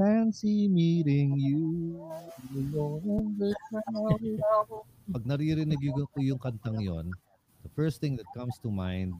fancy 0.00 0.64
meeting 0.64 1.36
you. 1.36 2.00
the 2.56 3.52
crowd. 3.68 4.24
Pag 5.12 5.24
naririnig 5.28 5.76
ko 5.84 6.18
yung 6.24 6.40
kantang 6.40 6.80
yon, 6.80 7.12
the 7.60 7.70
first 7.76 8.00
thing 8.00 8.16
that 8.16 8.24
comes 8.32 8.56
to 8.64 8.72
mind 8.72 9.12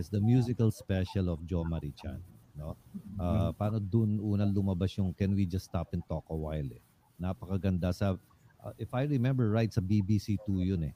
is 0.00 0.08
the 0.08 0.22
musical 0.22 0.72
special 0.72 1.28
of 1.28 1.44
Jo 1.44 1.60
Marichan. 1.68 2.24
No? 2.56 2.72
Uh, 3.20 3.52
paano 3.52 3.76
dun 3.76 4.16
unang 4.16 4.56
lumabas 4.56 4.96
yung 4.96 5.12
Can 5.12 5.36
We 5.36 5.44
Just 5.44 5.68
Stop 5.68 5.92
and 5.92 6.00
Talk 6.08 6.24
a 6.32 6.36
While 6.36 6.72
eh. 6.72 6.80
Napakaganda 7.20 7.92
sa, 7.92 8.16
uh, 8.64 8.72
if 8.80 8.96
I 8.96 9.04
remember 9.04 9.52
right, 9.52 9.68
sa 9.68 9.84
BBC 9.84 10.40
2 10.48 10.64
yun 10.64 10.88
eh, 10.88 10.94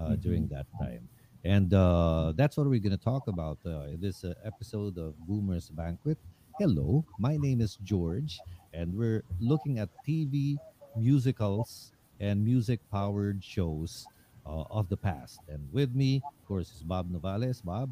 uh, 0.00 0.16
during 0.16 0.48
that 0.48 0.64
time. 0.80 1.04
And 1.44 1.68
uh, 1.76 2.32
that's 2.32 2.56
what 2.56 2.64
we're 2.72 2.80
going 2.80 2.96
to 2.96 3.04
talk 3.04 3.28
about 3.28 3.60
uh, 3.68 3.92
in 3.92 4.00
this 4.00 4.24
uh, 4.24 4.32
episode 4.48 4.96
of 4.96 5.12
Boomers 5.28 5.68
Banquet. 5.68 6.16
Hello, 6.54 7.02
my 7.18 7.34
name 7.34 7.60
is 7.60 7.74
George, 7.82 8.38
and 8.70 8.94
we're 8.94 9.26
looking 9.42 9.82
at 9.82 9.90
TV, 10.06 10.54
musicals, 10.94 11.90
and 12.22 12.46
music 12.46 12.78
powered 12.94 13.42
shows 13.42 14.06
uh, 14.46 14.62
of 14.70 14.86
the 14.86 14.96
past. 14.96 15.42
And 15.50 15.66
with 15.74 15.98
me, 15.98 16.22
of 16.22 16.46
course, 16.46 16.70
is 16.70 16.86
Bob 16.86 17.10
Novales. 17.10 17.58
Bob. 17.58 17.90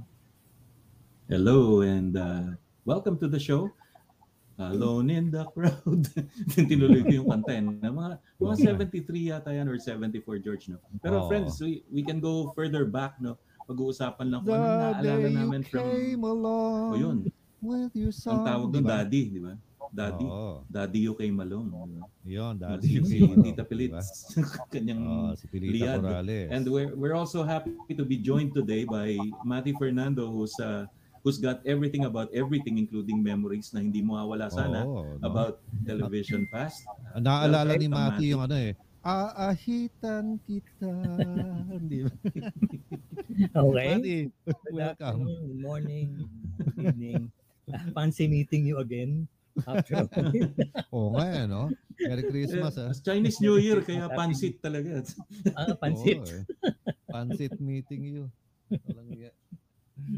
Hello, 1.26 1.82
and 1.82 2.14
uh, 2.14 2.54
welcome 2.86 3.18
to 3.18 3.26
the 3.26 3.42
show. 3.42 3.74
Alone 4.62 5.10
in 5.10 5.34
the 5.34 5.42
crowd. 5.50 6.06
Tinuloy 6.54 7.02
ko 7.02 7.10
yung 7.18 7.26
kanta. 7.34 7.58
eh. 7.58 7.62
Na 7.66 7.90
mga, 7.90 8.22
mga 8.38 8.54
73 8.78 9.30
yata 9.34 9.50
yan 9.50 9.66
or 9.66 9.74
74, 9.74 10.38
George. 10.38 10.70
No? 10.70 10.78
Pero 11.02 11.26
Oo. 11.26 11.26
friends, 11.26 11.58
we, 11.58 11.82
we 11.90 12.06
can 12.06 12.22
go 12.22 12.54
further 12.54 12.86
back. 12.86 13.18
No? 13.18 13.34
Pag-uusapan 13.66 14.30
lang 14.30 14.46
kung 14.46 14.54
ano 14.54 14.94
naalala 14.94 15.28
namin 15.34 15.66
from... 15.66 15.82
along 16.22 16.94
O 16.94 16.94
yun, 16.94 17.18
with 17.62 17.94
your 17.94 18.10
ang 18.10 18.18
song. 18.18 18.42
tawag 18.42 18.68
doon, 18.68 18.82
Diba? 18.82 18.90
Daddy, 18.98 19.22
di 19.30 19.40
ba? 19.40 19.54
Daddy. 19.92 20.24
Oo. 20.24 20.64
Daddy 20.66 21.00
you 21.00 21.14
came 21.14 21.36
along. 21.38 21.68
di 21.68 21.96
ba? 22.00 22.06
Yun, 22.24 22.54
Daddy 22.56 22.88
you 22.90 23.04
si, 23.04 23.20
si 23.20 23.22
ano, 23.22 23.40
Tita 23.40 23.62
diba? 23.62 23.68
Pilits. 23.68 24.08
Kanyang 24.72 25.00
Oo, 25.04 25.30
si 25.36 25.44
Pilita 25.46 25.76
Liad. 25.76 25.98
Corrales. 26.00 26.48
And 26.48 26.64
we're 26.66 26.92
we're 26.96 27.12
also 27.12 27.44
happy 27.44 27.72
to 27.92 28.02
be 28.02 28.16
joined 28.16 28.52
today 28.52 28.82
by 28.82 29.14
Mati 29.42 29.70
Fernando 29.72 30.26
who's 30.26 30.56
uh, 30.56 30.88
who's 31.20 31.36
got 31.36 31.60
everything 31.62 32.02
about 32.02 32.32
everything 32.32 32.80
including 32.80 33.20
memories 33.20 33.70
na 33.70 33.78
hindi 33.78 34.00
mawawala 34.00 34.48
sana 34.48 34.82
Oo, 34.82 35.12
no? 35.12 35.22
about 35.22 35.60
television 35.84 36.48
past. 36.48 36.82
Ah, 37.12 37.20
Naalala 37.20 37.76
ni 37.76 37.86
Mati 37.86 38.32
yung 38.32 38.42
ano 38.42 38.56
eh, 38.56 38.72
aahitan 39.04 40.40
kita. 40.42 40.88
Ba? 42.00 42.08
Okay. 43.60 43.88
Mati, 43.92 44.16
Good 44.40 44.72
welcome. 44.72 45.20
good 45.28 45.60
morning, 45.60 46.06
good 46.56 46.78
evening. 46.80 47.22
Ah, 47.70 47.84
Fancy 47.94 48.26
meeting 48.26 48.66
you 48.66 48.82
again. 48.82 49.28
After 49.68 50.08
Oo 50.96 51.12
nga 51.12 51.26
eh, 51.28 51.44
no? 51.44 51.68
Merry 52.00 52.24
Christmas 52.24 52.74
Eh, 52.80 52.88
ah. 52.88 52.92
Chinese 52.96 53.38
New 53.44 53.60
Year 53.60 53.84
kaya 53.84 54.08
pansit 54.08 54.58
talaga. 54.64 55.04
ah, 55.60 55.76
pansit. 55.76 56.18
Oo, 56.18 56.26
eh. 56.26 56.42
Pansit 57.12 57.54
meeting 57.60 58.02
you. 58.02 58.24
Walang 58.88 59.12
iya. 59.12 59.30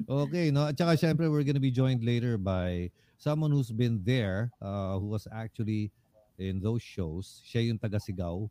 Okay, 0.07 0.55
no? 0.55 0.71
At 0.71 0.79
saka 0.79 0.95
syempre, 0.95 1.27
we're 1.27 1.43
gonna 1.43 1.61
be 1.61 1.75
joined 1.75 2.07
later 2.07 2.39
by 2.39 2.89
someone 3.19 3.51
who's 3.51 3.75
been 3.75 4.01
there, 4.07 4.55
uh, 4.63 4.97
who 5.03 5.11
was 5.11 5.27
actually 5.35 5.91
in 6.39 6.63
those 6.63 6.81
shows. 6.81 7.43
Siya 7.43 7.69
yung 7.75 7.79
taga-sigaw, 7.83 8.47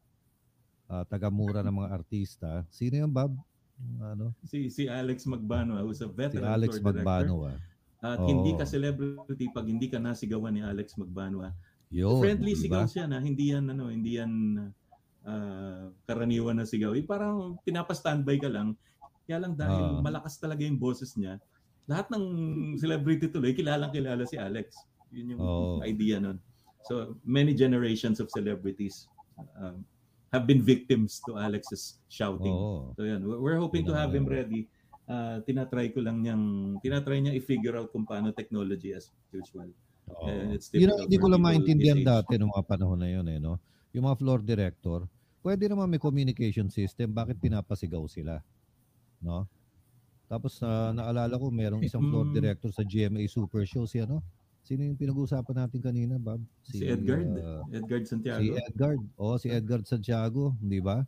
uh, 0.91 1.03
taga-mura 1.07 1.63
ng 1.63 1.73
mga 1.73 1.89
artista. 1.95 2.49
Sino 2.69 3.07
yung 3.07 3.13
Bob? 3.15 3.33
Yung 3.79 4.03
Ano? 4.03 4.25
Si 4.45 4.67
si 4.67 4.85
Alex 4.91 5.25
Magbano 5.25 5.79
who's 5.81 6.03
a 6.03 6.11
Si 6.11 6.13
veteran 6.13 6.45
Alex 6.45 6.77
tour 6.77 6.91
director. 6.91 7.01
Magbano. 7.01 7.33
Ah. 7.49 7.57
At 8.03 8.19
Oo. 8.19 8.27
hindi 8.27 8.51
ka 8.53 8.67
celebrity 8.67 9.47
pag 9.49 9.63
hindi 9.63 9.87
ka 9.87 9.95
nasigawan 9.95 10.51
ni 10.51 10.61
Alex 10.61 10.99
Magbano. 10.99 11.47
ah. 11.47 11.55
Yun, 11.87 12.19
Friendly 12.19 12.51
di 12.51 12.59
sigaw 12.59 12.83
siya 12.83 13.07
na 13.07 13.23
hindi 13.23 13.55
yan 13.55 13.69
ano, 13.71 13.87
hindi 13.87 14.19
yan 14.19 14.33
ah, 15.23 15.87
karaniwan 16.03 16.59
na 16.59 16.67
sigaw. 16.67 16.91
Yung 16.91 17.07
parang 17.07 17.55
pinapa-standby 17.63 18.43
ka 18.43 18.51
lang. 18.51 18.75
Kaya 19.23 19.39
lang 19.39 19.55
dahil 19.55 19.79
Ah. 19.87 20.01
malakas 20.03 20.35
talaga 20.35 20.67
yung 20.67 20.75
boses 20.75 21.15
niya, 21.15 21.39
lahat 21.87 22.11
ng 22.11 22.25
celebrity 22.75 23.31
tuloy 23.31 23.55
kilalang 23.55 23.87
kilala 23.89 24.27
si 24.27 24.35
Alex. 24.35 24.75
Yun 25.15 25.37
yung 25.37 25.41
Oo. 25.41 25.79
idea 25.79 26.19
nun. 26.19 26.43
So 26.83 27.15
many 27.23 27.55
generations 27.55 28.19
of 28.19 28.27
celebrities 28.27 29.07
um, 29.55 29.87
have 30.27 30.43
been 30.43 30.59
victims 30.59 31.23
to 31.23 31.39
Alex's 31.39 32.03
shouting. 32.11 32.51
Oo. 32.51 32.91
So 32.99 33.07
yan, 33.07 33.23
we're 33.23 33.55
hoping 33.55 33.87
to 33.87 33.95
have 33.95 34.11
him 34.11 34.27
ready. 34.27 34.67
Uh, 35.03 35.43
tinatry 35.43 35.91
ko 35.91 35.99
lang 35.99 36.23
niyang, 36.23 36.79
tinatry 36.79 37.19
niya 37.19 37.35
i-figure 37.35 37.75
out 37.75 37.91
kung 37.91 38.07
paano 38.07 38.31
technology 38.31 38.95
as 38.95 39.11
usual. 39.35 39.67
Oo. 40.07 40.27
Eh, 40.31 40.55
it's 40.55 40.71
Yun 40.71 40.95
ang 40.95 41.07
hindi 41.07 41.19
ko 41.19 41.27
lang 41.27 41.43
maintindihan 41.43 41.99
dati 41.99 42.39
noong 42.39 42.51
mga 42.55 42.67
panahon 42.67 42.99
na 42.99 43.09
yun 43.11 43.27
eh, 43.27 43.39
no? 43.39 43.59
Yung 43.91 44.07
mga 44.07 44.19
floor 44.19 44.39
director, 44.39 45.03
pwede 45.43 45.67
naman 45.67 45.91
may 45.91 45.99
communication 45.99 46.71
system, 46.71 47.11
bakit 47.11 47.35
pinapasigaw 47.39 48.07
sila? 48.07 48.39
No? 49.19 49.43
Tapos 50.31 50.55
na 50.63 50.95
naalala 50.95 51.35
ko, 51.35 51.51
merong 51.51 51.83
isang 51.83 52.03
floor 52.07 52.31
Mm. 52.31 52.35
director 52.39 52.71
sa 52.71 52.83
GMA 52.87 53.27
Super 53.27 53.67
Show, 53.67 53.83
si 53.83 53.99
ano? 53.99 54.23
Sino 54.63 54.87
yung 54.87 54.95
pinag-uusapan 54.95 55.67
natin 55.67 55.83
kanina, 55.83 56.15
Bob? 56.15 56.39
Si, 56.63 56.79
Edgard, 56.87 57.27
uh, 57.35 57.67
Edgard 57.75 58.07
Santiago. 58.07 58.39
si 58.39 58.55
Edgard. 58.55 59.01
Oh, 59.19 59.35
si 59.35 59.51
Edgard 59.51 59.83
Santiago, 59.83 60.55
di 60.63 60.79
ba? 60.79 61.03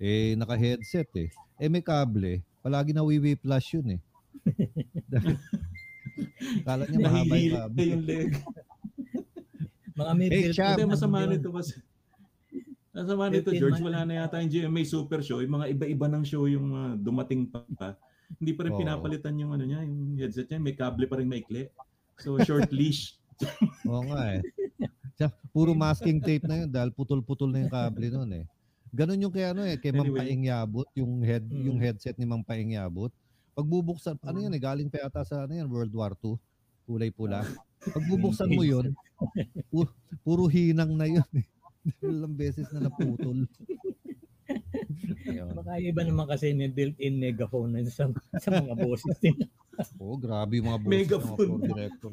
Eh, 0.00 0.32
naka-headset 0.40 1.12
eh. 1.20 1.28
Eh, 1.60 1.68
may 1.68 1.84
kable. 1.84 2.40
Palagi 2.64 2.96
na 2.96 3.04
wiwi-flash 3.04 3.76
yun 3.76 4.00
eh. 4.00 4.02
Kala 6.64 6.88
niya 6.88 6.98
mahaba 7.04 7.36
yung 7.36 7.52
kable. 7.60 7.84
yung 7.84 8.04
leg. 8.08 8.30
Mga 9.92 10.12
may 10.16 10.28
Hey, 10.32 10.48
Chap! 10.48 10.80
Hindi, 10.80 10.88
masama 10.88 11.28
nito 11.28 11.52
kasi. 11.52 11.76
Masama 12.96 13.28
nito, 13.28 13.52
George. 13.52 13.84
Wala 13.84 14.08
na 14.08 14.24
yata 14.24 14.40
yung 14.40 14.48
GMA 14.48 14.80
Super 14.88 15.20
Show. 15.20 15.44
Yung 15.44 15.60
mga 15.60 15.76
iba-iba 15.76 16.08
ng 16.08 16.24
show 16.24 16.48
yung 16.48 16.72
mga 16.72 17.04
dumating 17.04 17.52
pa. 17.52 18.00
Hindi 18.40 18.56
pa 18.56 18.64
rin 18.64 18.72
Oo. 18.72 18.80
pinapalitan 18.80 19.36
yung 19.36 19.52
ano 19.52 19.68
niya, 19.68 19.84
yung 19.84 20.16
headset 20.16 20.48
niya. 20.48 20.64
May 20.64 20.72
kable 20.72 21.04
pa 21.04 21.20
rin 21.20 21.28
maikli. 21.28 21.68
So, 22.16 22.40
short 22.40 22.72
leash. 22.72 23.20
Oo 23.92 24.08
nga 24.08 24.40
eh. 24.40 24.42
Puro 25.52 25.76
masking 25.76 26.24
tape 26.24 26.48
na 26.48 26.64
yun 26.64 26.72
dahil 26.72 26.96
putol-putol 26.96 27.52
na 27.52 27.60
yung 27.60 27.72
kable 27.76 28.08
noon 28.08 28.40
eh. 28.40 28.44
Ganon 28.94 29.18
yung 29.18 29.34
kay 29.34 29.44
ano 29.44 29.66
eh, 29.66 29.74
kay 29.74 29.90
Mang 29.90 30.06
Anyway. 30.06 30.22
Paing 30.22 30.44
Yabut, 30.46 30.86
yung 30.94 31.18
head, 31.20 31.42
Mm. 31.44 31.64
yung 31.66 31.78
headset 31.78 32.14
ni 32.14 32.22
Mang 32.22 32.46
Paing 32.46 32.78
Yabut. 32.78 33.10
Pag 33.52 33.66
bubuksan, 33.66 34.14
ano 34.20 34.38
yan 34.38 34.50
eh, 34.50 34.62
galing 34.62 34.86
pa 34.86 34.98
yata 35.00 35.22
sa 35.22 35.42
ano 35.42 35.52
yan, 35.52 35.66
World 35.66 35.90
War 35.90 36.14
II, 36.16 36.38
kulay 36.84 37.10
pula. 37.10 37.42
Pag 37.80 38.04
bubuksan 38.04 38.48
mo 38.48 38.62
yun, 38.62 38.94
pu- 39.68 39.90
puro 40.22 40.46
hinang 40.46 40.94
na 40.94 41.06
yun 41.08 41.26
eh. 41.32 41.46
Ilang 42.00 42.32
beses 42.32 42.70
na 42.70 42.86
naputol. 42.86 43.44
Ayun. 45.24 45.52
Baka 45.54 45.72
iba 45.78 46.00
naman 46.00 46.24
kasi 46.24 46.52
may 46.52 46.68
built-in 46.68 47.16
megaphone 47.16 47.72
na 47.72 47.82
sa, 47.84 48.08
sa 48.38 48.48
mga 48.52 48.74
boses 48.74 49.16
nila. 49.20 49.44
Oo, 50.00 50.14
grabe 50.16 50.62
yung 50.62 50.70
mga 50.70 50.78
boses 50.78 50.86
ng 50.86 50.92
mga 50.92 51.02
Megaphone. 51.02 51.38
floor 51.40 51.60
director. 51.60 52.12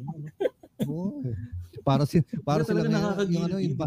Oo. 0.83 1.21
eh. 1.23 1.35
Para 1.81 2.03
si 2.03 2.19
para 2.41 2.61
sila 2.61 2.81
talaga 2.81 3.21
yung, 3.23 3.31
yung 3.31 3.43
ano, 3.45 3.55
yung, 3.59 3.75
ba? 3.75 3.85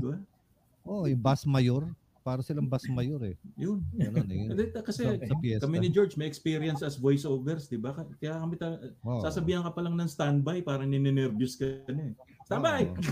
oh, 0.85 1.05
yung 1.05 1.21
bus 1.21 1.43
mayor. 1.45 1.85
Para 2.25 2.41
silang 2.41 2.65
bus 2.65 2.89
mayor 2.89 3.21
eh. 3.21 3.37
Yun. 3.61 3.85
Ganun 3.93 4.25
eh. 4.33 4.49
Kasi 4.81 5.05
Sa, 5.05 5.13
sa 5.13 5.69
kami 5.69 5.77
ni 5.77 5.93
George 5.93 6.17
may 6.17 6.25
experience 6.25 6.81
as 6.81 6.97
voiceovers, 6.97 7.69
di 7.69 7.77
ba? 7.77 7.93
Kaya 8.17 8.41
kami 8.41 8.57
ta- 8.57 8.81
Oo. 9.05 9.21
sasabihan 9.21 9.61
ka 9.61 9.69
pa 9.69 9.85
lang 9.85 9.93
ng 9.93 10.09
standby 10.09 10.65
parang 10.65 10.89
ninenervyos 10.89 11.61
ka 11.61 11.69
na 11.93 12.09
eh. 12.09 12.15
Standby! 12.49 12.89
Oo. 12.89 13.05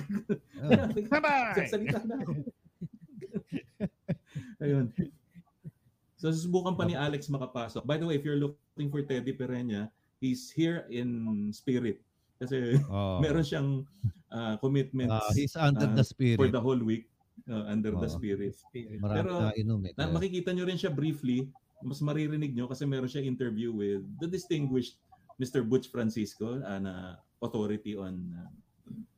Ah. 1.22 1.52
Sasalita 1.52 2.00
na. 2.08 2.24
Ayun. 4.64 4.88
So 6.16 6.32
susubukan 6.32 6.72
pa 6.72 6.88
ni 6.88 6.96
Alex 6.96 7.28
makapasok. 7.28 7.84
By 7.84 8.00
the 8.00 8.08
way, 8.08 8.16
if 8.16 8.24
you're 8.24 8.40
looking 8.40 8.88
for 8.88 9.04
Teddy 9.04 9.36
Pereña, 9.36 9.92
he's 10.24 10.48
here 10.48 10.88
in 10.88 11.20
spirit. 11.52 12.00
Kasi 12.40 12.80
Oo. 12.88 13.20
meron 13.24 13.44
siyang 13.44 13.84
uh, 14.32 14.56
commitments 14.56 15.12
Ah, 15.12 15.28
he's 15.36 15.52
under 15.52 15.84
ah, 15.84 15.92
the 15.92 16.00
for 16.00 16.16
spirit. 16.16 16.48
the 16.48 16.56
whole 16.62 16.80
week 16.80 17.11
uh, 17.48 17.64
under 17.66 17.94
the 17.94 18.08
Oo. 18.08 18.16
spirit. 18.18 18.54
Marami 18.98 19.26
pero- 19.26 19.54
inom 19.56 19.80
eh. 19.86 19.92
Na, 19.96 20.10
makikita 20.10 20.50
nyo 20.52 20.64
rin 20.66 20.78
siya 20.78 20.92
briefly, 20.92 21.48
mas 21.82 21.98
maririnig 21.98 22.54
nyo 22.54 22.70
kasi 22.70 22.86
meron 22.86 23.10
siya 23.10 23.22
interview 23.22 23.74
with 23.74 24.02
the 24.22 24.28
distinguished 24.28 24.98
Mr. 25.40 25.64
Butch 25.64 25.90
Francisco, 25.90 26.62
uh, 26.62 26.78
na 26.78 27.18
authority 27.42 27.98
on 27.98 28.30
uh, 28.36 28.46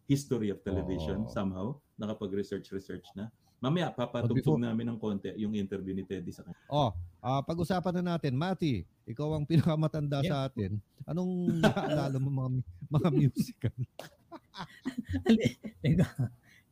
history 0.09 0.49
of 0.49 0.63
television 0.65 1.29
Oo. 1.29 1.33
somehow. 1.33 1.67
Nakapag-research-research 2.01 3.05
na. 3.13 3.29
Mamaya, 3.61 3.89
papatugtog 3.89 4.61
namin 4.61 4.93
ng 4.93 4.99
konti 5.01 5.33
yung 5.41 5.57
interview 5.57 5.97
ni 5.97 6.05
Teddy 6.05 6.29
sa 6.29 6.45
kanya. 6.45 6.57
Oh, 6.69 6.93
ah, 7.25 7.41
pag-usapan 7.41 7.97
na 8.01 8.17
natin. 8.17 8.37
Mati, 8.37 8.85
ikaw 9.09 9.33
ang 9.33 9.49
pinakamatanda 9.49 10.21
Yeah. 10.21 10.29
sa 10.29 10.37
atin. 10.49 10.77
Anong 11.09 11.61
naalala 11.65 12.17
mo 12.21 12.29
mga, 12.29 12.51
mga 12.93 13.09
musical? 13.21 13.77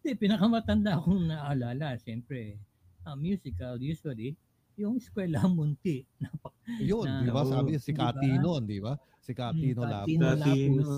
Hindi, 0.02 0.18
pinakamatanda 0.18 0.98
akong 0.98 1.30
naalala, 1.30 1.94
siyempre, 2.02 2.58
ah, 3.06 3.14
musical, 3.14 3.78
usually, 3.78 4.34
yung 4.74 4.98
eskwela 4.98 5.46
munti. 5.46 6.02
Napak- 6.22 6.58
Yun, 6.82 7.06
Na- 7.06 7.22
di 7.22 7.30
ba? 7.30 7.42
Sabi 7.46 7.78
si 7.78 7.94
di 7.94 8.02
ba? 8.02 8.10
Kati 8.10 8.28
noon, 8.42 8.62
di 8.66 8.80
ba? 8.82 8.98
Si 9.22 9.30
Kati 9.30 9.70
no 9.78 9.86
Lapus. 9.86 10.10
Katino 10.10 10.26
Katino. 10.26 10.42
Lapus. 10.42 10.88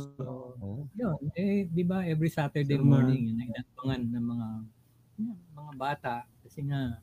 Oh. 0.64 0.88
yun, 0.96 1.20
eh, 1.36 1.68
di 1.68 1.84
ba, 1.84 2.00
every 2.08 2.32
Saturday 2.32 2.80
Sir, 2.80 2.84
morning, 2.84 3.28
yun, 3.28 3.36
nagdatangan 3.44 4.00
ng 4.08 4.24
mga 4.24 4.48
yun, 5.20 5.36
mga 5.52 5.72
bata. 5.76 6.14
Kasi 6.40 6.64
nga, 6.64 6.96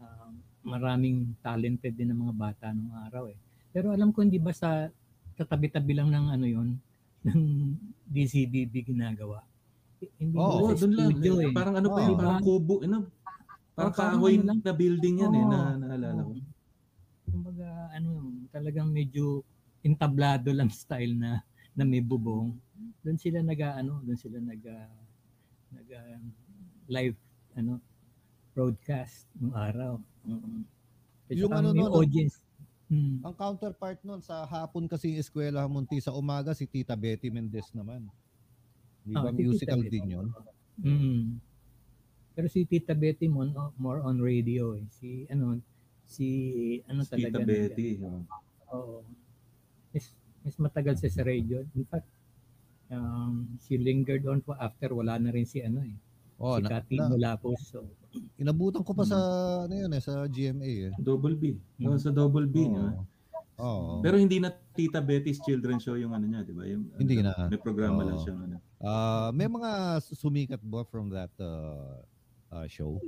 ah, 0.00 0.32
maraming 0.64 1.36
talented 1.44 1.92
din 1.92 2.16
ng 2.16 2.20
mga 2.24 2.34
bata 2.34 2.66
nung 2.72 2.96
araw 3.04 3.28
eh. 3.28 3.36
Pero 3.76 3.92
alam 3.92 4.08
ko 4.08 4.24
hindi 4.24 4.40
ba 4.40 4.56
sa 4.56 4.88
katabi-tabi 5.36 5.92
lang 5.92 6.08
ng 6.08 6.26
ano 6.32 6.46
yon 6.48 6.80
ng 7.28 7.40
DCBB 8.08 8.88
ginagawa. 8.88 9.44
Hindi 10.16 10.36
Oo, 10.36 10.72
sa 10.72 10.86
doon 10.86 10.92
lang. 10.94 11.10
eh. 11.42 11.52
Parang 11.52 11.76
ano 11.76 11.88
pa 11.90 12.00
Oo. 12.00 12.06
yun, 12.06 12.16
parang 12.16 12.40
kubo. 12.40 12.74
Ano, 12.82 12.98
parang 13.72 13.92
Oh, 13.92 13.96
parang 13.96 14.16
kahoy 14.18 14.34
lang. 14.40 14.58
na 14.64 14.72
building 14.72 15.16
yan 15.20 15.32
eh, 15.32 15.44
Oo. 15.44 15.50
na 15.52 15.58
naalala 15.76 16.20
ko. 16.22 16.32
Oo. 16.32 16.44
Kumbaga, 17.26 17.68
ano, 17.92 18.10
talagang 18.48 18.88
medyo 18.88 19.42
entablado 19.82 20.50
lang 20.50 20.70
style 20.82 21.14
na 21.14 21.42
na 21.76 21.84
may 21.84 22.00
bubong. 22.00 22.56
Doon 23.04 23.18
sila 23.20 23.44
nag 23.44 23.60
ano, 23.60 24.00
doon 24.00 24.16
sila 24.18 24.40
nag 24.40 24.62
nag 25.70 25.88
live 26.88 27.16
ano 27.54 27.78
broadcast 28.56 29.28
ng 29.36 29.52
araw. 29.52 30.00
Mm. 30.24 30.64
Kasi 31.28 31.38
Yung 31.44 31.52
ano 31.52 31.76
may 31.76 31.84
nun, 31.84 31.92
audience. 31.92 32.40
Hmm. 32.86 33.18
Ang 33.20 33.34
counterpart 33.34 33.98
nun 34.00 34.22
sa 34.22 34.46
hapon 34.46 34.86
kasi 34.86 35.10
yung 35.10 35.18
eskwela 35.20 35.66
Munti 35.66 35.98
sa 35.98 36.14
umaga 36.14 36.54
si 36.54 36.64
Tita 36.64 36.94
Betty 36.94 37.28
Mendez 37.28 37.68
naman. 37.74 38.06
Di 39.06 39.14
ba 39.14 39.22
Ah, 39.22 39.30
si 39.30 39.36
Tita 39.36 39.46
musical 39.46 39.80
Betty. 39.80 39.92
din 39.92 40.06
yun? 40.10 40.26
Mm. 40.76 41.22
Pero 42.34 42.46
si 42.48 42.60
Tita 42.62 42.92
Betty 42.92 43.26
mo 43.26 43.46
more 43.76 44.02
on 44.02 44.18
radio 44.18 44.74
eh. 44.74 44.84
Si 44.90 45.24
ano 45.26 45.62
si 46.04 46.26
ano 46.84 47.00
Si 47.00 47.08
talaga 47.08 47.38
Tita 47.38 47.46
Betty. 47.46 47.88
oh. 48.02 48.20
Oo. 48.68 48.96
Mas, 49.88 50.10
mas 50.42 50.56
matagal 50.60 50.98
siya 50.98 51.10
sa 51.12 51.22
radio. 51.22 51.62
In 51.72 51.86
fact, 51.86 52.10
um, 52.88 53.46
she 53.60 53.78
lingered 53.78 54.26
on 54.26 54.38
pa 54.40 54.58
after 54.60 54.90
wala 54.90 55.16
na 55.16 55.30
rin 55.30 55.46
si 55.46 55.62
ano 55.62 55.80
eh. 55.80 55.96
Oh, 56.36 56.58
si 56.58 56.62
na, 56.62 56.68
Cathy 56.68 57.00
na, 57.00 57.08
Mulapos. 57.08 57.56
So, 57.64 57.88
inabutan 58.36 58.84
ko 58.84 58.92
pa 58.92 59.06
sa 59.06 59.16
ano 59.64 59.72
yun 59.72 59.88
eh, 59.88 60.02
sa 60.02 60.26
GMA 60.26 60.72
eh. 60.90 60.94
Double 60.98 61.32
B. 61.32 61.56
Oh, 61.80 61.94
Hmm. 61.94 61.96
sa 61.96 62.10
Double 62.10 62.44
B. 62.44 62.66
Oo. 62.66 62.76
ah. 62.76 63.00
Oo. 63.56 64.04
Pero 64.04 64.20
hindi 64.20 64.36
na 64.36 64.52
Tita 64.52 65.00
Betty's 65.00 65.40
Children 65.40 65.80
Show 65.80 65.96
yung 65.96 66.12
ano 66.12 66.28
niya, 66.28 66.44
di 66.44 66.52
ba? 66.52 66.68
Yung, 66.68 66.92
Hindi 67.00 67.24
ano, 67.24 67.32
na. 67.32 67.48
May 67.48 67.60
programa 67.60 68.00
Oo. 68.04 68.08
lang 68.12 68.18
siya. 68.20 68.34
Ano. 68.36 68.56
Ah, 68.76 69.28
may 69.32 69.48
mga 69.48 70.00
sumikat 70.12 70.60
ba 70.60 70.84
from 70.84 71.08
that 71.08 71.32
uh, 71.40 72.04
uh, 72.52 72.66
show? 72.68 73.00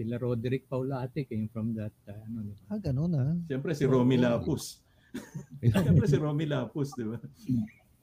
sila 0.00 0.16
Roderick 0.16 0.64
Paulate 0.64 1.28
came 1.28 1.44
from 1.52 1.76
that 1.76 1.92
uh, 2.08 2.16
ano 2.24 2.48
di 2.48 2.56
ba? 2.56 2.72
Ah, 2.72 2.80
ganun 2.80 3.12
ah. 3.12 3.36
Siyempre 3.44 3.76
si 3.76 3.84
Romy. 3.84 4.16
Lapus. 4.16 4.80
Siyempre 5.60 6.06
si 6.08 6.16
Romy 6.16 6.48
Lapus, 6.48 6.96
di 6.96 7.04
ba? 7.04 7.20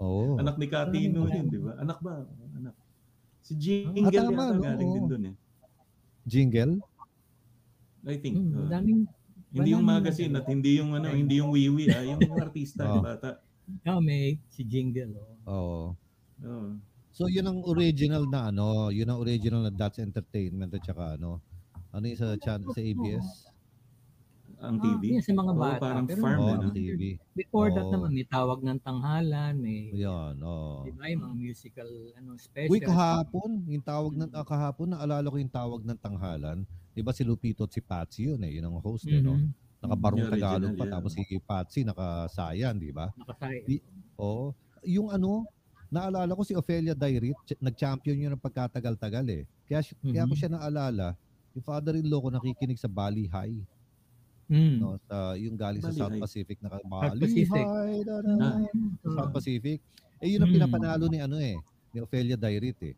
Oo. 0.05 0.37
Anak 0.37 0.61
ni 0.61 0.69
Katino 0.69 1.25
yun, 1.25 1.49
di 1.49 1.57
ba? 1.57 1.73
Anak 1.81 1.97
ba? 2.05 2.21
Anak. 2.53 2.77
Si 3.41 3.57
Jingle 3.57 4.05
Ah, 4.05 4.11
tama, 4.13 4.43
yata 4.53 4.61
galing 4.61 4.89
din 4.93 5.01
Oo. 5.01 5.09
doon 5.09 5.23
eh. 5.33 5.35
Jingle? 6.27 6.73
I 8.05 8.15
think. 8.21 8.35
Hmm, 8.37 8.53
uh, 8.53 8.67
daming 8.69 9.09
hindi 9.53 9.69
yung 9.71 9.85
magazine 9.85 10.33
at 10.35 10.45
hindi 10.45 10.77
yung 10.77 10.91
ano, 10.93 11.07
hindi 11.11 11.39
yung 11.39 11.51
wiwi, 11.51 11.85
ah, 11.91 12.03
yung 12.03 12.21
artista, 12.35 12.83
yung 12.87 13.05
bata. 13.15 13.39
oh, 13.87 13.99
may 14.03 14.39
si 14.51 14.63
Jingle. 14.63 15.15
Oh. 15.47 15.51
Oo. 15.51 15.81
Oo. 16.43 16.69
So 17.11 17.25
yun 17.25 17.49
ang 17.49 17.65
original 17.65 18.29
na 18.29 18.53
ano, 18.53 18.93
yun 18.93 19.09
ang 19.09 19.17
original 19.17 19.65
na 19.65 19.73
That's 19.73 19.97
Entertainment 19.97 20.69
at 20.69 20.85
saka 20.85 21.17
ano, 21.17 21.41
ano 21.89 22.03
yung 22.05 22.19
sa 22.19 22.37
channel 22.37 22.69
sa 22.75 22.81
ABS? 22.83 23.49
Ang 24.57 24.77
Ah, 24.81 24.97
TV. 24.97 25.01
yun 25.17 25.21
sa 25.21 25.33
mga 25.33 25.53
Oo, 25.53 25.61
bata. 25.61 25.81
parang 25.81 26.05
Pero 26.09 26.21
farm, 26.21 26.39
Oo, 26.41 26.49
ano? 26.57 26.61
ang 26.65 26.73
TV. 26.73 27.01
Before 27.37 27.69
that 27.73 27.85
Oo. 27.85 27.93
naman, 27.93 28.09
may 28.17 28.25
tawag 28.25 28.59
ng 28.65 28.79
tanghalan, 28.81 29.53
may 29.61 29.93
Yun, 29.93 30.35
oo. 30.41 30.81
di 30.81 30.91
ba, 30.97 31.05
yung 31.13 31.21
mga 31.29 31.35
musical 31.37 31.89
ano, 32.17 32.29
special. 32.41 32.73
Uy, 32.73 32.79
kahapon, 32.81 33.49
yung 33.69 33.85
tawag 33.85 34.13
ng 34.17 34.31
ah, 34.33 34.45
kahapon, 34.45 34.87
naalala 34.97 35.29
ko 35.29 35.37
yung 35.37 35.53
tawag 35.53 35.81
ng 35.85 35.99
tanghalan. 36.01 36.65
'Di 36.97 37.05
ba 37.05 37.13
si 37.13 37.21
Lupito 37.21 37.61
at 37.61 37.69
si 37.69 37.77
Patsy 37.77 38.25
yun 38.25 38.41
eh, 38.41 38.57
yun 38.57 38.65
ang 38.65 38.81
host 38.81 39.05
eh, 39.05 39.21
no? 39.21 39.37
Mhm. 39.37 39.53
Nakabarong 39.77 40.25
Tagalog 40.27 40.73
pa 40.73 40.81
yeah. 40.81 40.93
tapos 40.97 41.13
si 41.13 41.21
Patsy 41.37 41.85
nakasayan, 41.85 42.73
'di 42.73 42.89
ba? 42.89 43.13
Nakasay. 43.13 43.61
Di- 43.61 43.85
Oo. 44.17 44.49
Yung 44.81 45.13
ano, 45.13 45.45
naalala 45.87 46.33
ko 46.33 46.41
si 46.41 46.57
Ophelia 46.57 46.97
Dairit, 46.97 47.37
ch- 47.45 47.61
nag-champion 47.61 48.17
yun 48.17 48.33
ng 48.33 48.41
pagkatagal-tagal 48.41 49.21
eh. 49.29 49.43
Kaya, 49.63 49.85
si- 49.85 49.93
kaya 50.01 50.25
ko 50.25 50.33
Mhm. 50.33 50.39
siya 50.41 50.49
naalala, 50.49 51.13
yung 51.53 51.61
father-in-law 51.61 52.19
ko 52.19 52.29
nakikinig 52.33 52.81
sa 52.81 52.89
Bali 52.89 53.29
High, 53.29 53.61
Mm. 54.47 54.75
no? 54.79 54.97
Sa, 55.05 55.37
yung 55.37 55.53
galing 55.53 55.79
sa 55.79 55.89
Bali 55.89 55.99
South 55.99 56.13
High. 56.13 56.23
Pacific 56.25 56.57
na 56.57 56.69
Bali 56.73 57.21
Pacific. 57.21 57.61
High, 57.61 58.01
da, 58.01 58.15
da, 58.19 58.31
Ah. 58.33 58.57
sa 58.97 59.09
South 59.13 59.33
Pacific. 59.35 59.77
Eh 60.17 60.33
yun 60.33 60.41
ang 60.41 60.49
Mm. 60.49 60.57
pinapanalo 60.57 61.05
ni 61.05 61.21
ano 61.21 61.37
eh, 61.37 61.53
ni 61.93 62.01
Ophelia 62.01 62.33
Dairit 62.33 62.81
eh. 62.81 62.97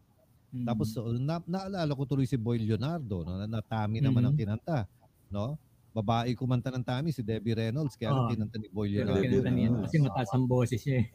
Mm. 0.50 0.66
Tapos 0.66 0.88
so, 0.90 1.06
na, 1.13 1.38
naalala 1.46 1.94
ko 1.94 2.04
tuloy 2.04 2.25
si 2.25 2.34
Boy 2.34 2.57
Leonardo, 2.57 3.22
no? 3.22 3.38
na, 3.38 3.46
na 3.46 3.62
Tami 3.62 4.01
naman 4.01 4.24
ang 4.24 4.34
Mhm. 4.34 4.42
kinanta, 4.42 4.90
no? 5.30 5.54
Babae 5.90 6.34
kumanta 6.34 6.69
ng 6.69 6.81
Tami 6.81 7.10
si 7.10 7.22
Debbie 7.22 7.54
Reynolds 7.54 7.94
kaya 7.94 8.10
Ah. 8.10 8.30
kinanta 8.30 8.57
ni 8.57 8.66
Boy 8.68 8.90
Leonardo. 8.92 9.22
kinanta 9.22 9.50
niya 9.50 9.69
kasi 9.84 9.96
mataas 10.00 10.30
ang 10.31 10.46
boses 10.46 10.81
niya 10.81 11.01
eh. 11.01 11.07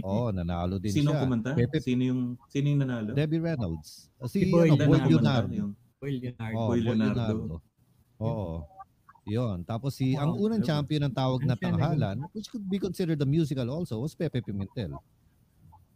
Oo, 0.00 0.28
oh, 0.28 0.28
nanalo 0.28 0.76
din 0.76 0.92
Sino 0.92 1.12
siya. 1.12 1.20
kumanta? 1.20 1.50
Pepe- 1.52 1.80
Sino 1.80 2.02
yung 2.02 2.20
sino 2.48 2.66
yung 2.68 2.80
nanalo? 2.80 3.12
Debbie 3.12 3.40
Reynolds. 3.40 4.08
Uh, 4.16 4.28
si, 4.28 4.44
Si 4.44 4.50
Boy 4.50 4.68
ano, 4.68 4.84
Boy 4.84 5.00
Leonardo. 5.02 5.52
Yung, 5.52 5.72
Will 6.00 6.18
Leonardo. 6.18 6.52
Oh, 6.52 6.66
Boy 6.66 6.80
Boy 6.80 6.84
Leonardo. 6.84 7.20
Leonardo. 7.38 7.56
Oo. 8.18 8.56
Yun. 9.24 9.62
Tapos 9.62 9.94
si 9.94 10.18
ang 10.18 10.34
Oh, 10.34 10.44
unang 10.44 10.60
champion 10.60 11.06
ng 11.06 11.14
tawag 11.14 11.40
na 11.44 11.54
tanghalan, 11.54 12.26
which 12.32 12.50
could 12.50 12.66
be 12.66 12.76
considered 12.76 13.16
a 13.16 13.24
musical 13.24 13.64
also, 13.68 13.96
was 13.96 14.12
Pepe 14.12 14.42
Pimentel. 14.42 14.98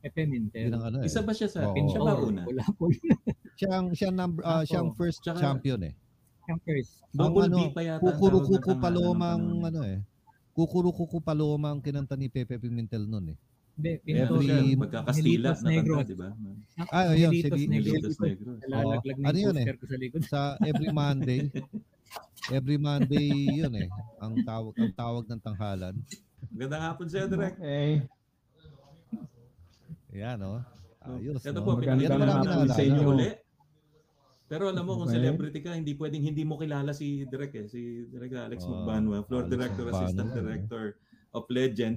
Yun 0.08 0.72
ang 0.72 0.84
ano 0.84 0.96
eh. 1.00 1.06
isa 1.06 1.20
ba 1.20 1.32
siya 1.32 1.48
sa, 1.48 1.66
Oo. 1.66 1.74
siya 1.74 2.00
ba 2.00 2.12
una? 2.16 2.42
Wala 2.44 2.64
po. 2.72 2.86
Siyang 3.58 3.88
siyang 3.90 4.12
number 4.12 4.42
ah, 4.42 4.60
Ako. 4.60 4.68
siyang 4.68 4.88
first 4.92 5.18
Tsaka- 5.20 5.40
champion 5.40 5.80
eh. 5.82 5.94
Yung 6.46 6.60
first. 6.60 7.02
Double 7.10 7.42
ano, 7.42 7.56
B 7.58 7.72
pa 7.72 7.80
yata. 7.80 7.96
ang 7.96 8.04
Kukuru 8.06 8.20
tawag 8.30 8.36
ng 8.38 8.46
kuku 8.46 8.60
tanghalan 8.60 8.76
ng 8.76 8.84
palomang 8.84 9.40
eh. 9.42 9.66
ano 9.66 9.80
eh. 9.82 9.98
Kukuru 10.52 10.88
kuku 10.90 11.18
palomang 11.18 11.78
kinanta 11.80 12.14
ni 12.14 12.28
Pepe 12.28 12.56
Pimentel 12.56 13.04
noon 13.04 13.32
eh. 13.32 13.38
Hindi, 13.74 13.92
Ito 14.06 14.36
Every- 14.36 14.46
siya, 14.46 14.56
Pinto. 14.62 14.80
magkakastila 14.80 15.48
Nelitos 15.52 15.60
na 15.60 15.68
kanta, 15.68 16.02
di 16.02 16.16
ba? 16.16 16.28
Ah, 16.86 17.04
ayun, 17.10 17.28
Nelitos 17.28 17.58
si- 17.58 17.66
Negros. 17.66 17.92
Nelitos 17.92 18.16
Negros. 18.18 18.56
Nalalaglag 18.62 19.16
na 19.16 19.24
Ano 19.26 19.36
yung 19.36 19.42
yun 19.42 19.56
eh? 19.56 19.64
poster 19.64 19.76
ko 19.76 19.84
sa 19.84 19.96
likod. 19.98 20.22
Sa 20.22 20.40
every 20.62 20.88
Monday, 20.90 21.40
every 22.50 22.78
Monday 22.78 23.26
yun 23.52 23.74
eh. 23.74 23.88
Ang 24.18 24.32
tawag 24.42 24.72
ang 24.76 24.92
tawag 24.94 25.24
ng 25.26 25.40
tanghalan. 25.42 25.94
Magandang 26.48 26.84
hapon 26.86 27.06
sa'yo, 27.06 27.26
Direk. 27.26 27.54
Okay. 27.54 27.92
Yan 30.16 30.40
oh. 30.42 30.60
Ayos. 31.06 31.44
Ito 31.44 31.60
no? 31.60 31.62
po, 31.62 31.70
pinakita 31.76 32.16
marami 32.16 32.42
namin 32.42 32.68
sa 32.68 32.82
inyo 32.82 32.98
inyo. 32.98 33.08
uli. 33.12 33.28
Pero 34.46 34.70
alam 34.70 34.82
mo, 34.82 34.96
kung 34.96 35.10
Okay. 35.10 35.18
celebrity 35.18 35.58
ka, 35.60 35.74
hindi 35.74 35.92
pwedeng 35.94 36.22
hindi 36.24 36.42
mo 36.42 36.54
kilala 36.56 36.90
si 36.90 37.26
Direk 37.26 37.52
eh. 37.54 37.66
Si 37.66 37.80
Direk 38.08 38.34
Alex 38.34 38.62
Ah, 38.64 38.70
Magbanwa, 38.72 39.22
floor 39.22 39.44
Alex 39.44 39.52
director, 39.52 39.84
Magbanwa. 39.84 40.02
assistant 40.02 40.30
director 40.32 40.84
of 41.30 41.44
Legend. 41.46 41.96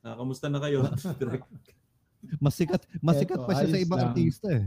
Ah, 0.00 0.16
kamusta 0.16 0.48
na 0.48 0.58
kayo, 0.58 0.84
Direk? 1.20 1.44
Mas 2.36 2.52
sikat, 2.52 2.84
mas 3.00 3.16
sikat 3.16 3.38
Eto, 3.40 3.48
pa 3.48 3.52
siya 3.54 3.68
sa 3.70 3.80
ibang 3.80 3.96
lang. 3.96 4.12
artista 4.12 4.48
eh. 4.50 4.64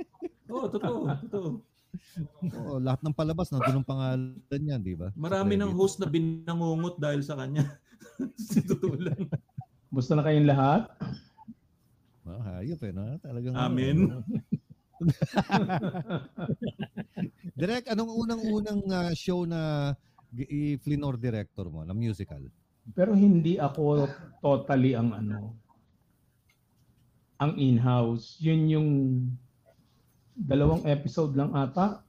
Oo, 0.50 0.64
oh, 0.64 0.66
totoo, 0.66 0.98
totoo. 1.22 1.48
Oo, 2.58 2.74
lahat 2.78 3.00
ng 3.02 3.14
palabas 3.14 3.50
nandun 3.50 3.78
ang 3.78 3.86
pangalan 3.86 4.34
niya, 4.50 4.76
di 4.78 4.94
ba? 4.98 5.14
Marami 5.14 5.54
ng 5.54 5.70
host 5.74 5.98
na 5.98 6.06
binangungot 6.06 6.98
dahil 6.98 7.22
sa 7.22 7.38
kanya. 7.38 7.62
Totoo 8.54 8.98
lang. 8.98 9.30
Musta 9.90 10.14
na 10.14 10.22
kayong 10.22 10.46
lahat? 10.46 10.90
Ah, 12.36 12.60
hayop 12.60 12.84
eh, 12.84 12.92
no? 12.92 13.16
Talagang 13.24 13.56
Amen. 13.56 14.12
ano. 14.12 14.20
Direk, 17.58 17.86
anong 17.88 18.12
unang-unang 18.12 18.82
ah, 18.90 19.14
show 19.14 19.46
na 19.46 19.94
i- 20.34 20.74
i-Flinor 20.74 21.16
director 21.16 21.70
mo, 21.70 21.84
na 21.86 21.94
musical? 21.94 22.42
Pero 22.92 23.14
hindi 23.14 23.60
ako 23.60 24.08
totally 24.42 24.96
ang 24.96 25.12
ano, 25.14 25.54
ang 27.38 27.54
in-house. 27.54 28.40
Yun 28.42 28.62
yung 28.68 28.88
dalawang 30.34 30.82
episode 30.86 31.36
lang 31.38 31.54
ata. 31.54 32.02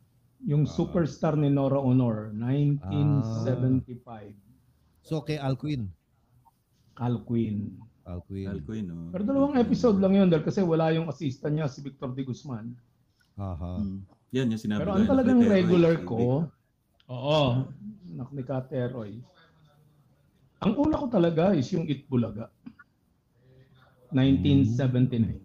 Yung 0.48 0.66
Ah. 0.66 0.72
Superstar 0.72 1.36
ni 1.36 1.50
Nora 1.52 1.78
Honor, 1.78 2.32
1975. 2.34 4.34
So, 5.04 5.22
kay 5.22 5.38
Alcuin. 5.38 5.92
Al 7.00 7.24
Alcuin. 8.10 8.50
Alcoy, 8.50 8.80
no? 8.82 9.14
Pero 9.14 9.24
dalawang 9.24 9.56
episode 9.62 10.02
lang 10.02 10.18
yun 10.18 10.28
dahil 10.28 10.42
kasi 10.42 10.66
wala 10.66 10.90
yung 10.90 11.08
assistant 11.08 11.54
niya, 11.54 11.70
si 11.70 11.86
Victor 11.86 12.10
de 12.12 12.26
Guzman. 12.26 12.74
Aha. 13.38 13.78
Hmm. 13.78 14.02
Yan 14.34 14.50
yung 14.50 14.62
sinabi 14.62 14.82
Pero 14.82 14.92
ko, 14.94 14.98
ang 14.98 15.10
talagang 15.10 15.40
regular 15.46 15.96
ko, 16.06 16.18
oo, 17.10 17.42
nak 18.14 18.30
ni 18.34 18.44
Kateroy. 18.46 19.12
Ang 20.60 20.74
una 20.76 21.00
ko 21.00 21.08
talaga 21.08 21.56
is 21.56 21.70
yung 21.72 21.88
Itbulaga. 21.88 22.52
1979. 24.12 25.40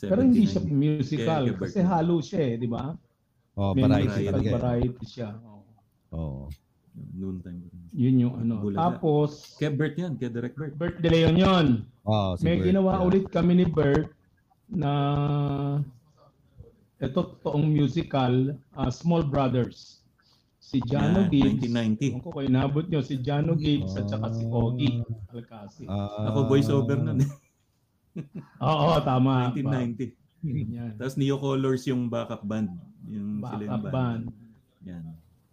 Pero 0.00 0.24
hindi 0.24 0.48
siya 0.48 0.64
79. 0.64 0.72
musical 0.72 1.44
Kaya- 1.44 1.56
kaya 1.56 1.60
kasi 1.60 1.78
halo 1.84 2.16
siya 2.24 2.40
eh, 2.40 2.54
di 2.56 2.68
ba? 2.68 2.96
Oh, 3.60 3.76
May 3.76 3.84
variety 3.84 4.08
musical 4.08 4.40
variety 4.56 5.04
siya. 5.04 5.30
Oo. 6.16 6.48
Oo. 6.96 7.10
Noontime. 7.14 7.60
Yun 7.94 8.16
yung 8.18 8.34
ano. 8.38 8.54
Bulaga. 8.58 8.96
Tapos, 8.96 9.54
Kaya 9.58 9.70
Bert 9.74 9.94
yan, 9.98 10.18
kaya 10.18 10.30
Direct 10.30 10.56
Bert. 10.58 10.74
Bert 10.74 10.96
De 10.98 11.08
Leon 11.10 11.36
yun. 11.38 11.66
Oh, 12.02 12.34
si 12.34 12.42
May 12.46 12.58
Bert, 12.58 12.66
ginawa 12.70 12.98
yeah. 12.98 13.06
ulit 13.06 13.24
kami 13.30 13.52
ni 13.62 13.66
Bert 13.66 14.10
na 14.70 14.92
ito 17.00 17.20
toong 17.40 17.66
musical, 17.66 18.54
uh, 18.76 18.90
Small 18.92 19.24
Brothers. 19.24 20.04
Si 20.60 20.78
Jano 20.86 21.26
Yan, 21.26 21.32
Gibbs. 21.32 21.66
1990. 21.66 22.14
Ewan 22.14 22.22
ko 22.22 22.28
kung 22.30 22.46
inabot 22.46 22.84
nyo, 22.86 23.00
si 23.02 23.18
Jano 23.18 23.58
Gibbs 23.58 23.96
at 23.98 24.06
saka 24.06 24.30
si 24.30 24.44
Ogie 24.46 25.02
Alcasi. 25.34 25.82
Ah, 25.90 26.30
Ako 26.30 26.46
voiceover 26.46 27.00
nun 27.00 27.24
eh. 27.26 27.30
Oo, 28.62 29.00
tama. 29.02 29.50
1990. 29.50 30.14
Yan. 30.46 30.92
Tapos 30.96 31.16
Neo 31.18 31.36
Colors 31.40 31.84
yung 31.88 32.06
backup 32.06 32.44
band. 32.46 32.70
Yung 33.08 33.42
sila 33.42 33.62
yung 33.66 33.72
Backup 33.80 33.92
band. 33.92 34.22
Yan. 34.86 35.04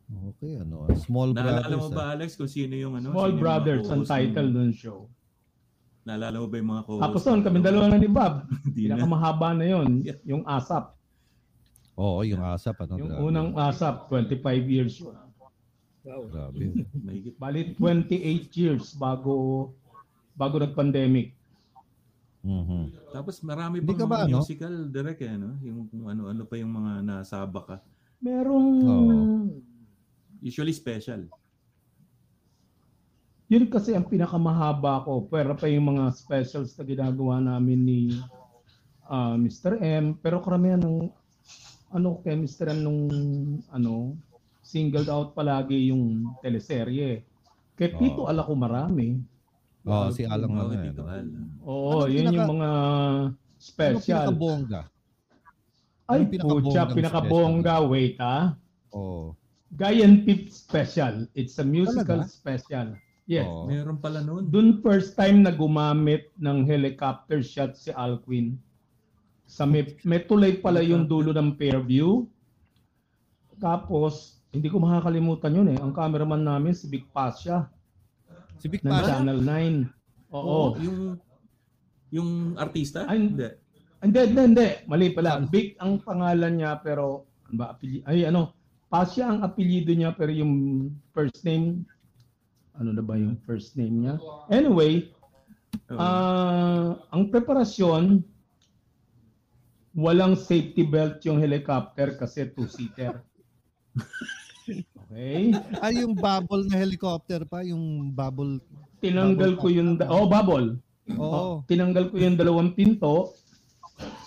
Okay, 0.07 0.55
ano. 0.55 0.87
Small 0.95 1.35
Naalala 1.35 1.67
Brothers. 1.67 1.79
mo 1.83 1.87
ba 1.91 2.03
Alex 2.15 2.29
kung 2.39 2.47
sino 2.47 2.73
yung 2.79 2.95
ano? 2.95 3.11
Small 3.11 3.35
sino 3.35 3.41
Brothers 3.43 3.85
ang 3.91 4.03
title 4.07 4.49
ng 4.55 4.71
show. 4.71 5.11
Naalala 6.07 6.39
mo 6.39 6.47
ba 6.47 6.55
yung 6.55 6.71
mga 6.71 6.83
co-host? 6.87 7.03
Tapos 7.03 7.21
noon, 7.27 7.41
kami 7.43 7.57
dalawa 7.59 7.85
na 7.91 7.99
ni 7.99 8.07
Bob. 8.07 8.47
Hindi 8.65 8.87
na. 8.87 8.95
Pinakamahaba 8.95 9.49
na 9.51 9.65
yon, 9.67 9.89
Yeah. 10.07 10.19
yung 10.23 10.43
ASAP. 10.47 10.95
Oo, 11.99 12.23
yung 12.23 12.39
ASAP. 12.39 12.77
Ano, 12.79 12.95
Yung 12.95 13.11
grabe. 13.11 13.23
unang 13.27 13.49
ASAP, 13.59 14.07
25 14.07 14.63
years 14.71 14.95
yun. 15.03 15.11
Wow. 16.07 16.23
Grabe. 16.31 16.71
Bali 17.43 17.75
28 17.75 18.47
years 18.55 18.95
bago 18.95 19.75
bago 20.39 20.55
nag-pandemic. 20.55 21.35
Mhm. 22.47 23.11
Tapos 23.11 23.43
marami 23.43 23.83
pang 23.83 23.97
ka 23.97 24.05
ba, 24.07 24.23
mga 24.23 24.25
ano? 24.31 24.37
musical 24.39 24.73
direct 24.87 25.19
eh, 25.19 25.35
no? 25.35 25.59
Yung 25.59 25.91
kung 25.91 26.07
ano-ano 26.07 26.47
pa 26.47 26.55
yung 26.55 26.71
mga 26.71 27.03
nasaba 27.03 27.59
ka. 27.59 27.77
Merong 28.23 28.67
Oo. 28.87 29.11
Usually 30.39 30.71
special. 30.71 31.25
yun 33.47 33.63
kasi 33.71 33.95
ang 33.95 34.03
pinakamahaba 34.03 35.07
ko. 35.07 35.23
Pero 35.23 35.55
pa 35.55 35.71
yung 35.71 35.95
mga 35.95 36.11
specials 36.11 36.75
na 36.75 36.83
ginagawa 36.83 37.39
namin 37.39 37.79
ni 37.79 38.01
ah, 39.07 39.39
Mr. 39.39 39.79
M. 39.79 40.19
Pero 40.19 40.43
karamihan 40.43 40.83
ng 40.83 41.07
ano 41.87 42.19
kay 42.19 42.35
Mr. 42.35 42.75
M 42.75 42.83
nung 42.83 43.01
ano 43.71 44.19
singled 44.59 45.07
out 45.07 45.31
palagi 45.31 45.87
yung 45.87 46.27
teleserye. 46.43 47.23
Kay 47.79 47.95
Tito 47.95 48.27
Oo. 48.27 48.29
ala 48.29 48.43
ko 48.43 48.51
marami. 48.51 49.15
Oo, 49.87 50.11
si 50.11 50.27
Alang 50.27 50.51
Oo, 50.51 50.61
ano 50.67 50.73
eh? 50.75 50.91
Al. 50.91 51.27
Oo, 51.63 52.03
Anong 52.03 52.11
yun 52.11 52.23
pinaka- 52.27 52.35
yung 52.35 52.49
mga 52.51 52.69
Ano 52.75 53.55
special. 53.55 54.03
pinakabongga? 54.03 54.81
Ay, 56.03 56.19
anong 56.19 56.31
pinakabonggang 56.35 56.67
pucha, 56.67 56.95
pinakabongga, 56.99 57.75
wait 57.87 58.17
ah. 58.19 58.59
Oo. 58.91 59.31
Giant 59.75 60.23
Pip 60.23 60.47
Special. 60.47 61.27
It's 61.35 61.59
a 61.59 61.65
musical 61.67 62.23
Talaga? 62.23 62.31
special. 62.31 62.87
Yes. 63.27 63.43
Oo. 63.43 63.67
Meron 63.67 63.99
pala 63.99 64.23
noon. 64.23 64.47
Doon 64.47 64.79
first 64.79 65.19
time 65.19 65.43
na 65.43 65.51
gumamit 65.51 66.31
ng 66.39 66.63
helicopter 66.63 67.43
shot 67.43 67.75
si 67.75 67.91
Alquin. 67.91 68.55
Sa 69.43 69.67
may, 69.67 69.83
may 70.07 70.23
tulay 70.23 70.55
pala 70.63 70.79
yung 70.79 71.03
dulo 71.07 71.35
ng 71.35 71.59
Fairview. 71.59 72.23
Tapos, 73.59 74.39
hindi 74.55 74.71
ko 74.71 74.79
makakalimutan 74.79 75.55
yun 75.55 75.67
eh. 75.75 75.77
Ang 75.79 75.91
cameraman 75.91 76.39
namin 76.39 76.71
si 76.71 76.87
Vic 76.87 77.03
Pasha 77.11 77.67
Si 78.57 78.65
ng 78.71 78.81
Pasha? 78.87 79.19
Channel 79.19 79.39
9. 79.43 80.33
Oo. 80.33 80.73
Yung 80.81 80.99
yung 82.07 82.55
artista? 82.55 83.03
Ay, 83.05 83.27
Hindi. 83.27 83.49
Hindi, 83.97 84.19
hindi, 84.29 84.41
hindi. 84.53 84.67
Mali 84.87 85.07
pala. 85.11 85.41
Vic 85.45 85.75
ang 85.81 85.99
pangalan 86.01 86.53
niya 86.57 86.79
pero 86.81 87.27
ba? 87.51 87.75
Ay 88.05 88.25
ano, 88.29 88.56
Pasha 88.87 89.27
ang 89.27 89.43
apelyido 89.43 89.91
niya 89.91 90.15
pero 90.15 90.31
yung 90.31 90.87
first 91.11 91.43
name 91.43 91.83
ano 92.77 92.93
na 92.93 93.01
ba 93.01 93.17
yung 93.17 93.35
first 93.41 93.73
name 93.73 94.05
niya? 94.05 94.15
Anyway, 94.53 95.09
ah 95.91 96.95
ang 97.09 97.33
preparasyon 97.33 98.21
walang 99.97 100.37
safety 100.37 100.85
belt 100.85 101.17
yung 101.25 101.41
helicopter 101.41 102.13
kasi 102.15 102.47
two-seater. 102.53 103.21
Okay? 105.07 105.55
Ay, 105.79 106.03
yung 106.03 106.11
bubble 106.11 106.67
na 106.67 106.75
helicopter 106.75 107.47
pa, 107.47 107.63
yung 107.63 108.11
bubble. 108.11 108.59
Tinanggal 108.99 109.55
ko 109.55 109.71
yung 109.71 109.95
da- 109.95 110.11
oh 110.11 110.27
bubble. 110.27 110.75
Oo. 111.15 111.63
Tinanggal 111.63 112.11
ko 112.11 112.19
yung 112.19 112.35
dalawang 112.35 112.75
pinto. 112.75 113.31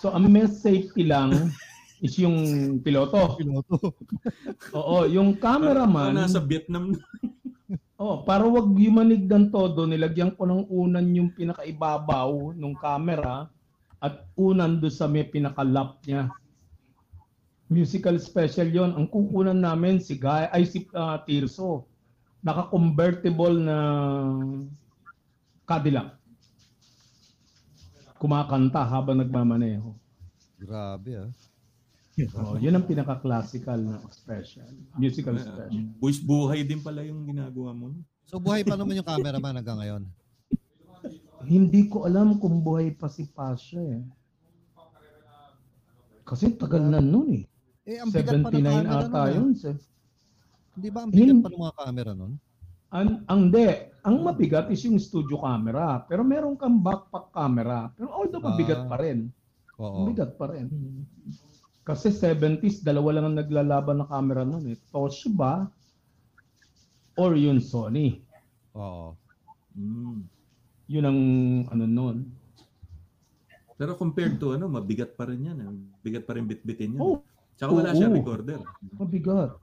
So 0.01 0.09
ang 0.09 0.33
may 0.33 0.49
safety 0.49 1.05
lang 1.05 1.53
is 2.01 2.17
yung 2.17 2.37
piloto. 2.81 3.37
Piloto. 3.37 3.93
Oo, 4.77 5.05
yung 5.05 5.37
Parang 5.37 5.61
cameraman. 5.69 6.17
nasa 6.17 6.41
Vietnam. 6.41 6.97
Oh, 8.01 8.25
para 8.25 8.41
wag 8.49 8.73
yumanig 8.73 9.29
ng 9.29 9.53
todo, 9.53 9.85
nilagyan 9.85 10.33
ko 10.33 10.49
ng 10.49 10.65
unan 10.73 11.05
yung 11.13 11.29
pinakaibabaw 11.37 12.57
ng 12.57 12.73
camera 12.81 13.45
at 14.01 14.25
unan 14.33 14.81
do 14.81 14.89
sa 14.89 15.05
may 15.05 15.21
pinaka-lap 15.21 16.01
niya. 16.09 16.33
Musical 17.69 18.17
special 18.17 18.67
yon. 18.73 18.97
Ang 18.97 19.05
kukunan 19.05 19.55
namin 19.55 20.01
si 20.01 20.17
Guy, 20.17 20.49
ay 20.49 20.65
si 20.65 20.89
ah, 20.97 21.21
Tirso. 21.21 21.85
Naka-convertible 22.41 23.61
na 23.61 23.77
Cadillac. 25.69 26.17
Kumakanta 28.17 28.81
habang 28.81 29.21
nagmamaneho. 29.21 29.93
Grabe 30.57 31.21
ah. 31.21 31.29
Oh, 32.33 32.55
yun 32.55 32.73
ang 32.73 32.85
pinaka-classical 32.85 33.79
na 33.79 33.97
special. 34.09 34.69
Musical 34.95 35.35
special. 35.35 35.81
Buwis 35.97 36.19
buhay 36.19 36.61
din 36.61 36.79
pala 36.79 37.01
yung 37.01 37.25
ginagawa 37.25 37.71
mo. 37.71 37.95
So 38.23 38.37
buhay 38.37 38.61
pa 38.61 38.75
naman 38.75 38.95
yung 38.95 39.07
cameraman 39.07 39.57
hanggang 39.57 39.79
ngayon. 39.79 40.03
Hindi 41.41 41.89
ko 41.89 42.05
alam 42.05 42.37
kung 42.37 42.61
buhay 42.61 42.93
pa 42.93 43.09
si 43.09 43.25
Pasha 43.25 43.81
eh. 43.81 44.01
Kasi 46.21 46.53
tagal 46.55 46.85
na 46.85 47.01
nun 47.01 47.33
eh. 47.33 47.45
Eh, 47.83 47.97
ang 47.97 48.13
bigat 48.13 48.39
pa 48.39 48.53
79 48.53 48.61
ng 48.61 48.63
camera 48.63 48.93
ata 49.01 49.09
nun. 49.09 49.17
ah. 49.17 49.27
yun. 49.33 49.51
sir. 49.57 49.75
Hindi 50.77 50.87
ba 50.87 50.99
ang 51.03 51.09
bigat 51.11 51.27
Hin- 51.27 51.41
pa 51.41 51.49
ng 51.49 51.59
mga 51.59 51.75
camera 51.75 52.11
nun? 52.13 52.33
Ang, 52.91 53.09
ang 53.25 53.41
de, 53.47 53.67
ang 54.03 54.15
mabigat 54.19 54.67
is 54.67 54.83
yung 54.83 54.99
studio 54.99 55.39
camera. 55.39 56.03
Pero 56.05 56.21
meron 56.21 56.55
kang 56.55 56.77
backpack 56.77 57.31
camera. 57.31 57.89
Pero 57.95 58.11
although 58.11 58.43
mabigat 58.43 58.85
Ah. 58.85 58.87
pa 58.87 58.97
rin. 58.99 59.31
Oo. 59.81 60.05
Mabigat 60.05 60.37
pa 60.37 60.45
rin. 60.51 60.67
Kasi 61.81 62.13
70s, 62.13 62.85
dalawa 62.85 63.17
lang 63.17 63.25
ang 63.31 63.37
naglalaban 63.41 64.01
na 64.01 64.07
camera 64.07 64.45
nun 64.45 64.69
eh. 64.69 64.77
Toshiba 64.93 65.65
or 67.17 67.33
yun 67.33 67.57
Sony. 67.57 68.21
Oo. 68.77 69.17
Mm. 69.73 70.21
Yun 70.87 71.05
ang 71.07 71.19
ano 71.73 71.85
nun. 71.89 72.17
Pero 73.75 73.97
compared 73.97 74.37
to 74.37 74.53
ano, 74.53 74.69
mabigat 74.69 75.17
pa 75.17 75.25
rin 75.25 75.41
yan. 75.41 75.57
eh. 75.57 75.67
Bigat 76.05 76.29
pa 76.29 76.37
rin 76.37 76.45
bitbitin 76.45 76.97
yan. 76.97 77.01
Oh, 77.01 77.17
Tsaka 77.57 77.71
wala 77.73 77.97
siya 77.97 78.09
oo. 78.09 78.17
recorder. 78.17 78.61
Mabigat. 78.93 79.57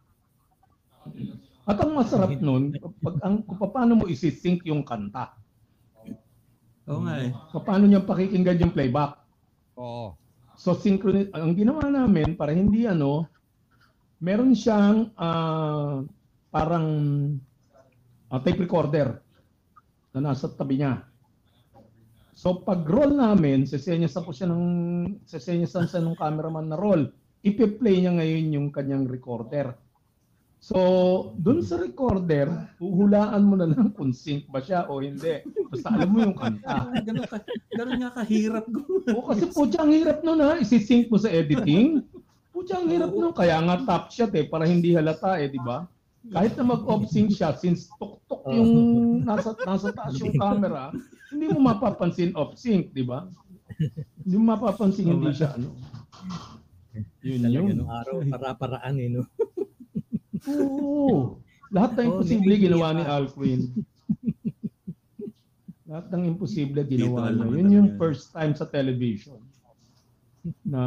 At 1.68 1.78
ang 1.78 1.94
masarap 1.94 2.34
nun, 2.40 2.74
pag 2.98 3.14
ang, 3.22 3.44
kung 3.46 3.70
paano 3.70 3.92
mo 3.94 4.04
isi-sync 4.10 4.66
yung 4.66 4.82
kanta. 4.82 5.38
Oo 6.88 7.04
nga 7.04 7.20
eh. 7.20 7.30
Paano 7.52 7.84
niya 7.84 8.02
pakikinggan 8.02 8.64
yung 8.64 8.74
playback. 8.74 9.20
Oo. 9.76 10.16
So 10.58 10.74
synchroni 10.74 11.30
ang 11.30 11.54
ginawa 11.54 11.86
namin 11.86 12.34
para 12.34 12.50
hindi 12.50 12.82
ano, 12.82 13.30
meron 14.18 14.58
siyang 14.58 15.14
ah, 15.14 16.02
parang 16.50 16.86
ah, 18.26 18.40
tape 18.42 18.66
recorder 18.66 19.22
na 20.10 20.34
nasa 20.34 20.50
tabi 20.50 20.82
niya. 20.82 21.06
So 22.34 22.66
pag 22.66 22.82
roll 22.86 23.14
namin, 23.14 23.70
sesenyasan 23.70 24.22
ko 24.26 24.30
siya 24.34 24.50
ng 24.50 24.66
sesenyasan 25.26 25.86
sa 25.86 26.02
ng 26.02 26.18
cameraman 26.18 26.70
na 26.70 26.78
roll. 26.78 27.06
Ipe-play 27.46 28.02
niya 28.02 28.18
ngayon 28.18 28.54
yung 28.58 28.68
kanyang 28.74 29.06
recorder. 29.06 29.78
So, 30.58 30.78
dun 31.38 31.62
sa 31.62 31.78
recorder, 31.78 32.50
huhulaan 32.82 33.46
mo 33.46 33.54
na 33.54 33.70
lang 33.70 33.94
kung 33.94 34.10
sync 34.10 34.50
ba 34.50 34.58
siya 34.58 34.90
o 34.90 34.98
hindi. 34.98 35.46
Basta 35.70 35.94
alam 35.94 36.10
mo 36.10 36.18
yung 36.26 36.34
kanta. 36.34 36.90
Ganun, 37.06 37.24
ka, 37.30 37.38
ganun 37.78 37.98
nga 38.02 38.10
kahirap 38.18 38.66
ko. 38.66 38.82
O 39.14 39.22
kasi 39.30 39.46
putya 39.54 39.86
ang 39.86 39.94
hirap 39.94 40.18
nun 40.26 40.42
ha, 40.42 40.58
isi-sync 40.58 41.14
mo 41.14 41.16
sa 41.16 41.30
editing. 41.30 42.02
Putya 42.50 42.82
ang 42.82 42.90
hirap 42.90 43.14
nun, 43.14 43.30
kaya 43.30 43.62
nga 43.62 43.86
top 43.86 44.04
shot 44.10 44.34
eh, 44.34 44.50
para 44.50 44.66
hindi 44.66 44.98
halata 44.98 45.38
eh, 45.38 45.46
di 45.46 45.62
ba? 45.62 45.86
Kahit 46.34 46.58
na 46.58 46.74
mag-off 46.74 47.06
sync 47.06 47.30
siya, 47.30 47.54
since 47.54 47.86
tuk-tuk 47.96 48.42
yung 48.50 48.72
nasa, 49.22 49.54
nasa 49.62 49.94
taas 49.94 50.18
yung 50.18 50.34
camera, 50.34 50.90
hindi 51.30 51.54
mo 51.54 51.70
mapapansin 51.70 52.34
off 52.34 52.58
sync, 52.58 52.90
di 52.90 53.06
ba? 53.06 53.30
Hindi 54.26 54.34
mo 54.34 54.58
mapapansin 54.58 55.06
hindi 55.06 55.30
siya 55.30 55.54
ano. 55.54 55.70
Yun 57.22 57.46
Talaga 57.46 57.62
yun. 57.62 57.78
araw, 57.86 58.16
para-paraan 58.26 58.94
eh, 58.98 59.08
no? 59.14 59.22
Oo. 60.46 61.42
Lahat 61.68 61.92
ng 61.98 62.06
imposible 62.08 62.54
hindi- 62.54 62.64
ginawa 62.70 62.86
ni 62.96 63.04
Alquin. 63.04 63.60
Lahat 65.88 66.06
ng 66.12 66.22
imposible 66.28 66.80
ginawa 66.84 67.32
niya. 67.32 67.46
Yun 67.48 67.68
yung 67.72 67.90
yan. 67.94 67.98
first 68.00 68.32
time 68.32 68.52
sa 68.52 68.68
television. 68.68 69.40
Na 70.64 70.82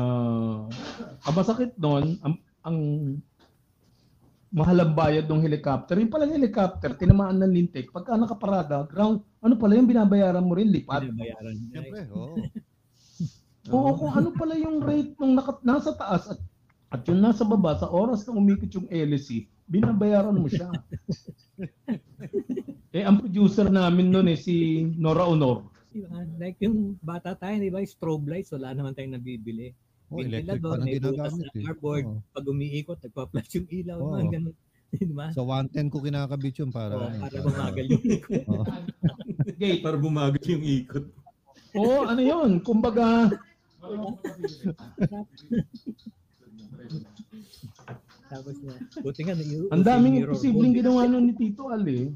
ang 1.21 1.35
masakit 1.35 1.73
doon, 1.77 2.17
ang, 2.21 2.35
ang 2.65 2.77
mahal 4.51 4.77
ang 4.83 4.93
bayad 4.93 5.25
ng 5.25 5.41
helicopter. 5.41 5.95
Yung 5.97 6.11
palang 6.11 6.33
helicopter, 6.33 6.91
tinamaan 6.97 7.39
ng 7.39 7.51
lintik. 7.51 7.89
Pagka 7.89 8.19
nakaparada, 8.19 8.83
ground, 8.83 9.23
ano 9.39 9.53
pala 9.55 9.79
yung 9.79 9.87
binabayaran 9.87 10.43
mo 10.43 10.53
rin, 10.59 10.69
lipat. 10.69 11.07
Binabayaran. 11.07 11.55
Siyempre, 11.71 11.99
oo. 12.11 12.35
Oo, 13.69 13.93
kung 13.93 14.09
ano 14.09 14.33
pala 14.33 14.57
yung 14.57 14.81
rate 14.81 15.13
nung 15.21 15.37
naka, 15.37 15.61
nasa 15.61 15.93
taas 15.93 16.33
at, 16.33 16.41
at 16.91 17.07
yung 17.07 17.23
nasa 17.23 17.47
baba, 17.47 17.79
sa 17.79 17.87
oras 17.87 18.27
na 18.27 18.35
umikot 18.35 18.67
yung 18.75 18.87
LSC, 18.91 19.47
binabayaran 19.71 20.35
mo 20.35 20.51
siya. 20.51 20.67
eh, 22.95 23.07
ang 23.07 23.23
producer 23.23 23.71
namin 23.71 24.11
noon 24.11 24.27
eh, 24.35 24.35
si 24.35 24.83
Nora 24.99 25.23
Honor. 25.23 25.71
Diba? 25.95 26.19
Like 26.35 26.59
yung 26.59 26.99
bata 26.99 27.31
tayo, 27.39 27.55
di 27.63 27.71
ba? 27.71 27.79
Strobe 27.87 28.27
lights, 28.27 28.51
wala 28.51 28.75
naman 28.75 28.91
tayong 28.91 29.15
nabibili. 29.15 29.71
Oh, 30.11 30.19
electric 30.19 30.59
Ventilador, 30.59 30.77
may 30.83 30.99
butas 30.99 31.31
ginagamit 31.31 31.39
na 31.39 31.51
eh. 31.55 31.63
cardboard. 31.63 32.03
Oo. 32.03 32.19
Pag 32.35 32.45
umiikot, 32.51 32.99
nagpa-flash 32.99 33.51
yung 33.55 33.67
ilaw. 33.71 33.97
Oo. 34.03 34.11
Mga 34.11 34.27
ganun. 34.35 34.55
Di 34.91 35.15
ba? 35.15 35.27
Sa 35.31 35.43
110 35.47 35.87
ko 35.87 35.97
kinakabit 36.03 36.55
yun 36.59 36.71
para, 36.75 36.95
ano, 36.99 37.23
para 37.23 37.37
bumagal 37.39 37.85
yung 37.87 38.03
ikot. 38.19 38.43
Oo. 38.51 38.65
Gate. 39.55 39.79
Para 39.79 39.95
bumagal 39.95 40.43
yung 40.43 40.63
ikot. 40.67 41.05
Oo, 41.79 42.03
ano 42.03 42.19
yun? 42.19 42.59
Kumbaga, 42.59 43.31
Tapos 48.31 48.55
na, 48.63 48.73
buti 49.03 49.21
nga, 49.27 49.35
nai- 49.35 49.69
ang 49.71 49.83
daming 49.83 50.23
ball. 50.23 50.71
ginawa 50.71 51.01
nun 51.07 51.27
ni 51.27 51.33
Tito 51.35 51.67
Al 51.67 51.83
eh. 51.87 52.07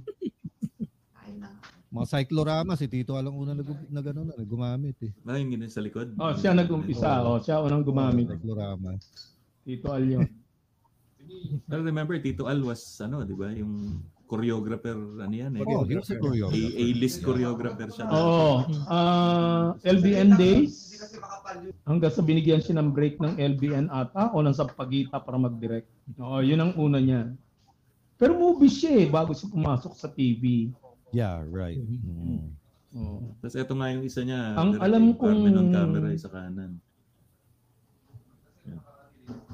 Mga 1.95 2.07
cyclorama, 2.11 2.75
si 2.75 2.91
Tito 2.91 3.15
alang 3.15 3.35
una 3.39 3.55
nag, 3.55 3.67
na 3.87 4.03
gano'n, 4.03 4.27
na, 4.27 4.43
gumamit 4.43 4.99
eh. 4.99 5.11
Ah, 5.23 5.39
yung 5.39 5.55
ganun 5.55 5.71
sa 5.71 5.79
likod. 5.79 6.11
Oh, 6.19 6.35
siya 6.35 6.51
nag-umpisa. 6.51 7.23
Oh, 7.23 7.39
siya 7.39 7.63
unang 7.63 7.87
gumamit. 7.87 8.27
Cyclorama. 8.31 8.99
Tito 9.63 9.95
Al 9.95 10.03
yun. 10.03 10.27
Pero 11.65 11.81
remember, 11.87 12.19
Tito 12.19 12.51
Al 12.51 12.59
was, 12.67 12.83
ano, 12.99 13.23
di 13.23 13.31
ba, 13.31 13.47
yung 13.55 14.03
choreographer, 14.25 14.97
ano 15.21 15.31
yan 15.31 15.53
eh. 15.55 15.61
Oh, 15.63 15.85
here's 15.85 16.09
a 16.09 16.13
A- 16.13 16.19
choreographer. 16.19 16.81
A-list 16.81 17.17
choreographer 17.21 17.87
siya. 17.89 18.05
Oo. 18.07 18.65
ah 18.87 19.77
LBN 19.83 20.33
days. 20.35 20.97
Hanggang 21.85 22.09
sa 22.09 22.25
binigyan 22.25 22.59
siya 22.59 22.75
ng 22.75 22.89
break 22.89 23.21
ng 23.21 23.37
LBN 23.37 23.87
ata 23.87 24.33
o 24.33 24.41
nang 24.41 24.51
sa 24.51 24.65
pagita 24.65 25.17
para 25.17 25.37
mag-direct. 25.37 25.87
Oo, 26.17 26.41
yun 26.41 26.59
ang 26.59 26.73
una 26.75 26.97
niya. 26.97 27.29
Pero 28.15 28.33
movie 28.33 28.71
siya 28.71 28.97
eh, 28.97 29.07
bago 29.07 29.31
siya 29.31 29.47
pumasok 29.47 29.93
sa 29.93 30.07
TV. 30.07 30.73
Yeah, 31.13 31.45
right. 31.45 31.79
Mm. 31.79 32.49
Oo. 32.95 33.19
Tapos 33.39 33.55
ito 33.55 33.73
nga 33.75 33.87
yung 33.91 34.03
isa 34.03 34.21
niya. 34.23 34.55
Ang 34.55 34.79
alam 34.79 35.13
kong- 35.13 35.19
Carmen 35.21 35.55
on 35.55 35.69
camera 35.69 36.07
sa 36.17 36.31
kanan. 36.31 36.71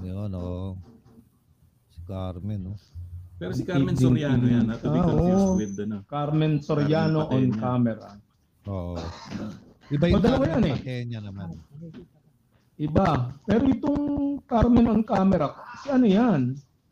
Yun, 0.01 0.32
oo. 0.32 0.75
Si 1.90 2.00
Carmen, 2.04 2.62
no? 2.62 2.75
Pero 3.41 3.57
si 3.57 3.65
Carmen 3.65 3.98
Soriano 3.98 4.45
yan, 4.45 4.69
not 4.69 4.77
to 4.79 4.93
be 4.93 5.01
Ah, 5.01 5.05
confused 5.10 5.41
oo. 5.41 5.57
with 5.57 5.74
ano. 5.81 5.98
Carmen 6.05 6.53
Soriano 6.62 7.25
Carmen 7.25 7.33
on 7.33 7.41
Patena. 7.50 7.57
camera. 7.57 8.10
Oo. 8.69 8.95
Iba 9.89 10.05
yung 10.05 10.21
O, 10.21 10.24
dalawa 10.24 10.45
yan 10.45 10.63
eh. 10.63 10.75
Patenya 10.77 11.19
naman. 11.19 11.50
Iba. 12.77 13.07
Pero 13.43 13.63
itong 13.65 14.05
Carmen 14.45 14.86
on 14.86 15.01
camera, 15.01 15.48
si 15.81 15.89
ano 15.89 16.05
yan? 16.05 16.41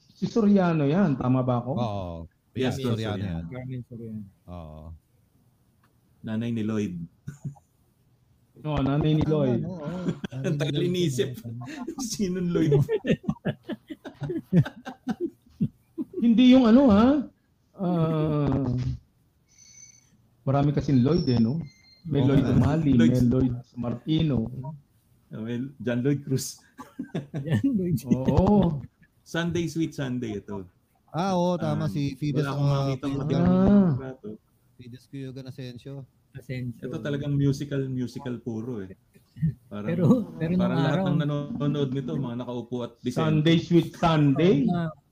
Si 0.09 0.25
Soriano 0.25 0.83
yan, 0.83 1.13
tama 1.15 1.45
ba 1.45 1.61
ako? 1.61 1.71
Oo. 1.77 2.09
Yes, 2.57 2.75
Yes, 2.75 2.81
Soriano 2.81 2.97
Soriano. 2.97 3.29
yan. 3.29 3.43
Carmen 3.45 3.81
Soriano. 3.85 4.21
Oo. 4.49 4.81
Nanay 6.19 6.49
ni 6.49 6.65
Lloyd. 6.65 6.97
Oo, 8.65 8.81
nanay 8.81 9.15
ni 9.15 9.23
Lloyd. 9.23 9.61
Oo, 9.63 9.79
oo. 9.79 10.09
Ang 10.33 10.57
tagal 10.57 10.81
inisip. 10.81 11.37
Sinong 12.09 12.49
Lloyd? 12.51 12.73
Hindi 16.19 16.51
yung 16.51 16.67
ano 16.67 16.91
ha. 16.91 17.05
Ah, 17.79 18.67
marami 20.43 20.75
kasing 20.75 20.99
Lloyd 20.99 21.23
eh, 21.31 21.39
no? 21.39 21.63
May 22.03 22.23
Oo 22.23 22.27
Lloyd. 22.27 22.45
Umali, 22.45 22.91
Lloyd- 22.95 23.15
may 23.15 23.27
Lloyd 23.31 23.53
Martino. 23.75 24.37
Well, 25.29 25.69
John 25.79 25.99
Lloyd 26.03 26.25
Cruz. 26.25 26.59
Yan, 27.47 27.63
Lloyd. 27.63 28.01
Oo. 28.09 28.81
Sunday 29.23 29.69
Sweet 29.69 29.93
Sunday 29.93 30.41
ito. 30.41 30.65
Ah, 31.13 31.37
oo, 31.37 31.53
tama. 31.57 31.85
Um, 31.85 31.93
si 31.93 32.13
Fides 32.17 32.45
Wala 32.45 32.51
akong 32.53 32.69
uh, 32.69 32.75
makita 32.75 33.05
Kuyugan. 33.07 33.41
Ah. 33.45 33.89
Rato. 33.97 34.27
Fides 34.77 35.05
Kuyugan 35.09 35.45
Asensio. 35.47 35.93
Asensio. 36.33 36.85
Ito 36.89 36.97
talagang 37.01 37.33
musical, 37.33 37.85
musical 37.89 38.37
puro 38.41 38.81
eh. 38.85 38.93
Parang, 39.71 39.87
Pero, 39.87 40.03
pero 40.35 40.51
parang 40.59 40.79
lahat 40.83 40.99
araw, 40.99 41.05
ng 41.13 41.17
nanonood 41.23 41.89
nito, 41.95 42.11
mga 42.17 42.37
nakaupo 42.43 42.75
at 42.83 42.93
disente. 42.99 43.21
Sunday 43.23 43.57
Sweet 43.61 43.89
Sunday. 43.95 44.55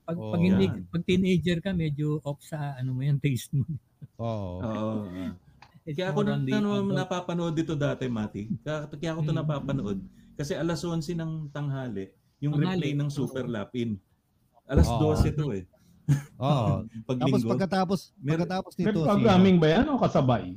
Pag, 0.08 0.16
Oo. 0.16 0.32
pag, 0.32 0.40
hindi, 0.40 0.66
pag 0.88 1.04
teenager 1.04 1.60
ka, 1.60 1.76
medyo 1.76 2.16
off 2.24 2.40
sa 2.40 2.72
ano 2.80 2.96
mo 2.96 3.04
yan, 3.04 3.20
taste 3.20 3.52
mo. 3.52 3.68
Oo. 4.16 4.56
Oo. 4.64 4.92
It's 5.84 6.00
Kaya 6.00 6.16
ako 6.16 6.20
na, 6.24 6.40
ano, 6.40 6.80
napapanood 6.88 7.52
dito 7.52 7.76
dati, 7.76 8.08
Mati. 8.08 8.48
Kaya, 8.64 8.88
kaya 8.88 9.12
ako 9.12 9.20
ito 9.20 9.32
Mm. 9.36 9.40
napapanood. 9.44 9.98
Kasi 10.32 10.56
alas 10.56 10.80
11 10.80 11.12
ng 11.12 11.52
tanghali, 11.52 12.08
yung 12.40 12.56
Tanghali, 12.56 12.88
replay 12.88 12.92
ng. 12.96 13.10
Super 13.12 13.44
Lapin. 13.44 14.00
Alas 14.64 14.88
Oo. 14.88 15.12
12 15.12 15.28
ito 15.28 15.44
eh. 15.52 15.64
Oo. 16.40 16.88
Pag 17.08 17.16
Tapos 17.20 17.42
pagkatapos, 17.44 17.98
pagkatapos 18.16 18.72
nito, 18.80 19.04
programming 19.04 19.60
ba 19.60 19.68
yan 19.76 19.92
o 19.92 20.00
kasabay? 20.00 20.56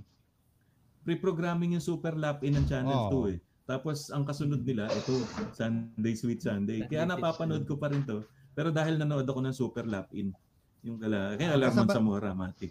Pre-programming 1.04 1.76
yung 1.76 1.84
Super 1.84 2.16
Lapin 2.16 2.56
ng 2.56 2.66
Channel 2.72 3.12
Oo. 3.12 3.28
2 3.28 3.36
eh. 3.36 3.40
Tapos 3.68 4.12
ang 4.16 4.24
kasunod 4.24 4.64
nila, 4.64 4.88
ito, 4.92 5.12
Sunday 5.52 6.16
Sweet 6.16 6.40
Sunday. 6.40 6.88
Kaya 6.88 7.04
napapanood 7.04 7.68
ko 7.68 7.76
pa 7.76 7.92
rin 7.92 8.04
to. 8.08 8.24
Pero 8.52 8.70
dahil 8.70 8.96
nanood 8.96 9.24
ako 9.24 9.40
ng 9.40 9.54
Super 9.54 9.86
Lapin, 9.86 10.36
yung 10.82 10.98
kala, 10.98 11.34
kaya 11.34 11.48
Ang 11.48 11.56
Alarman 11.56 11.76
kasaba- 11.78 11.96
Zamora, 11.96 12.32
Mati. 12.34 12.68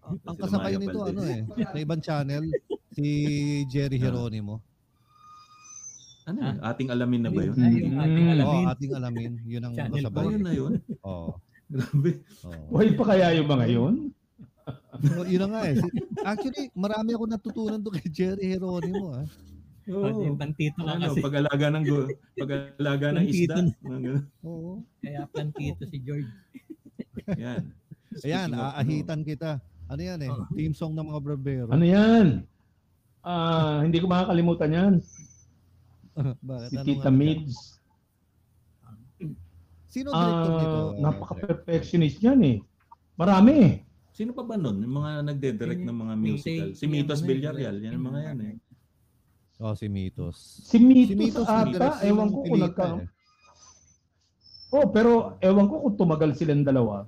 ang 0.00 0.16
Sila 0.18 0.40
kasabay 0.40 0.72
nito, 0.74 0.98
Valdez. 0.98 1.12
ano 1.12 1.22
eh, 1.24 1.40
sa 1.62 1.78
ibang 1.78 2.00
channel, 2.00 2.44
si 2.90 3.06
Jerry 3.66 3.96
Ah. 3.96 4.02
Geronimo. 4.02 4.64
Ano 6.22 6.38
yun? 6.38 6.56
Ating 6.60 6.88
alamin 6.88 7.20
na 7.20 7.30
ba 7.30 7.40
yun? 7.42 7.54
Ay, 7.54 7.74
yung 7.80 7.96
ating. 7.96 8.24
Oo, 8.24 8.32
alamin. 8.32 8.64
ating 8.66 8.92
alamin. 8.92 9.32
Yun 9.44 9.62
ang 9.62 9.74
Channel 9.74 9.98
kasabay. 10.00 10.14
Ba 10.16 10.30
yun 10.30 10.42
na 10.42 10.52
yun? 10.52 10.72
Oo. 11.02 11.28
Grabe. 11.68 12.10
Oo. 12.44 12.62
Buhay 12.68 12.88
pa 12.92 13.04
kaya 13.06 13.26
yung 13.34 13.48
mga 13.48 13.66
yun? 13.68 13.94
So, 15.00 15.22
yun 15.24 15.40
na 15.40 15.48
nga 15.48 15.62
eh. 15.64 15.76
Si- 15.76 15.92
Actually, 16.22 16.64
marami 16.72 17.10
ako 17.10 17.24
natutunan 17.26 17.78
doon 17.78 17.94
kay 17.94 18.08
Jerry 18.08 18.52
Geronimo. 18.52 19.10
Ah. 19.12 19.26
Oo. 19.88 20.04
Kasi 20.04 20.20
yung 20.28 20.38
pantito 20.38 20.78
nga 20.84 20.94
Ano, 21.00 21.08
kasi. 21.08 21.18
pag-alaga 21.24 21.66
ng 21.72 21.84
pag-alaga 22.42 23.06
ng 23.16 23.24
isda. 23.24 23.54
Oo. 24.44 24.84
Kaya 25.00 25.24
plantito 25.32 25.82
si 25.88 25.96
George. 26.04 26.28
Yan. 27.40 27.72
Ayan, 28.20 28.50
aahitan 28.52 29.24
kita. 29.24 29.62
Ano 29.90 30.00
yan 30.02 30.20
eh? 30.22 30.30
Oh. 30.30 30.46
Team 30.54 30.74
song 30.76 30.94
ng 30.94 31.06
mga 31.08 31.20
barbero. 31.22 31.66
Ano 31.72 31.82
yan? 31.82 32.44
Ah, 33.24 33.82
hindi 33.82 33.98
ko 33.98 34.06
makakalimutan 34.06 34.70
yan. 34.70 34.94
Bakit? 36.50 36.68
Si 36.70 36.76
Ano 36.76 36.86
Tita? 36.86 37.10
Mids. 37.10 37.80
Sino 39.90 40.14
director 40.14 40.52
nito? 40.54 40.70
Ah, 40.70 40.86
ah, 40.86 40.90
napaka-perfectionist 41.02 42.22
yan 42.22 42.40
eh. 42.46 42.56
Marami 43.18 43.52
eh. 43.58 43.74
Sino 44.14 44.30
pa 44.30 44.46
ba 44.46 44.54
nun? 44.54 44.78
Yung 44.86 44.94
mga 45.02 45.10
nagde-direct 45.26 45.82
ng 45.82 45.98
mga 45.98 46.14
musical. 46.14 46.68
Si 46.78 46.84
Mitos 46.86 47.20
ano, 47.22 47.26
Villarreal. 47.26 47.76
Yan 47.82 47.98
ang 47.98 48.06
mga 48.06 48.20
yan 48.30 48.38
eh. 48.46 48.54
Oh, 49.60 49.76
si 49.76 49.92
Mitos. 49.92 50.36
Si 50.64 50.76
Si 50.76 50.78
Mitos, 50.80 51.16
Mitos 51.20 51.44
ata, 51.44 51.68
nag-direct 51.68 52.00
ewan 52.08 52.28
ko 52.32 52.38
kung 52.48 52.60
nagka... 52.64 52.84
eh. 52.96 53.06
Oh, 54.72 54.86
pero 54.88 55.36
ewan 55.44 55.68
ko 55.68 55.74
kung 55.84 55.96
tumagal 56.00 56.32
silang 56.32 56.64
dalawa. 56.64 57.04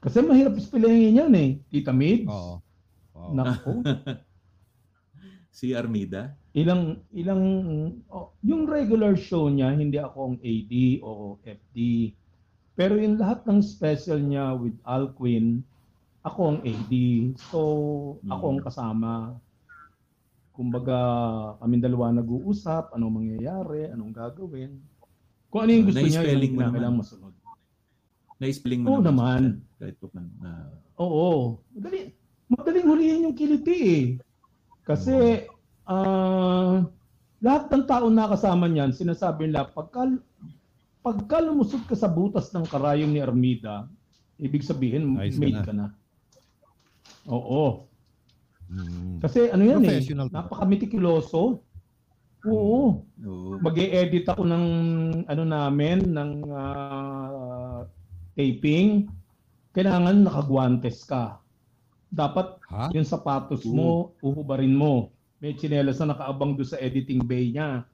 Kasi 0.00 0.24
mahirap 0.24 0.56
ispilingin 0.56 1.20
yan 1.20 1.32
eh. 1.36 1.50
Tita 1.68 1.92
Mids. 1.92 2.32
Oo. 2.32 2.58
Oo. 3.14 3.30
Naku. 3.36 3.84
Si 5.52 5.76
Armida. 5.76 6.32
ilang 6.56 6.96
ilang 7.12 7.42
oh, 8.08 8.32
yung 8.40 8.64
regular 8.64 9.12
show 9.16 9.52
niya 9.52 9.72
hindi 9.76 10.00
ako 10.00 10.32
ang 10.32 10.36
AD 10.40 10.72
o 11.04 11.36
FD 11.44 11.76
pero 12.72 12.96
yung 12.96 13.20
lahat 13.20 13.44
ng 13.44 13.60
special 13.60 14.20
niya 14.20 14.56
with 14.56 14.72
Al 14.84 15.12
Quinn 15.12 15.60
ako 16.24 16.56
ang 16.56 16.60
AD 16.64 16.92
so 17.52 17.60
ako 18.28 18.44
ang 18.48 18.60
kasama 18.64 19.12
kumbaga 20.62 20.98
kami 21.58 21.82
dalawa 21.82 22.14
nag-uusap 22.14 22.94
anong 22.94 23.18
mangyayari 23.18 23.90
anong 23.90 24.14
gagawin 24.14 24.78
kung 25.50 25.66
ano 25.66 25.70
yung 25.74 25.86
gusto 25.90 25.98
niya 26.00 26.22
Na-spelling 26.22 26.38
yung 26.46 26.54
mo 26.54 26.62
naman. 26.62 26.74
kailangan 26.78 26.98
masunod 27.02 27.34
Na-spelling 28.38 28.82
mo 28.82 28.86
Oo 28.88 29.02
naman. 29.02 29.42
Kahit 29.78 30.02
pa 30.02 30.10
man. 30.10 30.26
Ah, 30.42 30.66
Oo. 30.98 31.62
Madali, 31.70 32.10
madaling 32.50 32.86
hulihin 32.90 33.26
yung 33.30 33.38
kiliti 33.38 33.78
eh. 33.78 34.02
Kasi 34.82 35.46
ah 35.86 36.82
lahat 37.38 37.70
ng 37.70 37.86
tao 37.86 38.10
na 38.10 38.26
kasama 38.26 38.66
niyan, 38.66 38.90
sinasabi 38.90 39.46
nila, 39.46 39.70
pagka, 39.70 40.10
pagka 41.02 41.38
lumusot 41.38 41.86
ka 41.86 41.94
sa 41.94 42.10
butas 42.10 42.50
ng 42.50 42.66
karayom 42.66 43.10
ni 43.10 43.22
Armida, 43.22 43.86
ibig 44.38 44.66
sabihin, 44.66 45.14
Ayos 45.18 45.34
ka 45.34 45.42
made 45.42 45.58
na. 45.58 45.62
ka 45.62 45.72
na. 45.74 45.86
Oo. 47.26 47.86
Mm. 48.72 49.20
Kasi 49.20 49.52
ano 49.52 49.62
yan 49.68 49.84
eh, 49.84 50.00
napaka-meticuloso. 50.32 51.60
Oo. 52.42 53.06
oo. 53.06 53.54
mag 53.62 53.76
edit 53.78 54.26
ako 54.26 54.42
ng 54.42 54.64
ano 55.30 55.42
namin, 55.46 56.10
ng 56.10 56.30
ah, 56.50 57.86
taping. 58.34 59.06
kailangan 59.72 60.26
nakagwantes 60.26 61.06
ka. 61.06 61.38
Dapat 62.12 62.60
Ha? 62.68 62.92
yung 62.92 63.08
sapatos 63.08 63.64
mo, 63.64 64.12
uhubarin 64.20 64.76
mo. 64.76 65.14
May 65.40 65.56
tsinelas 65.56 65.96
na 66.02 66.12
nakaabang 66.12 66.58
doon 66.60 66.68
sa 66.68 66.76
editing 66.76 67.24
bay 67.24 67.56
niya. 67.56 67.88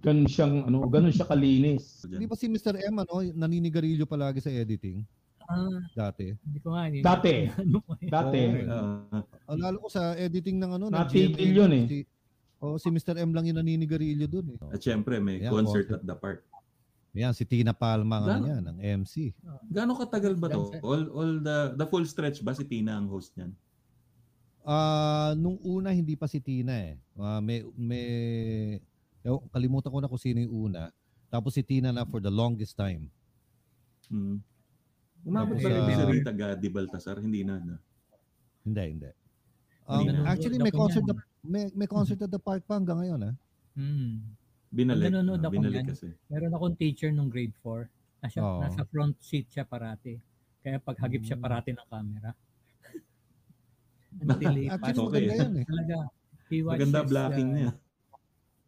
Ganun 0.00 0.24
siyang, 0.24 0.64
ano, 0.70 0.86
ganun 0.88 1.12
siya 1.12 1.28
kalinis. 1.28 2.06
Hindi 2.06 2.24
ba 2.30 2.38
si 2.38 2.48
Mr. 2.48 2.80
M 2.80 2.96
ano, 3.02 3.20
naninigarilyo 3.20 4.08
palagi 4.08 4.40
sa 4.40 4.48
editing 4.48 5.04
Ah, 5.46 5.80
dati? 5.92 6.34
hindi 6.36 6.58
ko 6.58 6.68
nga. 6.70 6.82
Hindi, 6.86 7.00
Dati. 7.00 7.34
ano 7.54 7.78
ko. 7.80 7.90
Dati. 8.00 8.40
Oo. 8.62 8.90
Ah, 9.08 9.22
Ah, 9.46 9.56
lalo 9.56 9.76
ko 9.78 9.88
sa 9.88 10.14
editing 10.14 10.58
ng 10.58 10.70
ano, 10.72 10.84
Natigil 10.88 11.32
GMA, 11.32 11.56
yun 11.56 11.72
eh. 11.72 11.84
Si, 11.86 11.98
oh, 12.58 12.76
si 12.76 12.88
Mr. 12.88 13.14
M 13.16 13.30
lang 13.30 13.46
yung 13.46 13.56
naninigarilyo 13.56 14.26
doon 14.26 14.46
eh. 14.52 14.58
at 14.68 14.80
syempre, 14.80 15.16
may 15.16 15.38
Ayan, 15.38 15.50
concert 15.50 15.86
concert. 15.86 15.90
at 15.92 16.02
the 16.02 16.14
park. 16.14 16.40
Yan, 17.12 17.32
si 17.32 17.42
Tina 17.42 17.72
Palma 17.72 18.20
nga 18.20 18.36
Gano? 18.36 18.44
yan, 18.44 18.62
ng 18.66 18.78
MC. 19.00 19.32
Gaano 19.66 19.96
katagal 19.96 20.34
ba 20.34 20.48
to? 20.48 20.68
All, 20.82 21.02
all 21.08 21.32
the, 21.38 21.72
the 21.74 21.86
full 21.86 22.04
stretch 22.04 22.42
ba 22.42 22.52
si 22.52 22.60
Tina 22.62 22.92
ang 22.94 23.08
host 23.08 23.32
niyan? 23.34 23.56
Ah, 24.60 25.32
nung 25.32 25.56
una 25.62 25.90
hindi 25.90 26.12
pa 26.12 26.26
si 26.26 26.36
Tina 26.38 26.74
eh. 26.76 26.98
Ah, 27.14 27.38
may 27.38 27.62
may 27.72 28.06
ewan, 29.22 29.46
kalimutan 29.48 29.88
ko 29.88 29.98
na 30.02 30.10
kung 30.10 30.18
sino 30.18 30.38
yung 30.38 30.68
una. 30.68 30.90
Tapos 31.26 31.54
si 31.54 31.62
Tina 31.62 31.88
na 31.88 32.02
for 32.02 32.18
the 32.18 32.28
longest 32.28 32.74
time. 32.74 33.06
Hmm. 34.06 34.42
Umabot 35.26 35.58
ba 35.58 35.68
rin 35.68 35.82
ah, 35.82 35.90
si 35.90 36.04
Rita 36.06 36.30
Gadi 36.30 36.68
Baltasar? 36.70 37.18
Hindi 37.18 37.42
na. 37.42 37.58
na. 37.58 37.76
Hindi, 38.62 38.82
hindi. 38.94 39.10
Um, 39.86 40.06
Hindi 40.06 40.10
na. 40.14 40.30
actually 40.30 40.58
may 40.62 40.74
concert 40.74 41.02
na, 41.02 41.14
may, 41.42 41.66
may 41.74 41.86
concert 41.90 42.18
at 42.22 42.30
the 42.30 42.38
park 42.38 42.62
pa 42.62 42.78
hanggang 42.78 43.02
ngayon 43.02 43.20
ah. 43.26 43.34
Hmm. 43.74 44.22
Binalik. 44.70 45.10
Pag 45.10 45.14
nanonood 45.14 45.42
ah, 45.42 45.46
ako 45.46 45.54
binalik 45.58 45.74
niyan, 45.82 45.86
kasi. 45.90 46.06
Meron 46.30 46.52
akong 46.54 46.76
teacher 46.78 47.10
nung 47.10 47.30
grade 47.30 47.54
4. 47.62 47.86
Nasa, 48.22 48.38
Oo. 48.42 48.60
nasa 48.62 48.82
front 48.86 49.14
seat 49.22 49.46
siya 49.50 49.66
parati. 49.66 50.18
Kaya 50.62 50.78
pag 50.82 50.98
hagip 50.98 51.22
siya 51.22 51.38
Mm. 51.38 51.44
parati 51.46 51.70
ng 51.74 51.86
camera. 51.86 52.30
Until 54.26 54.54
he 54.58 54.64
Actually 54.66 54.98
Okay. 54.98 55.06
maganda 55.06 55.34
yan 55.38 55.54
eh. 55.54 55.64
Talaga. 55.66 55.96
He 56.46 56.56
watches, 56.62 56.78
Maganda 56.78 57.00
blocking 57.06 57.48
uh, 57.50 57.54
niya. 57.54 57.70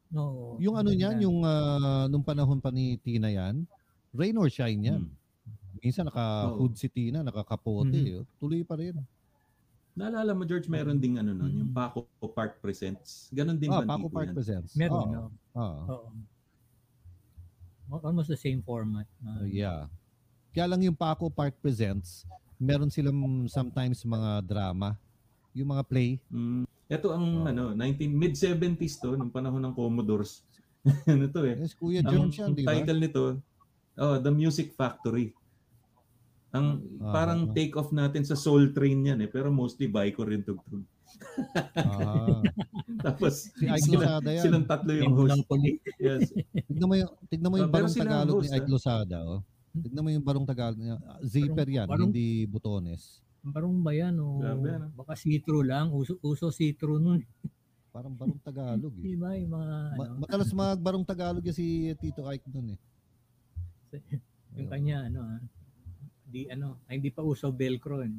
No. 0.09 0.23
Yung 0.63 0.75
ano 0.79 0.91
niyan, 0.95 1.17
yung 1.23 1.39
ah, 1.43 2.07
nung 2.07 2.23
panahon 2.23 2.63
pa 2.63 2.71
ni 2.71 2.99
Tina 3.03 3.31
yan, 3.31 3.67
rain 4.15 4.39
or 4.39 4.47
shine 4.47 4.83
yan. 4.83 5.03
Hmm. 5.03 5.18
Minsan 5.79 6.07
naka-hood 6.07 6.75
si 6.75 6.89
Tina, 6.89 7.23
nakakapote. 7.23 7.95
Mhm. 7.95 8.07
eh. 8.07 8.25
Tuloy 8.39 8.63
pa 8.63 8.75
rin. 8.79 8.97
Naalala 9.99 10.31
mo, 10.31 10.47
George, 10.47 10.71
meron 10.71 11.03
ding 11.03 11.19
ano 11.19 11.35
nun, 11.35 11.51
yung 11.51 11.73
Paco 11.75 12.07
Park 12.31 12.63
Presents. 12.63 13.27
Ganon 13.35 13.59
din 13.59 13.67
ba 13.67 13.83
ang 13.83 13.91
Paco 13.91 14.07
Park 14.07 14.31
yan? 14.31 14.37
Presents. 14.39 14.71
Meron, 14.79 15.03
Oo. 15.03 15.11
no? 15.11 15.27
Oo. 15.59 15.83
Oo. 17.91 18.07
Almost 18.07 18.31
the 18.31 18.39
same 18.39 18.63
format. 18.63 19.09
Uh, 19.19 19.43
Uh, 19.43 19.47
yeah. 19.51 19.91
Kaya 20.55 20.71
lang 20.71 20.87
yung 20.87 20.95
Paco 20.95 21.27
Park 21.27 21.59
Presents, 21.59 22.23
meron 22.55 22.91
silang 22.95 23.19
sometimes 23.51 24.07
mga 24.07 24.47
drama. 24.47 24.95
Yung 25.51 25.75
mga 25.75 25.83
play. 25.83 26.23
Mm. 26.31 26.63
Ito 26.89 27.09
ang 27.11 27.27
Oo. 27.43 27.51
ano, 27.51 27.65
19 27.75 28.15
mid-70s 28.15 29.03
to, 29.03 29.19
nung 29.19 29.35
panahon 29.35 29.61
ng 29.61 29.75
Commodores. 29.75 30.47
ano 31.11 31.27
to 31.27 31.43
eh. 31.43 31.59
Yes, 31.59 31.75
Kuya 31.75 32.07
Jones 32.07 32.39
yan, 32.39 32.55
di 32.55 32.63
ba? 32.63 32.71
title 32.79 33.01
nito, 33.03 33.23
oh, 33.99 34.17
The 34.23 34.31
Music 34.31 34.73
Factory. 34.79 35.35
Ang 36.51 36.67
Ah. 36.99 37.13
parang 37.13 37.53
take 37.53 37.75
off 37.75 37.91
natin 37.91 38.23
sa 38.23 38.33
Soul 38.33 38.73
Train 38.73 39.05
yan 39.05 39.19
eh, 39.19 39.29
pero 39.29 39.49
mostly 39.51 39.85
Baiko 39.85 40.23
rin 40.23 40.41
tugtog. 40.41 40.81
Ah, 41.75 42.41
Tapos 43.05 43.49
si 43.51 43.65
Ike 43.65 43.81
sila, 43.83 44.19
Lozada 44.19 44.31
yan. 44.31 44.43
silang 44.43 44.65
tatlo 44.65 44.91
yung 44.91 45.05
Yung 45.07 45.17
host. 45.19 45.45
Yes. 45.99 46.29
Tignan 46.65 46.87
mo 46.87 46.95
yung, 46.95 47.13
tignan 47.27 47.49
mo 47.49 47.57
yung 47.57 47.69
Ah, 47.69 47.75
barong 47.75 47.95
Tagalog 47.95 48.35
host, 48.35 48.45
ni 48.45 48.55
Ike 48.55 48.65
ah. 48.65 48.71
Lozada. 48.71 49.19
Oh. 49.23 49.41
Tignan 49.71 50.03
mo 50.03 50.11
yung 50.11 50.23
barong 50.23 50.47
Tagalog 50.47 50.79
niya. 50.79 50.97
Zipper 51.23 51.69
yan, 51.69 51.87
barong- 51.87 52.09
hindi 52.09 52.27
butones. 52.45 53.21
Barong 53.41 53.77
ba 53.79 53.93
yan? 53.93 54.15
O 54.17 54.39
Grabe, 54.39 54.69
ano? 54.71 54.87
baka 54.95 55.15
see-through 55.15 55.63
lang. 55.63 55.89
Uso, 55.91 56.17
uso 56.21 56.49
see-through 56.49 56.99
nun. 56.99 57.21
Parang 57.95 58.13
barong 58.13 58.41
Tagalog 58.41 58.93
eh. 58.95 59.05
Di 59.05 59.15
ba? 59.15 59.33
Yung 59.33 59.53
mga, 59.53 59.75
Ma- 59.95 60.05
ano, 60.07 60.13
matalas 60.19 60.51
magbarong 60.51 61.05
Tagalog 61.05 61.43
yan 61.43 61.55
si 61.55 61.67
Tito 61.95 62.25
Ike 62.25 62.45
nun 62.49 62.73
eh. 62.73 62.81
yung 64.59 64.69
kanya, 64.69 65.07
ano, 65.07 65.21
ah, 65.25 65.41
di, 66.29 66.45
ano, 66.53 66.85
ay, 66.87 67.01
hindi 67.01 67.09
pa 67.09 67.25
uso 67.25 67.49
velcro. 67.49 68.05
Eh. 68.05 68.13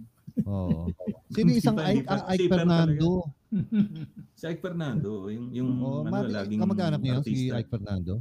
Oo. 0.50 0.90
Sino 1.36 1.54
isang 1.54 1.78
Hindi 1.78 2.02
Ike, 2.02 2.10
ah, 2.10 2.26
Ike 2.34 2.50
Fernando? 2.50 3.10
Si 4.34 4.44
Ike 4.50 4.62
Fernando, 4.62 5.12
yung, 5.30 5.48
yung 5.54 5.70
Oh, 5.78 6.02
ano, 6.02 6.10
mati, 6.10 6.34
laging 6.34 6.62
kamag-anak 6.66 7.02
niya 7.02 7.22
si. 7.22 7.54
Ike 7.54 7.70
Fernando. 7.70 8.14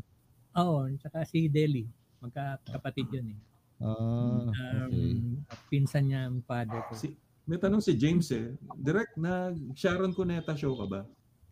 Oo, 0.61 0.85
tsaka 1.01 1.25
si 1.25 1.49
Deli. 1.49 1.89
Magkakapatid 2.21 3.09
yun 3.09 3.27
eh. 3.33 3.39
Ah, 3.79 4.51
okay. 4.51 4.91
Um, 4.91 5.39
pinsan 5.71 6.11
niya 6.11 6.27
ang 6.27 6.43
father 6.43 6.83
ko. 6.91 6.99
Si, 6.99 7.15
may 7.49 7.57
tanong 7.57 7.81
si 7.81 7.97
James 7.97 8.29
eh. 8.35 8.53
Direct 8.77 9.15
na 9.17 9.55
Sharon 9.73 10.13
Cuneta 10.13 10.53
show 10.59 10.77
ka 10.77 10.87
ba? 10.91 11.01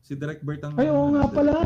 Si 0.02 0.12
Direct 0.18 0.42
Bert 0.44 0.60
ang... 0.66 0.74
Ay, 0.76 0.90
oo 0.90 1.14
nga 1.14 1.24
pala. 1.30 1.56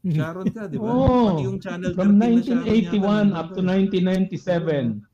Sharon 0.00 0.48
ka, 0.48 0.64
di 0.64 0.80
ba? 0.80 0.88
Oo. 0.88 1.36
Pati 1.36 1.44
yung 1.44 1.60
Channel 1.60 1.92
13 1.92 1.98
From 2.00 2.12
na 2.16 2.26
Sharon 2.26 2.64
1981 2.64 3.30
yata, 3.30 3.36
up 3.36 3.48
to 3.52 3.60
nandun. 3.60 5.04
1997. 5.04 5.09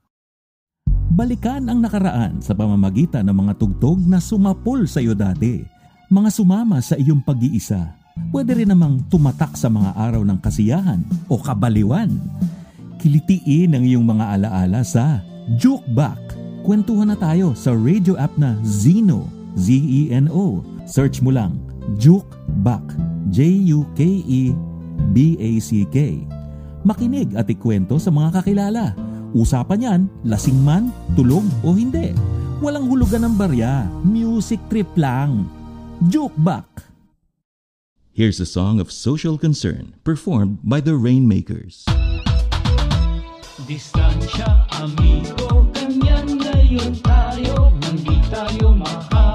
Balikan 1.16 1.64
ang 1.72 1.80
nakaraan 1.80 2.44
sa 2.44 2.52
pamamagitan 2.52 3.24
ng 3.24 3.32
mga 3.32 3.56
tugtog 3.56 3.96
na 4.04 4.20
sumapol 4.20 4.84
sa 4.84 5.00
iyo 5.00 5.16
dati. 5.16 5.64
Mga 6.12 6.28
sumama 6.28 6.76
sa 6.84 6.92
iyong 6.92 7.24
pag-iisa. 7.24 7.96
Pwede 8.28 8.52
rin 8.52 8.68
namang 8.68 9.00
tumatak 9.08 9.56
sa 9.56 9.72
mga 9.72 9.96
araw 9.96 10.28
ng 10.28 10.36
kasiyahan 10.44 11.00
o 11.32 11.40
kabaliwan. 11.40 12.12
Kilitiin 13.00 13.72
ang 13.72 13.88
iyong 13.88 14.04
mga 14.04 14.36
alaala 14.36 14.84
sa 14.84 15.24
Juke 15.56 15.88
Back. 15.96 16.20
Kwentuhan 16.68 17.08
na 17.08 17.16
tayo 17.16 17.56
sa 17.56 17.72
radio 17.72 18.20
app 18.20 18.36
na 18.36 18.52
Zeno. 18.60 19.24
Z-E-N-O. 19.56 20.60
Search 20.84 21.24
mo 21.24 21.32
lang 21.32 21.56
Juke 21.96 22.36
Back. 22.60 22.84
J-U-K-E 23.32 24.52
B-A-C-K. 25.16 25.96
Makinig 26.84 27.32
at 27.40 27.48
ikwento 27.48 27.96
sa 27.96 28.12
mga 28.12 28.36
kakilala. 28.36 29.05
Usapan 29.36 29.84
yan, 29.84 30.00
lasing 30.24 30.56
man, 30.64 30.88
tulog 31.12 31.44
o 31.60 31.76
hindi. 31.76 32.16
Walang 32.64 32.88
hulugan 32.88 33.20
ng 33.28 33.36
barya, 33.36 33.84
music 34.00 34.56
trip 34.72 34.88
lang. 34.96 35.44
Jukebox. 36.08 36.88
Here's 38.16 38.40
a 38.40 38.48
song 38.48 38.80
of 38.80 38.88
social 38.88 39.36
concern 39.36 39.92
performed 40.08 40.64
by 40.64 40.80
the 40.80 40.96
Rainmakers. 40.96 41.84
Distansya, 43.68 44.64
amigo, 44.80 45.68
ganyan 45.76 46.40
ngayon 46.40 46.96
tayo 47.04 47.76
Nang 47.76 47.98
di 48.00 48.16
tayo 48.32 48.72
mahawa, 48.72 49.25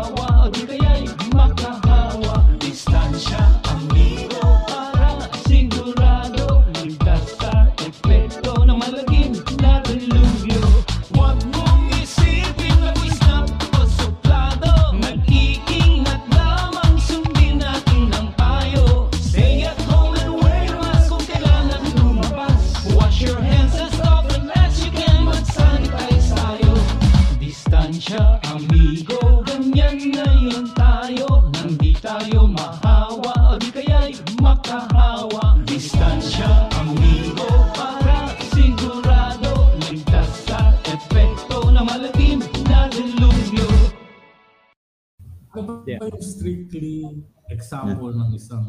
example 47.91 48.11
ng 48.15 48.29
isang 48.33 48.65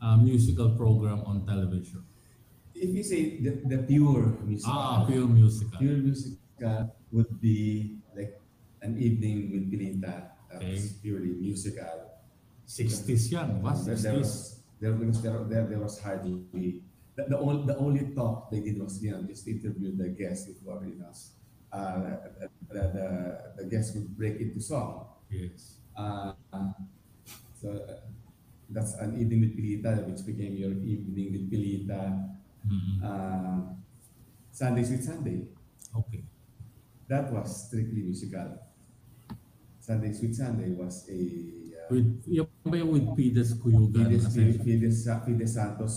uh, 0.00 0.16
musical 0.16 0.72
program 0.72 1.20
on 1.28 1.44
television? 1.44 2.00
If 2.74 2.94
you 2.94 3.02
say 3.04 3.42
the, 3.42 3.60
the 3.66 3.78
pure 3.84 4.38
music, 4.46 4.70
Ah, 4.70 5.04
pure 5.04 5.26
musical. 5.26 5.78
pure 5.78 5.98
music 5.98 6.38
uh, 6.64 6.86
would 7.10 7.28
be 7.40 7.98
like 8.14 8.38
an 8.82 8.96
evening 8.96 9.50
with 9.50 9.66
Pinita. 9.68 10.32
That 10.48 10.62
was 10.64 10.80
Okay. 10.96 11.02
purely 11.02 11.34
musical. 11.36 12.08
60s 12.68 13.32
yan, 13.32 13.60
ba? 13.64 13.72
There, 13.74 13.96
there 13.96 14.16
60s. 14.16 14.20
was 14.20 14.32
there 14.78 14.92
was 14.94 15.18
there, 15.24 15.40
there, 15.48 15.66
there 15.66 15.80
was 15.82 15.98
hardly 15.98 16.44
the, 17.16 17.24
the 17.26 17.38
only 17.40 17.64
the 17.66 17.76
only 17.80 18.04
talk 18.14 18.46
they 18.52 18.60
did 18.62 18.78
was 18.78 19.02
you 19.02 19.10
know 19.10 19.24
just 19.26 19.48
interview 19.48 19.90
the 19.96 20.12
guests 20.14 20.46
before 20.46 20.84
you 20.86 20.94
know 21.00 21.10
uh, 21.74 22.22
the, 22.70 22.82
the 22.94 23.06
the 23.58 23.64
guests 23.66 23.96
would 23.96 24.06
break 24.14 24.38
into 24.38 24.60
song. 24.62 25.08
Yes. 25.32 25.80
Uh, 25.98 26.32
so 27.58 27.74
that's 28.70 28.94
an 29.00 29.16
evening 29.18 29.40
with 29.48 29.56
Pilita, 29.56 30.04
which 30.06 30.24
became 30.24 30.54
your 30.56 30.72
evening 30.84 31.32
with 31.32 31.44
Pilita. 31.50 32.00
Mhm. 32.66 33.02
Uh, 33.02 33.58
Sundays 34.52 34.90
with 34.90 35.04
Sunday. 35.04 35.48
Okay. 35.94 36.24
that 37.08 37.32
was 37.32 37.68
strictly 37.68 38.02
musical. 38.04 38.60
Sunday 39.80 40.12
Sweet 40.12 40.36
Sunday 40.36 40.76
was 40.76 41.08
a 41.08 41.16
uh, 41.16 41.88
With, 41.88 42.20
yung 42.28 42.48
ba 42.68 42.76
yung 42.76 42.92
with 42.92 43.08
Pides 43.16 43.56
Kuyugan? 43.56 44.04
Fides, 44.12 44.28
Asensio? 44.28 44.60
Fides, 44.60 45.08
Fides 45.24 45.48
Santos, 45.56 45.94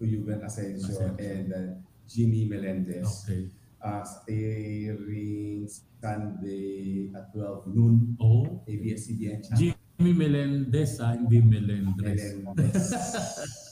Tuyugan 0.00 0.40
Asensio, 0.40 0.88
Asensio. 0.88 1.20
and 1.20 1.48
uh, 1.52 1.76
Jimmy 2.08 2.48
Melendez. 2.48 3.04
Okay. 3.28 3.52
Uh, 3.78 4.00
airing 4.26 5.68
Sunday 6.00 7.12
at 7.14 7.28
12 7.36 7.68
noon, 7.68 8.16
Oh, 8.18 8.64
ABS-CBN 8.66 9.44
channel. 9.44 9.76
Jimmy 9.98 10.14
Melendez 10.14 11.02
ah, 11.02 11.18
hindi 11.18 11.42
Melendres. 11.42 12.38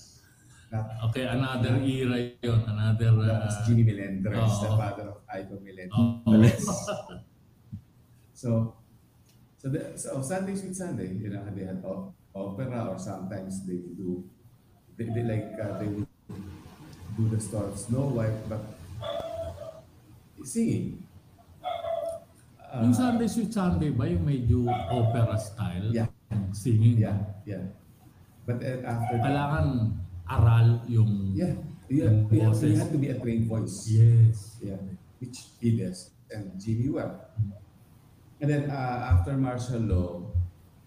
Okay, 1.06 1.24
another 1.30 1.78
era 1.78 2.18
yon 2.42 2.60
Another... 2.66 3.14
Uh, 3.22 3.46
Jimmy 3.62 3.86
Melendez, 3.86 4.34
the 4.34 4.66
Oo. 4.66 4.74
father 4.76 5.14
of 5.14 5.22
Melendez. 5.62 5.94
oh, 5.94 6.26
So, 8.34 8.74
so, 9.56 9.70
the, 9.70 9.94
so 9.96 10.20
Sunday 10.20 10.58
Sweet 10.58 10.74
Sunday, 10.74 11.14
you 11.14 11.30
know, 11.30 11.46
they 11.54 11.64
had 11.64 11.80
o- 11.86 12.12
opera 12.34 12.90
or 12.90 12.98
sometimes 12.98 13.64
they 13.64 13.78
do, 13.94 14.26
they, 14.98 15.06
they 15.06 15.22
like, 15.22 15.54
uh, 15.56 15.78
they 15.78 15.86
would 15.86 16.10
do 17.16 17.24
the 17.30 17.40
story 17.40 17.70
of 17.70 17.78
Snow 17.78 18.10
White, 18.12 18.44
but 18.50 18.60
singing. 20.44 21.00
Uh, 21.62 22.82
yung 22.82 22.92
Sunday 22.92 23.30
Sweet 23.30 23.54
Sunday 23.54 23.94
ba 23.94 24.04
yung 24.10 24.26
medyo 24.26 24.66
opera 24.68 25.38
style? 25.38 25.94
Yeah. 25.94 26.10
Singing? 26.52 26.98
Yeah, 26.98 27.18
yeah. 27.44 27.62
But 28.46 28.60
then 28.60 28.84
after 28.86 29.18
that, 29.18 29.26
Kailangan 29.26 29.66
aral 30.26 30.68
yung... 30.88 31.32
yeah, 31.34 31.54
yeah, 31.90 32.10
Yung 32.10 32.30
yeah, 32.32 32.66
you 32.66 32.78
have 32.78 32.90
to 32.90 32.98
be 32.98 33.08
a 33.10 33.18
trained 33.18 33.46
voice. 33.46 33.86
Yes. 33.90 34.56
Yeah, 34.62 34.80
which 35.20 35.38
he 35.60 35.76
does, 35.76 36.10
and 36.30 36.54
Jimmy 36.58 36.88
Webb. 36.90 37.14
And 38.40 38.50
then 38.50 38.70
uh, 38.70 39.16
after 39.16 39.32
martial 39.36 39.80
law, 39.80 40.10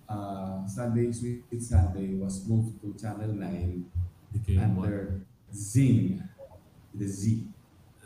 uh, 0.07 0.65
Sunday 0.67 1.11
Sweet 1.11 1.45
Sunday 1.61 2.13
was 2.15 2.45
moved 2.47 2.81
to 2.81 2.93
Channel 2.93 3.33
9 3.33 3.85
Became 4.33 4.75
what? 4.75 4.85
under 4.85 5.21
Zing, 5.53 6.21
the 6.93 7.07
Z. 7.07 7.47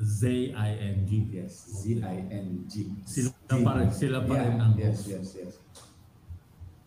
Z-I-N-G. 0.03 1.11
Yes, 1.31 1.53
Z-I-N-G. 1.83 2.73
Sila 3.05 3.29
Zing. 3.51 3.63
pa 3.63 3.71
rin, 3.77 3.89
sila 3.93 4.19
pa 4.25 4.33
rin 4.41 4.55
ang 4.59 4.73
Yes, 4.75 5.05
host. 5.05 5.07
yes, 5.11 5.27
yes. 5.37 5.53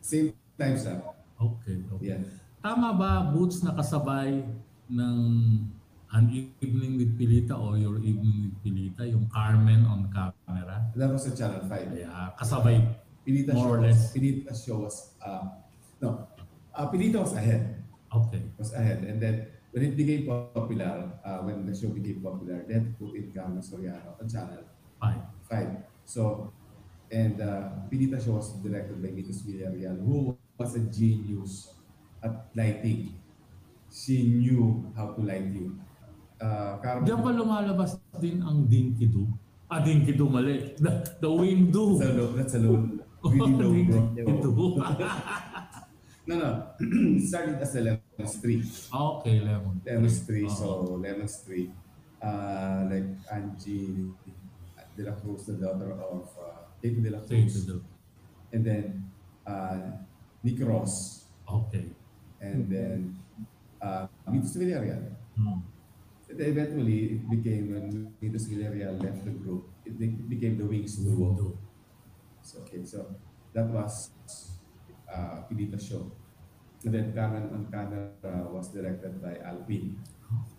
Same 0.06 0.30
time 0.54 0.78
sa. 0.78 1.02
Okay, 1.34 1.82
okay. 1.90 2.14
Yeah. 2.14 2.22
Tama 2.62 2.94
ba, 2.94 3.26
Boots, 3.34 3.66
nakasabay 3.66 4.46
ng 4.86 5.18
An 6.14 6.24
Evening 6.62 6.94
with 6.94 7.18
Pilita 7.18 7.58
o 7.58 7.74
Your 7.74 7.98
Evening 7.98 8.46
with 8.46 8.56
Pilita, 8.62 9.02
yung 9.02 9.26
Carmen 9.26 9.82
on 9.82 10.06
camera? 10.14 10.86
That 10.94 11.10
was 11.10 11.26
sa 11.26 11.34
Channel 11.34 11.66
5. 11.66 11.98
Kaya 11.98 12.30
kasabay. 12.38 12.78
Pilita 13.26 13.50
More 13.58 13.82
or 13.82 13.82
show, 13.82 13.90
less. 13.90 13.98
was, 13.98 14.14
Pilita 14.14 14.50
show 14.54 14.78
was, 14.86 14.96
uh, 15.26 15.50
no, 15.98 16.30
uh, 16.70 16.86
Pilita 16.86 17.18
was 17.26 17.34
ahead. 17.34 17.82
Okay. 18.06 18.46
was 18.54 18.70
ahead. 18.78 19.02
And 19.02 19.18
then 19.18 19.50
when 19.74 19.82
it 19.82 19.98
became 19.98 20.30
popular, 20.54 21.10
uh, 21.26 21.42
when 21.42 21.66
the 21.66 21.74
show 21.74 21.90
became 21.90 22.22
popular, 22.22 22.62
to 22.62 22.78
put 22.94 23.18
in 23.18 23.34
Carmen 23.34 23.58
Soriano 23.58 24.14
on 24.22 24.30
channel 24.30 24.62
Fine. 25.02 25.22
5. 25.50 25.82
So, 26.06 26.54
and 27.10 27.40
uh, 27.40 27.70
Pinita 27.90 28.18
show 28.18 28.36
was 28.38 28.52
directed 28.62 28.98
by 29.02 29.08
Mitos 29.14 29.42
Villarreal, 29.46 29.96
who 30.02 30.36
was 30.58 30.74
a 30.76 30.82
genius 30.90 31.70
at 32.22 32.50
lighting. 32.54 33.14
She 33.92 34.26
knew 34.26 34.92
how 34.96 35.14
to 35.14 35.20
light 35.22 35.46
you. 35.54 35.78
Uh, 36.36 36.76
Carmen, 36.84 37.06
Diyan 37.08 37.20
ba 37.24 37.30
lumalabas 37.32 37.96
din 38.20 38.42
ang 38.44 38.68
Dinky 38.68 39.08
Do? 39.08 39.24
Ah, 39.72 39.80
Dinky 39.80 40.12
Do 40.12 40.28
mali. 40.28 40.76
The, 40.76 41.16
the 41.22 41.30
Wing 41.32 41.72
Do. 41.72 41.96
that's 41.96 42.10
a 42.10 42.12
low, 42.12 42.28
that's 42.36 42.54
a 42.54 42.60
low, 42.60 42.76
really 43.24 43.54
low 43.56 43.72
bro. 43.72 44.00
Dinky 44.12 44.40
Do. 44.42 44.54
No, 46.26 46.34
no. 46.42 46.50
Started 47.22 47.62
as 47.62 47.70
a 47.78 47.86
Lemon 47.86 48.26
Street. 48.26 48.66
okay, 48.90 49.38
Lemon. 49.46 49.78
Lemon 49.86 50.10
Street, 50.10 50.50
Oo. 50.50 50.58
so 50.58 50.66
Lemon 50.98 51.30
Street, 51.30 51.70
uh, 52.18 52.82
like 52.90 53.06
Angie 53.30 54.10
De 54.98 55.02
La 55.06 55.14
Cruz, 55.14 55.46
the 55.46 55.54
daughter 55.54 55.94
of 55.94 56.26
uh, 56.34 56.65
Kate 56.86 57.02
De 57.02 57.10
La 57.10 57.18
Cruz, 57.26 57.66
do. 57.66 57.82
and 58.52 58.64
then 58.64 59.10
uh, 59.46 59.90
Nick 60.42 60.62
Ross, 60.62 61.26
Okay. 61.50 61.90
and 62.40 62.70
then 62.70 63.18
uh, 63.82 64.06
Mitos 64.30 64.54
Villarreal. 64.56 65.02
Hmm. 65.34 65.62
And 66.30 66.40
eventually, 66.40 67.18
it 67.18 67.30
became, 67.30 67.70
when 67.74 68.14
Mitos 68.22 68.46
Villarreal 68.50 69.02
left 69.02 69.24
the 69.24 69.30
group, 69.30 69.70
it, 69.84 69.98
became 70.28 70.58
the 70.58 70.64
Wings 70.66 70.96
Duo. 70.96 71.34
Do. 71.34 71.58
So, 72.42 72.60
okay, 72.62 72.84
so 72.84 73.14
that 73.54 73.66
was 73.66 74.10
uh, 75.12 75.42
Pinita 75.50 75.78
show. 75.78 76.10
And 76.84 76.94
then 76.94 77.12
Carmen 77.14 77.50
on 77.50 77.66
Camera 77.70 78.46
was 78.50 78.68
directed 78.68 79.22
by 79.22 79.38
Alvin. 79.42 79.98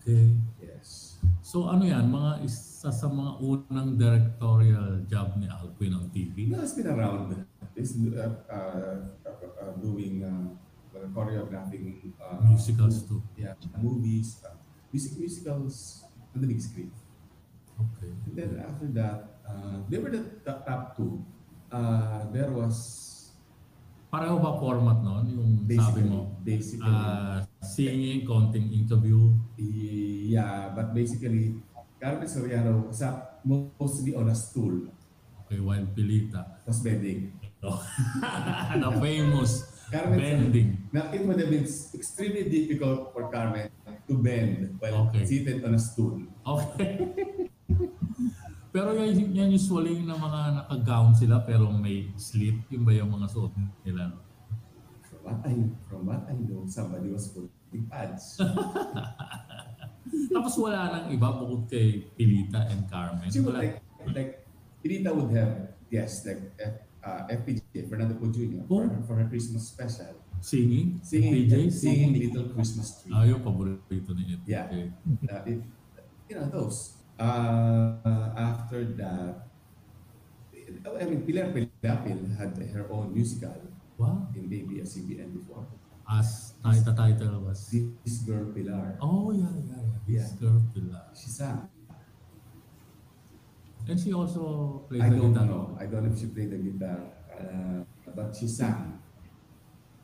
Okay. 0.07 0.31
Yes. 0.63 1.19
So 1.43 1.67
ano 1.67 1.83
yan, 1.83 2.07
mga 2.07 2.47
isa 2.47 2.95
sa 2.95 3.11
mga 3.11 3.43
unang 3.43 3.99
directorial 3.99 5.03
job 5.03 5.35
ni 5.35 5.51
Alvin 5.51 5.99
on 5.99 6.07
TV? 6.15 6.47
No, 6.47 6.63
it's 6.63 6.79
been 6.79 6.87
around. 6.87 7.35
It's 7.75 7.91
uh, 7.91 8.31
uh, 8.47 9.03
uh, 9.27 9.75
doing 9.83 10.23
uh, 10.23 10.55
uh, 10.95 11.11
choreographing 11.11 12.15
uh, 12.23 12.39
Musicals 12.47 13.03
too. 13.03 13.19
Yeah, 13.35 13.59
movies, 13.83 14.39
uh, 14.47 14.55
music 14.95 15.19
musicals 15.19 16.07
on 16.31 16.39
the 16.39 16.47
big 16.47 16.63
screen. 16.63 16.87
Okay. 17.75 18.07
And 18.07 18.31
then 18.31 18.63
after 18.63 18.87
that, 18.95 19.43
uh, 19.43 19.83
they 19.91 19.99
were 19.99 20.15
the 20.15 20.23
top, 20.47 20.63
top 20.63 20.95
two. 20.95 21.19
Uh, 21.67 22.31
there 22.31 22.47
was 22.47 23.03
Pareho 24.07 24.39
ba 24.39 24.55
format 24.55 25.03
noon? 25.03 25.23
Yung 25.35 25.51
sabi 25.67 25.75
basically, 25.75 26.03
mo, 26.07 26.19
basically, 26.39 26.95
ah, 26.95 27.43
singing, 27.61 28.25
konting 28.25 28.69
interview. 28.73 29.33
yeah, 29.57 30.69
but 30.75 30.93
basically, 30.93 31.55
Carmen 31.97 32.27
Soriano 32.27 32.87
was 32.87 33.01
up 33.01 33.41
mostly 33.43 34.13
on 34.13 34.29
a 34.29 34.35
stool. 34.35 34.85
Okay, 35.45 35.59
while 35.59 35.87
Pilita. 35.95 36.45
Was 36.67 36.83
bending. 36.83 37.31
the 37.63 38.91
famous 39.01 39.65
Carmen 39.89 40.19
bending. 40.19 40.69
Now, 40.91 41.09
it 41.15 41.23
would 41.25 41.39
have 41.39 41.49
been 41.49 41.63
extremely 41.65 42.45
difficult 42.51 43.13
for 43.15 43.31
Carmen 43.31 43.71
to 44.07 44.13
bend 44.19 44.75
while 44.79 45.09
Okay. 45.09 45.25
seated 45.25 45.63
on 45.63 45.73
a 45.73 45.79
stool. 45.79 46.21
Okay. 46.45 46.99
pero 48.75 48.93
yan, 48.93 49.33
yan 49.33 49.49
usually 49.49 50.03
na 50.05 50.13
mga 50.19 50.39
naka-gown 50.61 51.15
sila 51.15 51.41
pero 51.41 51.71
may 51.71 52.11
slit. 52.19 52.61
Yun 52.69 52.83
ba 52.85 52.91
yung 52.93 53.09
mga 53.09 53.27
suot 53.31 53.55
nila? 53.87 54.11
no? 54.13 54.26
What 55.27 55.43
I 55.43 55.59
from 55.91 56.07
what 56.07 56.23
I 56.23 56.39
know, 56.39 56.63
somebody 56.71 57.11
was 57.11 57.27
putting 57.35 57.83
pads. 57.91 58.39
Tapos 60.31 60.55
wala 60.55 60.87
nang 60.87 61.11
iba 61.11 61.27
bukod 61.35 61.67
kay 61.67 62.07
Pilita 62.15 62.63
and 62.71 62.87
Carmen. 62.87 63.27
She 63.27 63.43
would 63.43 63.59
Wala. 63.59 63.59
like 63.59 63.75
like 64.15 64.31
Irita 64.87 65.11
would 65.11 65.35
have 65.35 65.75
guests 65.91 66.23
like 66.23 66.39
F, 66.55 66.79
uh, 67.03 67.27
FPJ 67.27 67.91
Fernando 67.91 68.15
Po 68.15 68.31
Jr. 68.31 68.63
for, 68.71 68.87
Oh. 68.87 68.87
her, 68.87 69.01
for 69.03 69.15
her 69.19 69.27
Christmas 69.27 69.67
special, 69.67 70.15
Singing? 70.39 71.01
singing 71.03 71.43
PJ? 71.49 71.67
singing 71.75 72.13
Little 72.15 72.47
Christmas 72.55 73.03
Tree. 73.03 73.11
Ah, 73.11 73.27
yung 73.27 73.43
paborito 73.43 74.15
ni 74.15 74.31
Ed. 74.31 74.41
Yeah. 74.47 74.71
Okay. 74.71 74.85
Uh, 75.27 75.43
it, 75.43 75.59
you 76.31 76.35
know 76.39 76.47
those. 76.47 76.95
Uh, 77.19 78.31
after 78.37 78.85
that, 78.95 79.43
I 80.87 81.03
mean 81.03 81.27
Pilar 81.27 81.51
Pilapil 81.51 82.19
had 82.39 82.55
her 82.71 82.85
own 82.87 83.11
musical 83.11 83.57
Wow. 83.97 84.29
in 84.37 84.45
ABS-CBN 84.53 85.33
before. 85.33 85.65
As 86.09 86.53
the 86.63 86.93
title 86.93 87.41
was... 87.41 87.67
This 88.05 88.19
girl 88.23 88.45
Pilar. 88.53 88.97
Oh, 89.01 89.31
yeah, 89.33 89.49
yeah, 89.57 89.81
yeah. 89.81 89.97
This 90.07 90.31
Yeah. 90.33 90.39
girl 90.39 90.61
Pilar. 90.73 91.03
She 91.17 91.27
sang. 91.29 91.67
And 93.87 93.99
she 93.99 94.11
also 94.13 94.83
plays 94.89 95.01
I 95.01 95.09
the 95.09 95.17
don't 95.17 95.33
guitar. 95.33 95.45
know. 95.47 95.77
I 95.79 95.85
don't 95.87 96.03
know 96.05 96.11
if 96.11 96.19
she 96.19 96.27
played 96.27 96.51
the 96.51 96.57
guitar, 96.59 96.99
uh, 97.31 97.83
but 98.15 98.35
she 98.35 98.47
sang. 98.47 98.99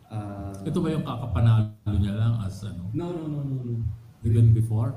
Uh, 0.10 0.56
Ito 0.63 0.79
ba 0.79 0.88
yung 0.93 1.03
kakapanalo 1.03 1.73
niya 1.99 2.15
lang 2.15 2.34
as 2.47 2.63
ano? 2.63 2.88
No, 2.95 3.12
no, 3.12 3.27
no, 3.27 3.39
no, 3.43 3.56
no. 3.60 3.75
Even 4.23 4.53
before? 4.56 4.95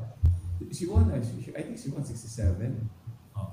She 0.71 0.87
won. 0.87 1.11
uh, 1.11 1.19
She, 1.19 1.43
she, 1.43 1.51
I 1.57 1.63
think 1.67 1.79
she 1.79 1.91
won 1.91 2.05
67. 2.07 2.89
Oh. 3.35 3.51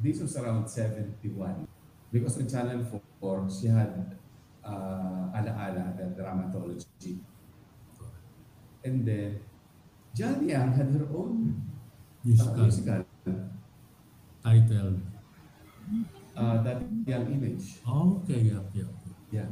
This 0.00 0.16
was 0.24 0.32
around 0.40 0.64
71. 0.64 1.68
Because 2.10 2.40
on 2.40 2.48
Channel 2.48 2.80
4, 3.20 3.48
she 3.52 3.68
had 3.68 4.16
uh, 4.64 5.36
Ala 5.36 5.52
Ala, 5.56 5.84
the 5.96 6.04
dramatology. 6.16 7.18
And 8.84 9.04
then, 9.06 9.40
Johnny 10.14 10.52
Yang 10.52 10.72
had 10.72 10.88
her 10.96 11.06
own 11.14 11.54
uh, 11.54 12.24
Musical. 12.24 12.56
musical. 12.56 13.04
Title. 14.42 14.92
Uh, 16.36 16.62
that 16.62 16.80
young 17.06 17.26
image. 17.28 17.80
Oh, 17.86 18.22
okay, 18.24 18.40
yeah, 18.40 18.60
yeah. 18.72 18.90
Yeah. 19.30 19.48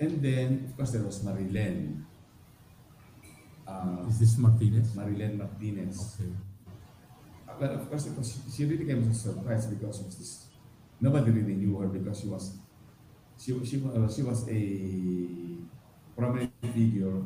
And 0.00 0.22
then, 0.22 0.64
of 0.68 0.76
course, 0.76 0.92
there 0.92 1.02
was 1.04 1.22
Marilyn. 1.22 2.06
Uh, 3.68 4.08
Is 4.08 4.18
this 4.18 4.38
Martinez? 4.38 4.96
Marilyn 4.96 5.36
Martinez. 5.38 6.16
Okay. 6.16 6.32
Uh, 6.32 7.54
But 7.60 7.70
of 7.76 7.90
course, 7.90 8.06
it 8.08 8.16
was, 8.16 8.40
she 8.56 8.64
really 8.64 8.86
came 8.88 9.04
as 9.04 9.12
a 9.12 9.32
surprise 9.32 9.66
because 9.66 10.00
of 10.00 10.08
this 10.16 10.50
nobody 11.00 11.30
really 11.30 11.54
knew 11.54 11.78
her 11.78 11.88
because 11.88 12.20
she 12.20 12.28
was 12.28 12.56
she 13.40 13.56
she 13.64 13.80
uh, 13.80 14.08
she 14.12 14.22
was 14.22 14.44
a 14.48 14.60
prominent 16.16 16.52
figure 16.60 17.22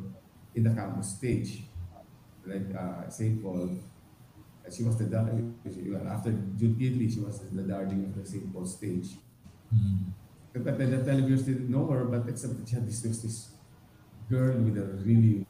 in 0.54 0.62
the 0.62 0.70
campus 0.70 1.18
stage, 1.18 1.64
like 2.46 2.70
uh, 2.78 3.10
Saint 3.10 3.42
Paul. 3.42 3.70
She 4.70 4.82
was 4.82 4.96
the 4.96 5.04
dar- 5.04 5.28
well, 5.28 6.08
after 6.08 6.30
Jude 6.56 6.78
Gidley, 6.78 7.12
she 7.12 7.20
was 7.20 7.40
the 7.40 7.62
darling 7.62 8.04
of 8.04 8.14
the 8.16 8.24
Saint 8.24 8.52
Paul 8.52 8.64
stage. 8.64 9.18
Mm. 9.74 10.14
But 10.54 10.78
the, 10.78 10.86
the 10.86 10.98
televiewers 10.98 11.44
didn't 11.44 11.68
know 11.68 11.86
her, 11.88 12.04
but 12.04 12.28
except 12.28 12.56
that 12.56 12.68
she 12.68 12.76
had 12.76 12.86
this, 12.86 13.02
this, 13.02 13.20
this 13.20 13.48
girl 14.30 14.56
with 14.56 14.78
a 14.78 14.86
really 15.04 15.44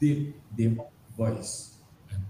deep, 0.00 0.34
deep 0.56 0.80
voice. 1.16 1.76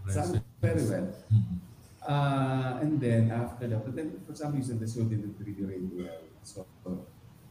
Sang 0.08 0.42
very 0.60 0.84
well. 0.84 1.14
Mm. 1.32 1.58
Uh, 2.06 2.78
and 2.82 3.00
then 3.00 3.30
after 3.30 3.68
that, 3.68 3.84
but 3.84 3.94
then 3.94 4.20
for 4.26 4.34
some 4.34 4.54
reason 4.56 4.80
the 4.80 4.86
show 4.86 5.04
didn't 5.04 5.36
really 5.38 5.62
rate 5.62 5.88
well. 5.92 6.18
So 6.42 6.66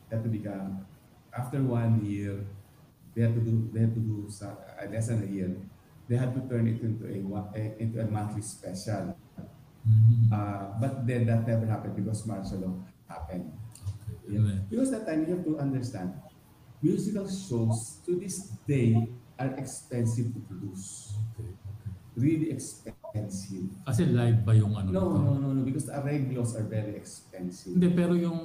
that 0.10 0.24
to 0.24 0.30
become 0.30 0.86
after 1.34 1.62
one 1.62 2.04
year, 2.06 2.46
they 3.16 3.22
had 3.22 3.34
to 3.36 3.42
do 3.42 3.70
they 3.74 3.82
had 3.82 3.94
to 3.94 4.02
do 4.02 4.26
sa- 4.30 4.58
uh, 4.78 4.86
less 4.90 5.08
than 5.08 5.24
a 5.24 5.30
year. 5.30 5.56
They 6.10 6.18
had 6.18 6.34
to 6.34 6.42
turn 6.50 6.66
it 6.66 6.82
into 6.82 7.06
a, 7.06 7.18
a 7.54 7.64
into 7.78 8.02
a 8.02 8.08
monthly 8.10 8.42
special. 8.42 9.14
Mm. 9.86 10.28
Uh, 10.34 10.76
but 10.82 11.08
then 11.08 11.26
that 11.26 11.48
never 11.48 11.66
happened 11.66 11.96
because 11.96 12.26
martial 12.26 12.60
law 12.60 12.76
happened. 13.08 13.54
Okay. 14.28 14.38
Yeah. 14.38 14.60
Because 14.70 14.92
that 14.92 15.06
time 15.08 15.26
you 15.26 15.38
have 15.38 15.46
to 15.46 15.58
understand, 15.58 16.14
musical 16.82 17.26
shows 17.30 18.02
to 18.06 18.20
this 18.20 18.52
day 18.68 19.08
are 19.40 19.56
expensive 19.56 20.34
to 20.34 20.40
produce. 20.46 21.16
Okay, 21.34 21.50
okay. 21.50 21.92
Really 22.18 22.52
expensive. 22.52 22.99
Kasi 23.12 24.04
live 24.06 24.46
ba 24.46 24.54
yung 24.54 24.74
ano 24.78 24.90
No, 24.94 25.02
nito? 25.02 25.18
no, 25.18 25.32
no, 25.42 25.48
no, 25.54 25.62
because 25.66 25.90
the 25.90 25.94
arreglos 25.98 26.54
are 26.54 26.66
very 26.66 26.94
expensive. 26.94 27.74
Hindi, 27.74 27.90
pero 27.94 28.14
yung 28.14 28.40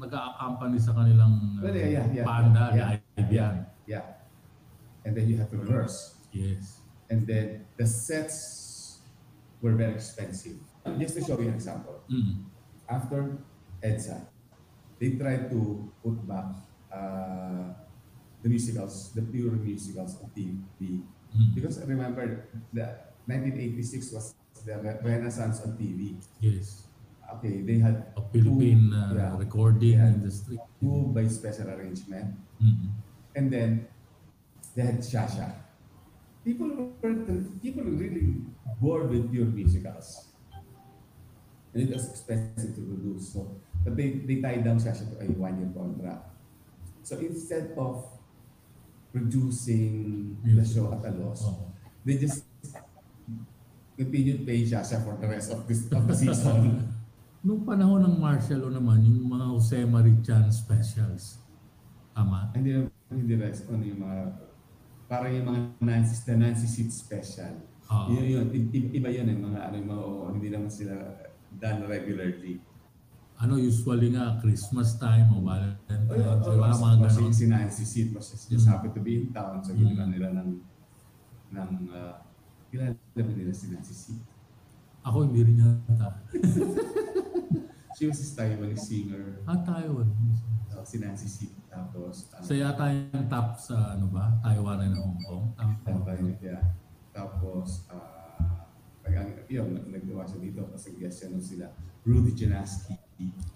nag-a-accompany 0.00 0.78
sa 0.80 0.92
kanilang 0.96 1.60
Well, 1.60 1.76
yeah, 1.76 2.02
yeah, 2.02 2.06
yeah, 2.10 2.24
banda, 2.26 2.64
yeah, 2.72 2.88
live 3.18 3.30
yan. 3.32 3.54
Yeah. 3.86 4.04
And 5.04 5.12
then 5.16 5.28
you 5.28 5.36
have 5.38 5.50
to 5.50 5.58
rehearse. 5.58 6.16
Yes. 6.32 6.80
And 7.10 7.26
then 7.26 7.66
the 7.76 7.86
sets 7.86 8.38
were 9.60 9.76
very 9.76 9.92
expensive. 9.94 10.56
Just 10.98 11.14
to 11.18 11.22
show 11.22 11.38
you 11.38 11.48
an 11.52 11.54
example. 11.54 12.02
Mm. 12.10 12.48
After 12.88 13.38
EDSA, 13.84 14.26
they 14.98 15.14
tried 15.14 15.50
to 15.50 15.90
put 16.02 16.18
back 16.26 16.50
uh, 16.90 17.74
the 18.42 18.48
musicals, 18.48 19.12
the 19.14 19.22
pure 19.22 19.52
musicals 19.54 20.18
on 20.22 20.30
TV. 20.34 21.02
Mm. 21.36 21.54
Because 21.54 21.80
remember, 21.86 22.46
the 22.72 22.98
1986 23.26 24.12
was 24.12 24.34
the 24.64 24.76
renaissance 25.02 25.60
on 25.62 25.76
TV. 25.76 26.16
Yes. 26.40 26.86
Okay, 27.38 27.62
they 27.62 27.78
had 27.78 28.12
A 28.16 28.22
Philippine 28.32 28.92
Two, 28.92 28.96
uh, 28.96 29.14
yeah. 29.14 29.36
recording 29.38 29.98
industry. 29.98 30.60
two 30.80 31.10
by 31.14 31.26
special 31.28 31.70
arrangement. 31.70 32.36
Mm. 32.62 32.92
And 33.34 33.50
then 33.50 33.88
they 34.76 34.82
had 34.82 35.00
Shasha. 35.00 35.54
People 36.44 36.92
were 37.00 37.14
people 37.62 37.84
were 37.84 37.96
really 37.96 38.44
bored 38.80 39.08
with 39.08 39.32
pure 39.32 39.46
musicals. 39.46 40.28
And 41.72 41.88
it 41.88 41.94
was 41.94 42.10
expensive 42.10 42.76
to 42.76 42.82
produce. 42.84 43.32
So 43.32 43.48
but 43.84 43.96
they, 43.96 44.20
they 44.28 44.40
tied 44.40 44.64
down 44.64 44.78
Shasha 44.78 45.08
to 45.10 45.24
a 45.24 45.28
one-year 45.32 45.70
contract. 45.74 46.28
So 47.02 47.18
instead 47.18 47.72
of 47.76 48.06
producing 49.12 50.34
the 50.40 50.64
show 50.64 50.88
at 50.90 51.04
a 51.04 51.12
loss, 51.12 51.44
Oo. 51.44 51.68
they 52.02 52.16
just 52.16 52.48
continued 53.94 54.48
paying 54.48 54.64
Shasha 54.66 55.04
for 55.04 55.20
the 55.20 55.28
rest 55.28 55.52
of 55.52 55.68
this 55.68 55.86
of 55.92 56.08
the 56.08 56.16
season. 56.16 56.88
Nung 57.46 57.66
panahon 57.66 58.00
ng 58.06 58.16
martial 58.16 58.64
law 58.64 58.72
naman, 58.72 59.04
yung 59.04 59.28
mga 59.28 59.46
Jose 59.52 59.78
Marichan 59.84 60.48
specials. 60.48 61.42
Tama? 62.12 62.52
hindi 62.52 62.76
na 62.76 62.80
hindi 63.08 63.34
na 63.40 63.48
ano 63.48 63.82
yung 63.84 64.00
mga 64.04 64.18
parang 65.08 65.32
yung 65.32 65.46
mga 65.48 65.60
Nancy, 65.80 66.14
the 66.24 66.34
Nancy 66.36 66.68
Seat 66.68 66.92
Special. 66.92 67.52
Ah. 67.88 68.08
Yun, 68.08 68.24
yun, 68.24 68.46
iba 68.72 69.08
yun 69.12 69.28
eh, 69.28 69.36
mga 69.36 69.60
ano 69.68 69.74
yung 69.76 69.90
mga 69.92 70.02
oo, 70.04 70.22
hindi 70.32 70.48
naman 70.48 70.72
sila 70.72 70.96
done 71.60 71.84
regularly. 71.84 72.60
Ano 73.42 73.58
usually 73.58 74.14
nga 74.14 74.38
Christmas 74.38 74.94
time 74.96 75.26
o 75.34 75.42
Valentine's, 75.42 76.06
Oh, 76.06 76.14
di 76.14 76.56
ba? 76.56 76.70
oh, 76.70 76.78
Mga 76.78 76.96
kasi 77.02 77.20
ganon. 77.20 77.34
si 77.34 77.44
Nancy 77.46 77.84
was 78.14 78.26
just, 78.30 78.46
just 78.48 78.64
Mm. 78.64 78.70
happy 78.70 78.88
to 78.90 79.00
be 79.02 79.12
in 79.18 79.34
town. 79.34 79.58
So, 79.58 79.74
ginawa 79.74 80.06
nila 80.06 80.30
ng 80.38 80.50
ng 81.50 81.70
uh, 81.90 82.14
kilala 82.70 82.94
ba 82.94 83.32
nila 83.34 83.50
si 83.50 83.66
Nancy? 83.68 84.14
Ako 85.02 85.26
hindi 85.26 85.42
rin 85.42 85.58
yata. 85.58 86.22
She 87.98 88.06
was 88.06 88.18
this 88.18 88.32
Taiwanese 88.32 88.78
singer. 88.80 89.42
Ah, 89.44 89.58
Taiwan. 89.60 90.08
Uh, 90.72 90.80
si 90.82 90.96
Nancy 90.98 91.28
Seat. 91.28 91.52
Tapos, 91.68 92.32
uh, 92.32 92.40
Sa 92.40 92.54
yata 92.54 92.88
yung 92.88 93.28
top 93.28 93.54
sa 93.54 93.94
ano 93.94 94.08
ba? 94.08 94.32
Taiwan 94.40 94.80
and 94.80 94.96
Hong 94.96 95.18
Kong. 95.20 95.44
Tama, 95.54 96.14
yeah. 96.40 96.62
Tapos, 97.12 97.84
ah, 97.92 98.64
pag 99.02 99.12
ang 99.12 99.28
yun, 99.46 99.76
nag- 99.76 99.90
naggawa 99.92 100.24
siya 100.24 100.40
dito, 100.40 100.64
tapos 100.64 100.88
nag-guest 100.88 101.16
siya 101.18 101.28
nun 101.28 101.44
sila, 101.44 101.66
Rudy 102.02 102.32
Janaski, 102.32 102.96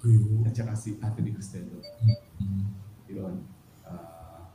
Ayun. 0.05 0.47
at 0.47 0.55
saka 0.55 0.75
si 0.77 1.01
Anthony 1.03 1.33
Costello. 1.35 1.83
Mm. 2.39 2.65
Yun. 3.11 3.35
Ah, 3.83 4.53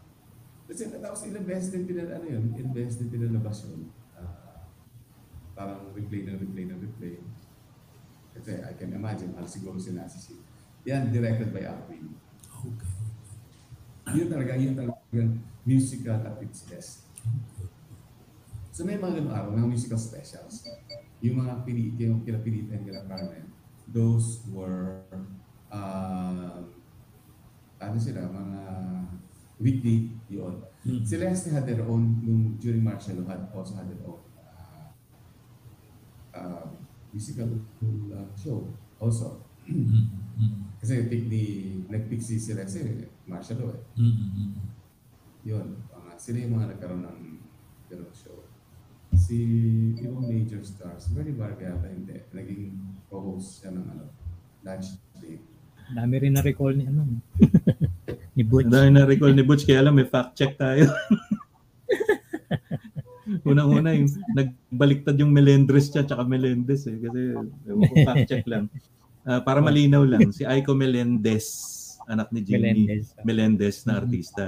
kasi 0.70 0.88
tapos 0.88 1.28
beses 1.44 1.72
din 1.74 1.84
pinal, 1.84 2.08
ano 2.08 2.26
yun, 2.28 2.52
beses 2.72 3.02
din 3.02 3.12
pinalabas 3.12 3.68
yun. 3.68 3.92
Ah, 4.16 4.70
parang 5.58 5.92
replay 5.92 6.24
na 6.24 6.40
replay 6.40 6.66
na 6.70 6.80
replay. 6.80 7.20
Kasi 8.32 8.64
I 8.64 8.74
can 8.80 8.96
imagine, 8.96 9.36
ano 9.36 9.48
siguro 9.48 9.76
si 9.76 9.92
Nancy 9.92 10.20
C. 10.20 10.28
Yan, 10.88 11.12
directed 11.12 11.52
by 11.52 11.68
Alvin. 11.68 12.16
Okay. 12.48 12.92
Yun 14.16 14.28
talaga, 14.32 14.54
yun 14.56 14.74
talaga 14.74 14.98
musical 15.68 16.18
at 16.26 16.40
its 16.42 16.66
best. 16.66 17.06
So 18.72 18.88
may 18.88 18.98
mga 18.98 19.22
ganung 19.22 19.36
araw, 19.36 19.52
mga 19.54 19.68
musical 19.68 20.00
specials. 20.00 20.66
Yung 21.22 21.38
mga 21.44 21.68
pili, 21.68 21.94
yung 22.02 22.24
and 22.26 22.82
kila 22.88 23.06
Carmen, 23.06 23.51
those 23.94 24.42
were, 24.52 25.04
um, 25.72 26.72
ano 27.80 27.98
sila, 28.00 28.28
mga 28.28 28.60
weekly, 29.60 30.10
yun. 30.30 30.64
Mm. 30.82 31.06
Si 31.06 31.16
Leslie 31.18 31.54
had 31.54 31.68
their 31.70 31.86
own, 31.86 32.18
yung 32.26 32.58
during 32.58 32.84
martial 32.84 33.22
law, 33.22 33.30
had 33.30 33.46
also 33.54 33.78
had 33.78 33.86
their 33.86 34.02
own 34.08 34.18
uh, 34.42 34.90
uh, 36.34 36.66
musical 37.14 37.50
uh, 38.16 38.28
show 38.34 38.66
also. 38.98 39.46
Mm. 39.70 40.10
Mm. 40.42 40.58
Kasi 40.82 41.06
pick 41.06 41.30
ni, 41.30 41.44
nag-pick 41.86 42.22
si 42.22 42.42
si 42.42 42.58
Leslie, 42.58 43.06
martial 43.30 43.62
law 43.62 43.72
eh. 43.76 43.82
Mm. 44.02 44.16
Mm. 44.18 44.52
Yun, 45.46 45.68
mga, 45.90 46.12
sila 46.18 46.38
yung 46.42 46.54
mga 46.58 46.68
nagkaroon 46.78 47.06
ng 47.06 47.22
ganung 47.90 48.14
show. 48.14 48.42
Si 49.14 49.38
ibang 50.02 50.26
major 50.26 50.64
stars, 50.66 51.14
very 51.14 51.36
Varga 51.36 51.76
yata 51.76 51.92
hindi. 51.92 52.16
Naging 52.34 52.74
co-host 53.12 53.60
siya 53.60 53.76
ng 53.76 53.84
ano, 53.84 54.08
lunch 54.64 54.96
break. 55.20 55.44
Dami 55.92 56.16
rin 56.24 56.34
na-recall 56.40 56.74
ni 56.80 56.88
ano. 56.88 57.04
ni 58.40 58.44
Butch. 58.48 58.72
Dahil 58.72 58.96
na-recall 58.96 59.36
ni 59.36 59.44
Butch, 59.44 59.68
kaya 59.68 59.84
lang 59.84 60.00
may 60.00 60.08
fact 60.08 60.40
check 60.40 60.56
tayo. 60.56 60.88
Unang-una 63.48 63.92
yung 63.96 64.08
nagbaliktad 64.36 65.16
yung 65.20 65.32
Melendres 65.36 65.92
siya 65.92 66.08
tsaka 66.08 66.24
Melendez 66.24 66.88
eh. 66.88 66.96
Kasi 66.96 67.22
fact 68.08 68.24
check 68.32 68.48
lang. 68.48 68.72
Ah, 69.22 69.44
para 69.44 69.62
malinaw 69.62 70.02
lang, 70.08 70.34
si 70.34 70.48
Aiko 70.48 70.74
Melendez, 70.74 71.46
anak 72.10 72.34
ni 72.34 72.42
Jimmy 72.42 72.88
Melendez. 72.88 73.14
Melendez 73.22 73.76
na 73.86 73.94
Mhm. 73.94 74.02
artista. 74.02 74.46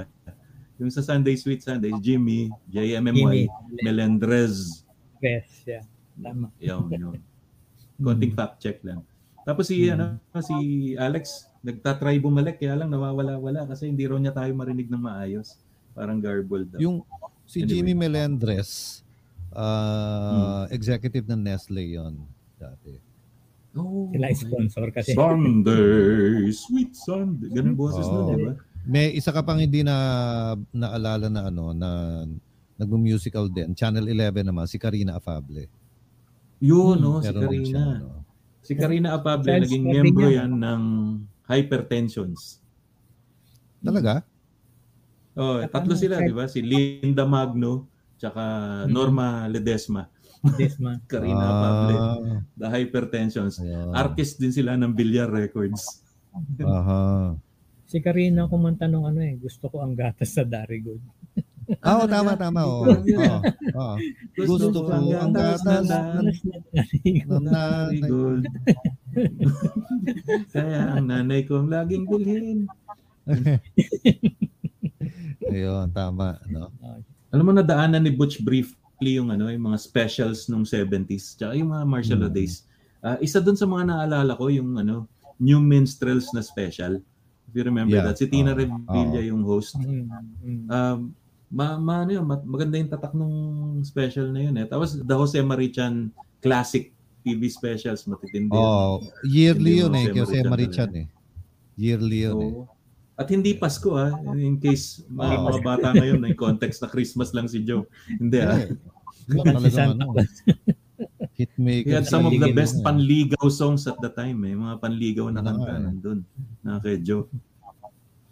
Yung 0.82 0.90
sa 0.90 1.06
Sunday 1.06 1.38
Sweet 1.38 1.62
Sundays, 1.62 1.94
Jimmy, 2.02 2.50
Jimmy. 2.66 2.98
JMMY, 2.98 3.40
Melendrez. 3.86 4.82
Best, 5.22 5.62
yeah. 5.62 5.86
Tama. 6.18 6.50
Yun, 6.58 6.90
yun. 6.90 7.22
Konting 7.98 8.34
fact 8.34 8.58
check 8.58 8.82
lang. 8.82 9.02
Tapos 9.44 9.68
si, 9.68 9.86
ano, 9.92 10.16
si 10.40 10.56
Alex, 10.96 11.52
nagtatry 11.60 12.16
bumalik, 12.16 12.56
kaya 12.56 12.80
lang 12.80 12.88
nawawala-wala 12.88 13.68
kasi 13.68 13.92
hindi 13.92 14.08
raw 14.08 14.16
niya 14.16 14.32
tayo 14.32 14.50
marinig 14.56 14.88
ng 14.88 15.00
maayos. 15.00 15.60
Parang 15.92 16.18
garbled 16.18 16.74
daw. 16.74 16.78
Yung 16.80 17.04
si 17.44 17.62
Anyway. 17.62 17.70
Jimmy 17.70 17.94
Melendres, 17.94 19.04
uh, 19.52 20.64
executive 20.72 21.28
ng 21.28 21.40
Nestle 21.44 21.84
yon 21.84 22.18
dati. 22.56 22.98
oh, 23.76 24.08
Sila 24.10 24.26
sponsor 24.32 24.86
kasi. 24.90 25.12
Sunday, 25.12 26.48
sweet 26.50 26.96
Sunday. 26.96 27.52
Ganun 27.52 27.76
boses 27.76 28.08
Oo. 28.08 28.12
nun, 28.12 28.24
di 28.32 28.44
ba? 28.48 28.54
May 28.84 29.16
isa 29.16 29.32
ka 29.32 29.40
pang 29.40 29.56
hindi 29.56 29.80
na 29.80 29.96
naalala 30.68 31.32
na 31.32 31.48
ano 31.48 31.72
na 31.72 31.90
nagmo-musical 32.76 33.48
din. 33.48 33.72
Channel 33.72 34.04
11 34.04 34.44
naman 34.44 34.68
si 34.68 34.76
Karina 34.76 35.16
Afable. 35.16 35.68
Yun, 36.64 36.96
no, 36.96 37.20
si 37.20 37.28
Karina. 37.28 37.60
siya. 37.62 37.86
Si 38.64 38.72
Karina 38.72 39.08
Apable, 39.12 39.44
Child 39.44 39.62
naging 39.68 39.84
membro 39.84 40.28
yan. 40.32 40.50
ng 40.56 40.82
Hypertensions. 41.44 42.64
Talaga? 43.78 44.24
Oh, 45.36 45.60
At 45.60 45.68
tatlo 45.68 45.92
sila, 45.92 46.24
di 46.24 46.32
ba? 46.32 46.48
Si 46.48 46.64
Linda 46.64 47.28
Magno, 47.28 47.84
tsaka 48.16 48.42
Mhm. 48.82 48.88
Norma 48.88 49.44
Ledesma. 49.44 50.08
Desma. 50.56 50.96
Karina 51.10 51.44
Ah, 51.44 52.36
The 52.56 52.68
Hypertensions. 52.70 53.60
ayun. 53.60 53.92
Artist 53.92 54.40
din 54.40 54.52
sila 54.52 54.72
ng 54.74 54.92
Villar 54.92 55.28
Records. 55.28 56.00
Aha. 56.58 57.36
Si 57.84 58.00
Karina 58.00 58.48
kumanta 58.48 58.88
nung 58.88 59.04
ano 59.04 59.20
eh, 59.20 59.36
gusto 59.36 59.68
ko 59.68 59.84
ang 59.84 59.92
gatas 59.92 60.32
sa 60.32 60.42
Darigood. 60.42 61.04
Oo, 61.84 62.04
tama, 62.06 62.32
tama. 62.36 62.60
Oo. 62.64 62.84
Oo. 62.92 63.38
Oo. 63.74 63.94
Gusto 64.36 64.78
ko 64.84 64.90
ang 64.92 65.32
gatas 65.32 65.62
ng 65.64 65.86
nanay. 67.42 67.98
Gold. 68.04 68.44
Kaya 70.50 70.80
ang 70.98 71.06
nanay 71.08 71.40
ko 71.46 71.62
laging 71.64 72.04
bilhin. 72.04 72.58
Ayun, 75.52 75.88
tama. 75.92 76.40
No? 76.48 76.72
Alam 77.30 77.44
mo, 77.44 77.52
nadaanan 77.52 78.02
ni 78.02 78.12
Butch 78.14 78.40
briefly 78.40 79.18
yung, 79.18 79.28
ano, 79.30 79.50
yung 79.50 79.72
mga 79.72 79.78
specials 79.80 80.46
nung 80.48 80.64
70s, 80.64 81.36
tsaka 81.36 81.52
yung 81.58 81.70
mga 81.72 81.84
martial 81.86 82.20
law 82.20 82.30
Mm. 82.30 82.36
days. 82.36 82.64
Ah, 83.04 83.18
isa 83.20 83.36
dun 83.38 83.56
sa 83.58 83.68
mga 83.68 83.90
naalala 83.90 84.32
ko, 84.34 84.48
yung 84.48 84.80
ano, 84.80 85.04
New 85.36 85.58
Minstrels 85.60 86.30
na 86.32 86.40
special. 86.40 87.02
If 87.44 87.52
you 87.52 87.64
remember 87.66 87.98
Yeah. 87.98 88.06
that. 88.08 88.16
Si 88.16 88.30
Tina 88.30 88.54
Oo. 88.54 88.58
Revilla 88.58 89.20
yung 89.20 89.42
host. 89.44 89.76
Mm, 89.76 90.08
mm. 90.40 90.64
Um, 90.70 91.12
ma, 91.48 91.76
ma, 91.76 92.02
ano 92.02 92.10
yun, 92.12 92.24
ma- 92.24 92.42
maganda 92.42 92.76
yung 92.76 92.88
tatak 92.88 93.12
nung 93.12 93.36
special 93.80 94.30
na 94.30 94.40
yun 94.42 94.54
eh. 94.54 94.66
Tapos 94.66 94.96
The 94.96 95.14
Jose 95.14 95.38
Marichan 95.40 96.08
Classic 96.38 96.90
TV 97.20 97.42
specials, 97.48 98.04
matitindi. 98.04 98.52
yun. 98.52 98.60
Oh, 98.60 99.00
yearly 99.22 99.80
Hindi 99.80 99.82
yun 99.82 99.90
mo 99.90 99.96
eh. 99.96 100.06
Kasi 100.10 100.36
Marichan 100.38 100.50
Marichan 100.50 100.88
talaga. 100.88 101.00
eh. 101.00 101.06
Yearly 101.74 102.18
yun 102.22 102.38
eh. 102.38 102.52
Oo. 102.52 102.62
At 103.14 103.30
hindi 103.30 103.54
Pasko 103.54 103.94
ah, 103.94 104.10
in 104.34 104.58
case 104.58 105.06
mga, 105.06 105.34
Oo. 105.36 105.44
mga 105.46 105.60
bata 105.62 105.88
ngayon 105.94 106.18
na 106.18 106.28
yung 106.28 106.40
context 106.40 106.82
na 106.82 106.90
Christmas 106.90 107.30
lang 107.30 107.46
si 107.46 107.62
Joe. 107.62 107.86
Hindi 108.10 108.38
ah. 108.38 108.58
Eh, 108.58 108.74
Yun 109.24 109.40
si 109.40 109.48
talagang 109.48 109.72
Santa 109.72 110.04
ano. 110.04 110.18
Hitmaker. 111.32 111.88
He 111.88 111.94
had 111.94 112.06
some 112.06 112.26
of 112.26 112.34
the 112.34 112.52
best 112.52 112.76
mo 112.76 112.80
eh. 112.80 112.84
panligaw 112.84 113.46
songs 113.48 113.86
at 113.86 113.98
the 113.98 114.10
time 114.10 114.42
eh. 114.44 114.52
Mga 114.52 114.74
panligaw 114.78 115.26
na 115.30 115.40
Ano 115.40 115.46
kanta 115.48 115.72
eh. 115.72 115.80
nandun. 115.80 116.18
Na 116.60 116.76
kay 116.76 117.00
Joe. 117.00 117.26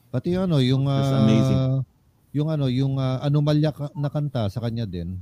Pati 0.09 0.37
ano, 0.37 0.59
yung 0.59 0.85
ah, 0.85 1.25
amazing. 1.25 1.63
Yung 2.33 2.49
ano, 2.49 2.67
yung 2.69 2.97
ah, 2.97 3.21
anomalya 3.21 3.73
ka- 3.73 3.95
na 3.97 4.09
kanta 4.09 4.49
sa 4.49 4.61
kanya 4.65 4.89
din. 4.89 5.21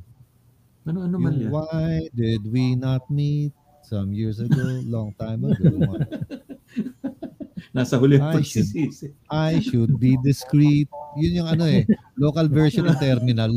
Ano 0.86 1.04
ano 1.04 1.16
man 1.18 1.34
Yung? 1.36 1.52
Why 1.52 2.08
did 2.14 2.46
we 2.46 2.78
not 2.78 3.04
meet 3.10 3.52
some 3.84 4.14
years 4.14 4.38
ago, 4.38 4.62
long 4.86 5.12
time 5.18 5.44
ago? 5.44 5.70
Nasa 7.76 8.00
huli 8.00 8.18
ang 8.18 8.34
pagsisisi. 8.34 9.14
I 9.30 9.62
should 9.62 9.94
be 10.00 10.16
discreet. 10.26 10.88
Yun 11.18 11.44
yung 11.44 11.48
ano 11.50 11.66
eh, 11.70 11.86
local 12.18 12.48
version 12.50 12.86
ng 12.86 12.98
terminal. 12.98 13.50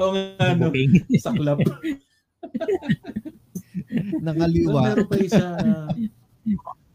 Oo 0.00 0.10
nga, 0.14 0.54
ano, 0.54 0.70
saklap. 1.18 1.58
Nangaliwa. 4.26 4.90
Meron 4.90 5.06
pa 5.06 5.16
isa, 5.22 5.44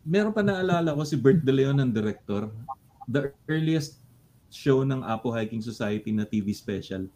meron 0.04 0.36
pa 0.36 0.44
naalala 0.44 0.96
ko 0.96 1.04
si 1.08 1.16
Bert 1.16 1.40
De 1.44 1.54
Leon 1.56 1.80
ang 1.80 1.92
director. 1.92 2.52
The 3.08 3.32
earliest 3.48 4.03
show 4.54 4.86
ng 4.86 5.02
Apo 5.02 5.34
Hiking 5.34 5.66
Society 5.66 6.14
na 6.14 6.30
TV 6.30 6.54
special. 6.54 7.10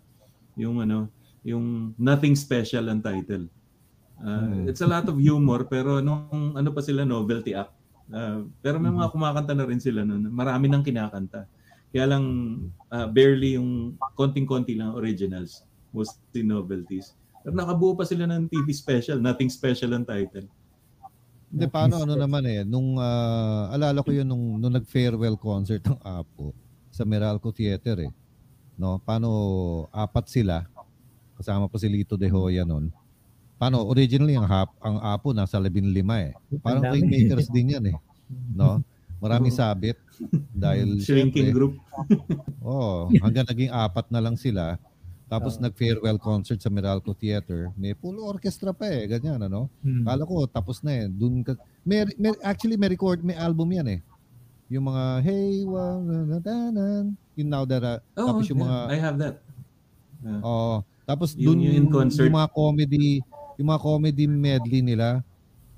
Yung 0.58 0.82
ano, 0.82 1.14
yung 1.46 1.94
Nothing 2.02 2.34
Special 2.34 2.90
ang 2.90 3.06
title. 3.06 3.46
Uh, 4.18 4.50
Hmm. 4.50 4.66
It's 4.66 4.82
a 4.82 4.90
lot 4.90 5.06
of 5.06 5.22
humor 5.22 5.70
pero 5.70 6.02
nung 6.02 6.58
ano 6.58 6.74
pa 6.74 6.82
sila 6.82 7.06
novelty 7.06 7.54
act. 7.54 7.70
Uh, 8.10 8.50
pero 8.66 8.82
may 8.82 8.90
mga 8.90 9.14
kumakanta 9.14 9.54
na 9.54 9.70
rin 9.70 9.78
sila 9.78 10.02
noon. 10.02 10.34
Marami 10.34 10.66
nang 10.66 10.82
kinakanta. 10.82 11.46
Kaya 11.94 12.18
lang 12.18 12.26
uh, 12.90 13.06
barely 13.06 13.62
yung 13.62 13.94
konting-konti 14.18 14.74
lang 14.74 14.98
originals. 14.98 15.62
Mostly 15.94 16.42
novelties. 16.42 17.14
Pero 17.46 17.54
nakabuo 17.54 17.94
pa 17.94 18.10
sila 18.10 18.26
ng 18.26 18.50
TV 18.50 18.74
special. 18.74 19.22
Nothing 19.22 19.54
special 19.54 19.94
ang 19.94 20.04
title. 20.04 20.50
Hindi, 21.48 21.66
paano 21.72 22.04
ano 22.04 22.12
naman 22.20 22.44
eh, 22.44 22.68
nung 22.68 23.00
ah, 23.00 23.72
alala 23.72 24.04
ko 24.04 24.12
yun 24.12 24.28
nung, 24.28 24.60
nung 24.60 24.76
nag-farewell 24.76 25.40
concert 25.40 25.80
ng 25.88 25.96
Apo 26.04 26.52
sa 26.98 27.06
Meralco 27.06 27.54
Theater 27.54 28.10
eh. 28.10 28.12
No, 28.74 28.98
paano 28.98 29.30
apat 29.94 30.34
sila 30.34 30.66
kasama 31.38 31.70
pa 31.70 31.78
si 31.78 31.86
Lito 31.86 32.18
De 32.18 32.26
Hoya 32.26 32.66
noon. 32.66 32.90
Paano 33.62 33.86
originally 33.86 34.34
ang 34.34 34.50
hap, 34.50 34.74
ang 34.82 34.98
Apo 35.02 35.34
nasa 35.34 35.62
15 35.62 35.94
eh. 36.18 36.34
Parang 36.66 36.82
rainmakers 36.82 37.50
din 37.54 37.78
yan 37.78 37.86
eh. 37.94 37.98
No? 38.54 38.82
Maraming 39.18 39.54
sabit 39.54 39.98
dahil 40.54 40.98
Shrinking 41.06 41.54
syempre, 41.54 41.58
group. 41.58 41.74
Oh, 42.68 43.08
hanggang 43.24 43.48
naging 43.48 43.72
apat 43.72 44.12
na 44.12 44.20
lang 44.20 44.36
sila. 44.36 44.76
Tapos 45.32 45.56
Oo. 45.56 45.64
nag-farewell 45.64 46.20
concert 46.20 46.60
sa 46.60 46.68
Meralco 46.68 47.16
Theater. 47.16 47.72
May 47.80 47.96
full 47.96 48.20
orchestra 48.20 48.76
pa 48.76 48.92
eh, 48.92 49.08
ganyan 49.08 49.40
ano. 49.40 49.72
Mm. 49.80 50.04
Kala 50.04 50.24
ko 50.28 50.44
tapos 50.52 50.84
na 50.84 50.92
eh. 51.00 51.06
Dun 51.08 51.48
ka, 51.48 51.56
may, 51.88 52.04
may, 52.20 52.36
actually 52.44 52.76
may 52.76 52.92
record, 52.92 53.24
may 53.24 53.40
album 53.40 53.72
yan 53.72 53.88
eh. 53.88 54.00
Yung 54.68 54.86
mga 54.86 55.04
Hey, 55.24 55.64
wa, 55.64 55.96
na, 56.00 56.16
na, 56.26 56.38
na, 56.38 56.56
na, 56.70 56.86
yung 57.34 57.50
Now 57.50 57.64
That 57.64 57.84
I- 57.84 58.02
Oh, 58.16 58.28
tapos 58.36 58.46
yung 58.48 58.60
yeah, 58.60 58.68
mga 58.68 58.78
I 58.88 58.98
have 59.00 59.18
that. 59.18 59.36
oh, 60.44 60.76
tapos 61.04 61.30
Yung- 61.36 61.56
dun 61.56 61.64
yung 61.64 61.76
in 61.78 61.88
concert. 61.88 62.28
yung 62.28 62.36
mga 62.36 62.52
comedy, 62.52 63.08
yung 63.56 63.68
mga 63.70 63.82
comedy 63.82 64.24
medley 64.28 64.82
nila, 64.82 65.24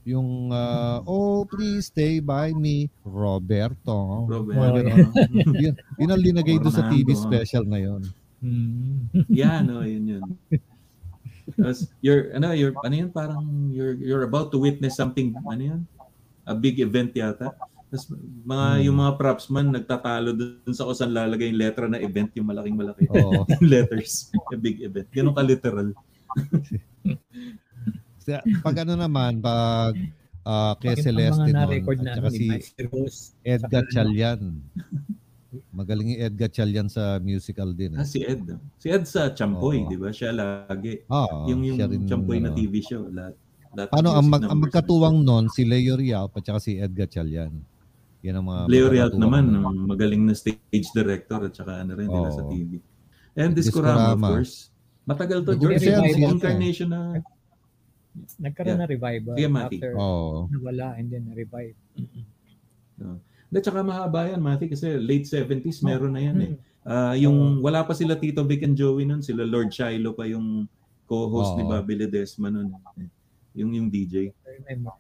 yung 0.01 0.49
ah, 0.49 1.05
Oh 1.05 1.45
Please 1.45 1.85
Stay 1.87 2.17
By 2.17 2.49
Me, 2.51 2.89
Roberto. 3.05 4.25
Robert. 4.25 4.57
Mga 4.57 4.71
ganon. 4.81 5.11
yun, 5.69 5.75
yun 5.99 6.09
ang 6.09 6.21
linagay 6.23 6.57
doon 6.57 6.73
sa 6.73 6.89
TV 6.89 7.13
Orlando. 7.13 7.25
special 7.29 7.63
na 7.69 7.77
yun. 7.77 8.01
Mm. 8.39 8.95
yeah, 9.27 9.59
no, 9.59 9.83
yun 9.83 10.17
yun. 10.17 10.23
Tapos 11.53 11.91
you're 11.99 12.31
ano, 12.31 12.55
you're 12.55 12.71
ano 12.79 12.95
yun 12.95 13.11
parang 13.11 13.43
you're 13.69 13.99
you're 13.99 14.23
about 14.23 14.47
to 14.49 14.57
witness 14.57 14.95
something 14.95 15.35
ano 15.43 15.61
yun? 15.75 15.81
A 16.47 16.55
big 16.55 16.79
event 16.79 17.11
yata. 17.13 17.53
Tapos 17.89 18.05
mga 18.45 18.65
Hmm. 18.69 18.81
yung 18.85 18.95
mga 18.97 19.11
props 19.15 19.45
man 19.49 19.69
nagtatalo 19.69 20.29
dun 20.31 20.71
sa 20.71 20.83
kung 20.83 20.93
saan 20.93 21.09
lalagay 21.09 21.49
yung 21.49 21.57
letra 21.57 21.85
na 21.85 21.97
event 21.97 22.29
yung 22.33 22.45
malaking 22.45 22.75
malaki. 22.75 23.05
Oo. 23.09 23.43
Yung 23.49 23.65
letters, 23.65 24.29
a 24.49 24.55
big 24.55 24.77
event. 24.79 25.05
Ganun 25.09 25.33
ka 25.33 25.41
literal. 25.41 25.89
Pag 28.61 28.85
ano 28.85 28.93
naman, 28.93 29.41
pag 29.41 29.97
uh, 30.45 30.73
kay 30.77 30.93
Bakit 30.93 31.03
Celeste 31.03 31.49
na-record 31.49 31.97
at 31.97 32.03
na 32.05 32.13
saka 32.15 32.29
si. 32.29 32.45
Edgar 33.41 33.83
Chalian. 33.89 34.61
Magaling 35.73 36.13
yung 36.13 36.21
Edgar 36.21 36.49
Chalian 36.53 36.85
sa 36.85 37.17
musical 37.17 37.73
din. 37.73 37.97
Ah, 37.97 38.05
Eh. 38.05 38.05
si 38.05 38.21
Ed. 38.21 38.45
Si 38.77 38.85
Ed 38.85 39.09
sa 39.09 39.33
Champoy, 39.33 39.81
Oo. 39.81 39.89
di 39.89 39.97
ba? 39.97 40.13
Siya 40.13 40.29
lagi. 40.29 41.01
Ah, 41.09 41.49
yung 41.49 41.65
yung 41.65 41.81
rin, 41.81 42.05
Champoy 42.05 42.37
na 42.37 42.53
ano. 42.53 42.55
TV 42.55 42.85
show. 42.85 43.09
Lahat, 43.09 43.33
lahat 43.73 43.89
Ano, 43.89 44.07
ng 44.07 44.13
ang, 44.13 44.27
mag, 44.29 44.43
ang 44.45 44.59
magkatuwang 44.61 45.17
nun, 45.25 45.49
si 45.49 45.65
Leo 45.65 45.97
Rial 45.97 46.29
at 46.29 46.43
saka 46.45 46.61
si 46.61 46.77
Edgar 46.77 47.09
Chalian. 47.09 47.65
Yan 48.19 48.35
ang 48.35 48.45
mga 48.45 48.61
Leo 48.67 48.87
Rialt 48.91 49.15
naman, 49.15 49.47
ang 49.47 49.87
magaling 49.87 50.27
na 50.27 50.35
stage 50.35 50.89
director 50.91 51.39
at 51.39 51.55
saka 51.55 51.79
ano 51.79 51.95
rin, 51.95 52.07
nila 52.07 52.29
sa. 52.29 52.43
TV. 52.45 52.83
And 53.33 53.55
Discorama, 53.55 54.11
of 54.11 54.19
Discorama. 54.19 54.27
course. 54.27 54.55
Matagal 55.07 55.39
to, 55.47 55.51
George. 55.55 55.83
incarnation 56.19 56.91
na... 56.91 57.23
Nagkaroon 58.35 58.75
Yeah. 58.75 58.81
na 58.83 58.87
revival 58.89 59.33
Sige, 59.39 59.47
Mati. 59.47 59.77
after 59.79 59.91
Oo. 59.95 60.51
nawala 60.51 60.99
and 60.99 61.07
then 61.07 61.23
revive. 61.31 61.77
At 63.49 63.63
saka 63.63 63.79
mahaba 63.81 64.27
yan, 64.27 64.43
Mati, 64.43 64.67
kasi 64.67 64.99
late 64.99 65.23
70s, 65.25 65.79
meron 65.81 66.13
na 66.13 66.21
yan 66.21 66.37
eh. 66.43 66.53
Ah, 66.83 67.15
yung 67.15 67.59
wala 67.59 67.83
pa 67.83 67.95
sila 67.95 68.15
Tito 68.15 68.43
Vic 68.43 68.63
and 68.63 68.75
Joey 68.75 69.07
nun, 69.07 69.23
sila 69.23 69.47
Lord 69.47 69.71
Shiloh 69.71 70.11
pa 70.11 70.25
yung 70.25 70.67
co-host 71.05 71.55
ni 71.55 71.63
Oo. 71.63 71.71
Bobby 71.71 71.95
Ledesma 71.95 72.51
nun. 72.51 72.75
Yung 73.55 73.71
yung 73.73 73.87
DJ. 73.87 74.29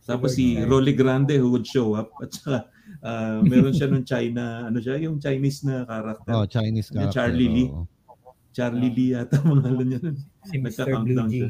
Tapos 0.03 0.33
si. 0.33 0.55
Rolly 0.63 0.93
Grande 0.93 1.35
who 1.35 1.51
would 1.51 1.65
show 1.65 1.93
up 1.93 2.09
at 2.19 2.31
saka 2.31 2.57
ah, 3.01 3.39
meron 3.41 3.71
siya 3.71 3.87
nung 3.87 4.03
China, 4.03 4.43
ano 4.65 4.77
siya, 4.77 4.95
yung 4.97 5.17
Chinese 5.17 5.63
na 5.63 5.83
character. 5.83 6.31
Oh, 6.31 6.45
Chinese 6.45 6.87
Yung 6.89 6.95
character. 7.07 7.15
Charlie 7.15 7.49
Lee. 7.49 7.69
oo. 7.69 7.83
Charlie 8.49 8.91
Lee 8.91 9.11
yata 9.13 9.37
mga 9.39 9.69
niya 9.77 9.99
nun. 9.99 10.17
si 10.43 10.55
Mr. 10.55 10.83
Blue 10.89 11.05
nagka-countdown 11.05 11.29
siya. 11.29 11.49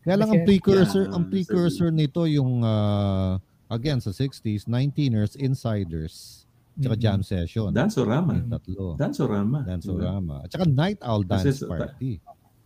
Kaya 0.00 0.16
lang 0.16 0.30
ang 0.30 0.40
Kasi- 0.40 0.48
precursor, 0.48 1.02
Yeah, 1.04 1.14
ang 1.14 1.24
precursor 1.28 1.88
nito 1.90 2.20
yung 2.24 2.62
ah, 2.62 3.36
again 3.68 3.98
sa 3.98 4.10
60s, 4.10 4.64
19ers, 4.64 5.36
Insiders, 5.36 6.46
tsaka 6.74 6.96
Mhm. 6.96 7.02
Jam 7.02 7.20
Session. 7.20 7.70
Dansorama. 7.70 8.32
Yung 8.34 8.48
tatlo. 8.48 8.86
Dansorama. 8.96 9.58
Dansorama. 9.62 10.34
At 10.42 10.50
saka 10.50 10.64
Night 10.64 10.98
Owl 11.02 11.22
Kasi 11.22 11.44
Dance 11.44 11.60
sa- 11.60 11.68
Party. 11.68 12.12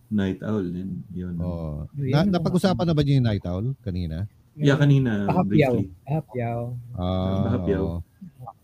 Night 0.09 0.39
Owl. 0.41 0.63
Yun. 0.63 0.91
yun. 1.11 1.35
Oh. 1.41 1.89
Na, 1.97 2.23
napag-usapan 2.23 2.85
na 2.85 2.93
ba 2.93 3.01
niyo 3.01 3.17
yung 3.17 3.27
Night 3.27 3.45
Owl 3.45 3.73
kanina? 3.81 4.29
Yeah, 4.55 4.77
kanina. 4.77 5.25
Pahapyaw. 5.27 5.75
Pahapyaw. 6.05 6.61
Ah, 6.93 7.41
Bahapyaw. 7.43 7.83
oo. 7.83 7.99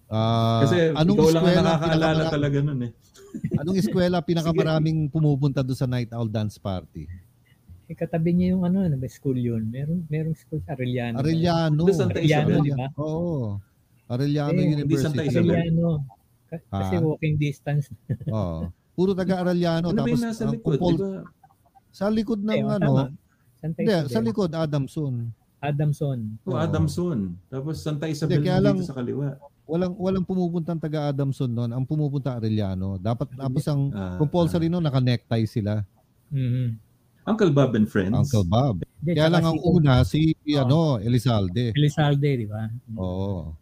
Ah, 0.08 0.60
Kasi 0.64 0.76
anong 0.94 1.16
ikaw 1.16 1.28
lang 1.30 1.44
ang 1.44 1.56
nakakaalala 1.62 2.22
talaga 2.28 2.58
nun 2.58 2.80
eh. 2.82 2.92
Anong 3.60 3.76
eskwela 3.76 4.18
pinakamaraming 4.20 5.04
pumupunta 5.06 5.60
doon 5.60 5.76
sa 5.76 5.84
Night 5.84 6.08
Owl 6.10 6.26
Dance 6.26 6.56
Party? 6.56 7.04
Eh, 7.84 7.92
katabi 7.92 8.32
niya 8.32 8.56
yung 8.56 8.64
ano, 8.64 8.82
ano 8.82 8.96
ba, 8.96 9.04
school 9.06 9.36
yun. 9.36 9.64
Meron, 9.66 10.04
merong 10.06 10.32
school 10.34 10.60
sa 10.62 10.72
Arellano. 10.72 11.20
Arellano. 11.20 11.82
Doon 11.82 11.92
Santa 11.94 12.16
Arellano, 12.16 12.48
Isabel. 12.48 12.60
di 12.62 12.72
ba? 12.74 12.86
Oo. 12.96 13.60
Arellano 14.06 14.52
Eh, 14.54 14.64
hindi 14.66 14.94
Santa 14.94 15.20
University. 15.20 15.28
Isabel. 15.30 15.52
Arellano. 15.54 15.88
Ka- 16.46 16.64
Kasi 16.70 16.94
Ah. 16.94 17.00
walking 17.02 17.36
distance. 17.36 17.84
Oo. 18.30 18.60
Puro 18.94 19.12
taga 19.12 19.34
Arellano. 19.38 19.86
Ano 19.86 19.92
ba 19.94 20.00
Tapos 20.02 20.12
yung 20.14 20.24
nasa 20.26 20.44
likod? 20.46 20.72
kupol, 20.74 20.94
Di 20.94 21.00
ba? 21.02 21.20
Sa 21.90 22.06
likod 22.08 22.40
ng 22.40 22.48
Eh, 22.50 22.60
oh, 22.62 22.68
ano, 22.70 22.84
tama. 22.86 23.02
Santa 23.54 23.76
hindi, 23.78 23.90
Isabel. 23.90 24.08
sa 24.10 24.20
likod, 24.22 24.50
Adamson. 24.54 25.14
Adamson. 25.60 26.18
Oh. 26.44 26.54
Adamson. 26.54 27.18
Tapos 27.48 27.78
Santa 27.78 28.06
Isabel 28.06 28.40
kaya 28.40 28.56
dito 28.56 28.64
lang- 28.64 28.82
sa 28.82 28.94
kaliwa. 28.94 29.34
Walang 29.64 29.92
walang 29.94 30.24
pumupuntang 30.24 30.78
taga 30.78 31.08
Adamson 31.08 31.46
noon. 31.46 31.68
Ang 31.68 31.84
pumupunta 31.84 32.32
Arellano. 32.32 32.96
Dapat 32.96 33.34
tapos 33.34 33.64
ang 33.66 33.90
Ah, 33.90 34.16
compulsory 34.16 34.66
noon 34.66 34.80
naka-necktie 34.80 35.44
sila. 35.44 35.84
Mhm. 36.28 36.78
Uncle 37.26 37.52
Bob 37.52 37.76
and 37.76 37.84
Friends. 37.84 38.16
Uncle 38.16 38.42
Bob. 38.42 38.80
Hindi, 38.98 39.12
Kaya 39.12 39.28
lang 39.28 39.44
ang 39.44 39.54
si 39.54 39.66
una 39.66 39.92
si 40.02 40.20
Oo. 40.48 40.56
ano, 40.58 40.78
Elizalde. 40.98 41.70
Elizalde, 41.70 42.30
di 42.34 42.46
ba? 42.46 42.64
Oo. 42.96 43.52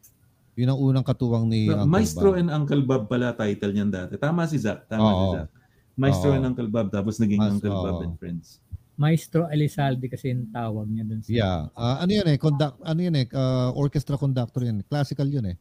Yun 0.55 0.69
ang 0.71 0.79
unang 0.81 1.05
katuwang 1.05 1.45
ni 1.45 1.67
No, 1.67 1.83
Uncle 1.83 1.91
Maestro 1.91 2.31
Bob. 2.31 2.39
and 2.39 2.49
Uncle 2.49 2.81
Bob 2.81 3.03
pala 3.07 3.35
title 3.35 3.73
niyan 3.73 3.91
dati. 3.91 4.15
Tama 4.15 4.47
si 4.47 4.57
Zach. 4.57 4.87
Tama 4.87 5.03
Oo. 5.03 5.11
si 5.11 5.27
Zach. 5.35 5.51
Maestro 5.93 6.31
Oo. 6.31 6.37
and 6.39 6.45
Uncle 6.47 6.69
Bob 6.69 6.87
tapos 6.89 7.19
naging 7.19 7.37
Mas- 7.37 7.53
Uncle 7.53 7.73
Bob 7.73 7.97
oo. 7.99 8.05
and 8.05 8.15
Friends. 8.17 8.63
Maestro 8.97 9.45
Elizalde 9.53 10.09
kasi 10.09 10.33
yung 10.33 10.49
tawag 10.49 10.89
niya 10.89 11.05
dun 11.05 11.21
sa... 11.21 11.29
Yeah. 11.29 11.61
Ah, 11.77 12.01
ano 12.01 12.11
yan 12.17 12.29
eh, 12.33 12.39
conduct, 12.41 12.81
ano 12.81 13.01
yan 13.01 13.17
eh, 13.21 13.27
ah, 13.37 13.69
orchestra 13.77 14.17
conductor 14.17 14.65
yan. 14.65 14.81
Classical 14.89 15.29
yun 15.29 15.53
eh. 15.53 15.57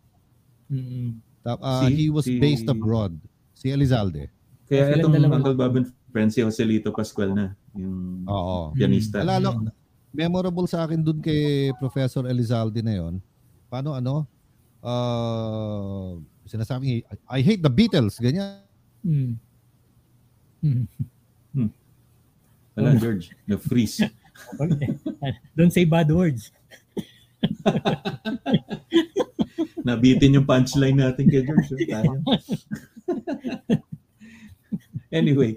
Mhm. 0.72 1.20
Tap, 1.44 1.60
ah, 1.60 1.84
Si- 1.84 1.94
he 1.94 2.06
was 2.08 2.24
si- 2.26 2.40
based 2.40 2.66
abroad. 2.66 3.12
Si 3.52 3.68
Elizalde. 3.70 4.32
Kaya 4.66 4.88
Silang 4.90 5.00
itong 5.04 5.16
dalawa. 5.20 5.34
Uncle 5.38 5.56
Bob 5.56 5.76
and 5.78 5.88
Friends 6.10 6.34
si 6.34 6.42
Joselito 6.42 6.96
Pascual 6.96 7.36
na. 7.36 7.46
Yung 7.76 8.24
Oo. 8.26 8.72
pianista. 8.72 9.20
Alala, 9.20 9.52
memorable 10.16 10.64
sa 10.66 10.88
akin 10.88 11.04
dun 11.04 11.20
kay 11.20 11.76
Professor 11.76 12.24
Elizalde 12.26 12.80
na 12.80 12.96
yon. 12.96 13.20
Paano 13.68 13.92
ano? 13.94 14.24
Uh, 14.80 16.18
sinasabi, 16.48 17.04
I 17.28 17.40
hate 17.44 17.60
the 17.60 17.70
Beatles, 17.70 18.16
ganyan. 18.16 18.64
Mm. 19.04 19.36
Mm. 20.64 20.86
Wala, 22.76 23.00
George. 23.00 23.32
Na-freeze. 23.48 24.04
Don't 25.58 25.72
say 25.72 25.88
bad 25.88 26.12
words. 26.12 26.52
Nabitin 29.88 30.36
yung 30.36 30.48
punchline 30.50 31.00
natin 31.00 31.32
kay 31.32 31.48
George. 31.48 31.72
oh. 31.72 31.80
Tayo. 31.88 32.20
anyway, 35.20 35.56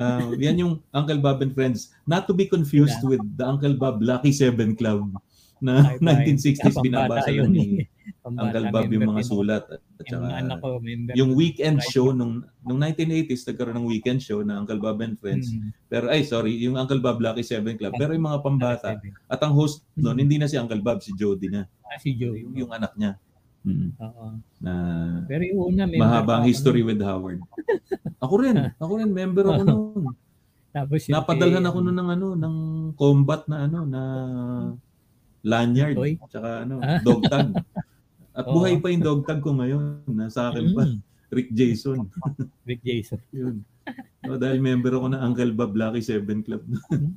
uh, 0.00 0.32
yan 0.38 0.56
yung 0.56 0.72
Uncle 0.94 1.20
Bob 1.20 1.42
and 1.44 1.52
Friends. 1.52 1.92
Not 2.08 2.24
to 2.30 2.32
be 2.32 2.48
confused 2.48 3.04
with 3.04 3.20
the 3.36 3.44
Uncle 3.44 3.76
Bob 3.76 4.00
Lucky 4.00 4.32
Seven 4.32 4.72
Club 4.78 5.12
na 5.58 5.96
Bye-bye. 5.96 6.26
1960s 6.28 6.60
Pambata 6.70 6.84
binabasa 6.84 7.30
yun 7.30 7.48
lang 7.48 7.52
ni 7.52 7.64
eh. 7.80 7.86
Pambata 8.20 8.44
Uncle 8.52 8.66
Bob 8.68 8.86
yung 8.88 9.08
mga 9.08 9.22
sulat. 9.22 9.64
At 9.66 9.80
Yung 10.04 10.22
saka, 10.22 10.36
anak 10.36 10.58
ko, 10.58 10.68
yung 11.14 11.30
weekend 11.32 11.78
Right. 11.78 11.90
show 11.90 12.10
nung 12.10 12.34
nung 12.60 12.78
1980s 12.78 13.46
nagkaroon 13.46 13.76
ng 13.76 13.86
weekend 13.86 14.20
show 14.20 14.40
na 14.40 14.58
Uncle 14.58 14.76
Bob 14.76 14.98
and 15.00 15.16
Friends. 15.16 15.48
Mm. 15.48 15.70
Pero 15.86 16.06
ay 16.06 16.22
sorry, 16.22 16.52
yung 16.56 16.74
Uncle 16.74 16.98
Bob 16.98 17.18
Lucky 17.18 17.40
Seven 17.40 17.74
Club. 17.74 17.94
Pero 17.94 18.12
yung 18.12 18.26
mga 18.26 18.40
pambata 18.40 18.94
at 19.26 19.40
ang 19.40 19.52
host 19.52 19.86
noon 19.94 20.12
Mm. 20.12 20.22
hindi 20.22 20.36
na 20.36 20.46
si 20.46 20.56
Uncle 20.56 20.80
Bob, 20.80 21.00
si 21.00 21.12
Jody 21.12 21.48
na. 21.48 21.64
Ah, 21.82 21.96
si 21.96 22.12
Joe. 22.12 22.34
Yung, 22.36 22.52
yung 22.56 22.70
anak 22.70 22.92
niya. 22.94 23.16
Mm. 23.62 23.90
Oo. 23.96 24.24
Na 24.60 24.72
Pero 25.24 25.42
yung 25.42 25.60
una, 25.70 25.82
member 25.84 25.98
mahabang 25.98 26.44
history 26.44 26.82
with 26.82 27.00
Howard. 27.00 27.42
Ako 28.18 28.34
rin, 28.38 28.54
ako 28.82 28.92
rin 28.96 29.10
member 29.10 29.44
ako 29.46 29.62
noon. 29.66 30.14
Tapos 30.70 31.00
yung 31.08 31.14
Napadalhan 31.16 31.64
ako 31.64 31.78
noon 31.80 31.96
ng 31.96 32.10
ano, 32.12 32.26
ng 32.36 32.56
combat 32.94 33.48
na 33.48 33.64
ano 33.64 33.82
na 33.82 34.02
lanyard 35.46 35.94
Toy? 35.94 36.12
tsaka 36.26 36.66
ano, 36.66 36.82
Ah. 36.82 36.98
dog 37.06 37.22
tag. 37.24 37.54
At 38.32 38.44
Oo. 38.44 38.52
buhay 38.58 38.76
pa 38.76 38.90
yung 38.90 39.00
dog 39.00 39.22
tag 39.22 39.38
ko 39.38 39.54
ngayon. 39.54 40.02
Nasa 40.08 40.50
akin 40.50 40.74
pa. 40.74 40.84
Mm. 40.84 40.98
Rick 41.28 41.50
Jason. 41.52 41.98
Rick 42.68 42.82
Jason. 42.82 43.22
Yun. 43.30 43.62
So, 44.20 44.36
dahil 44.36 44.58
member 44.58 44.90
ako 44.92 45.06
ng 45.08 45.22
Uncle 45.22 45.52
Bob 45.52 45.72
Lucky 45.72 45.98
Seven 46.00 46.42
Club. 46.42 46.66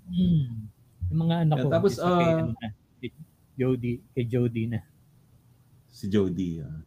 Mm. 0.07 0.69
Yung 1.09 1.19
mga 1.19 1.36
anak 1.43 1.57
Yeah, 1.57 1.65
ko. 1.65 1.69
tapos, 1.71 1.93
isa 1.93 2.05
kay, 2.07 2.30
ano 2.32 2.53
na, 2.53 2.67
si 2.95 3.07
Jody, 3.55 3.93
kay 4.13 4.25
Jody 4.25 4.63
na. 4.67 4.80
si 5.89 6.05
Jody. 6.07 6.61
Oo, 6.61 6.77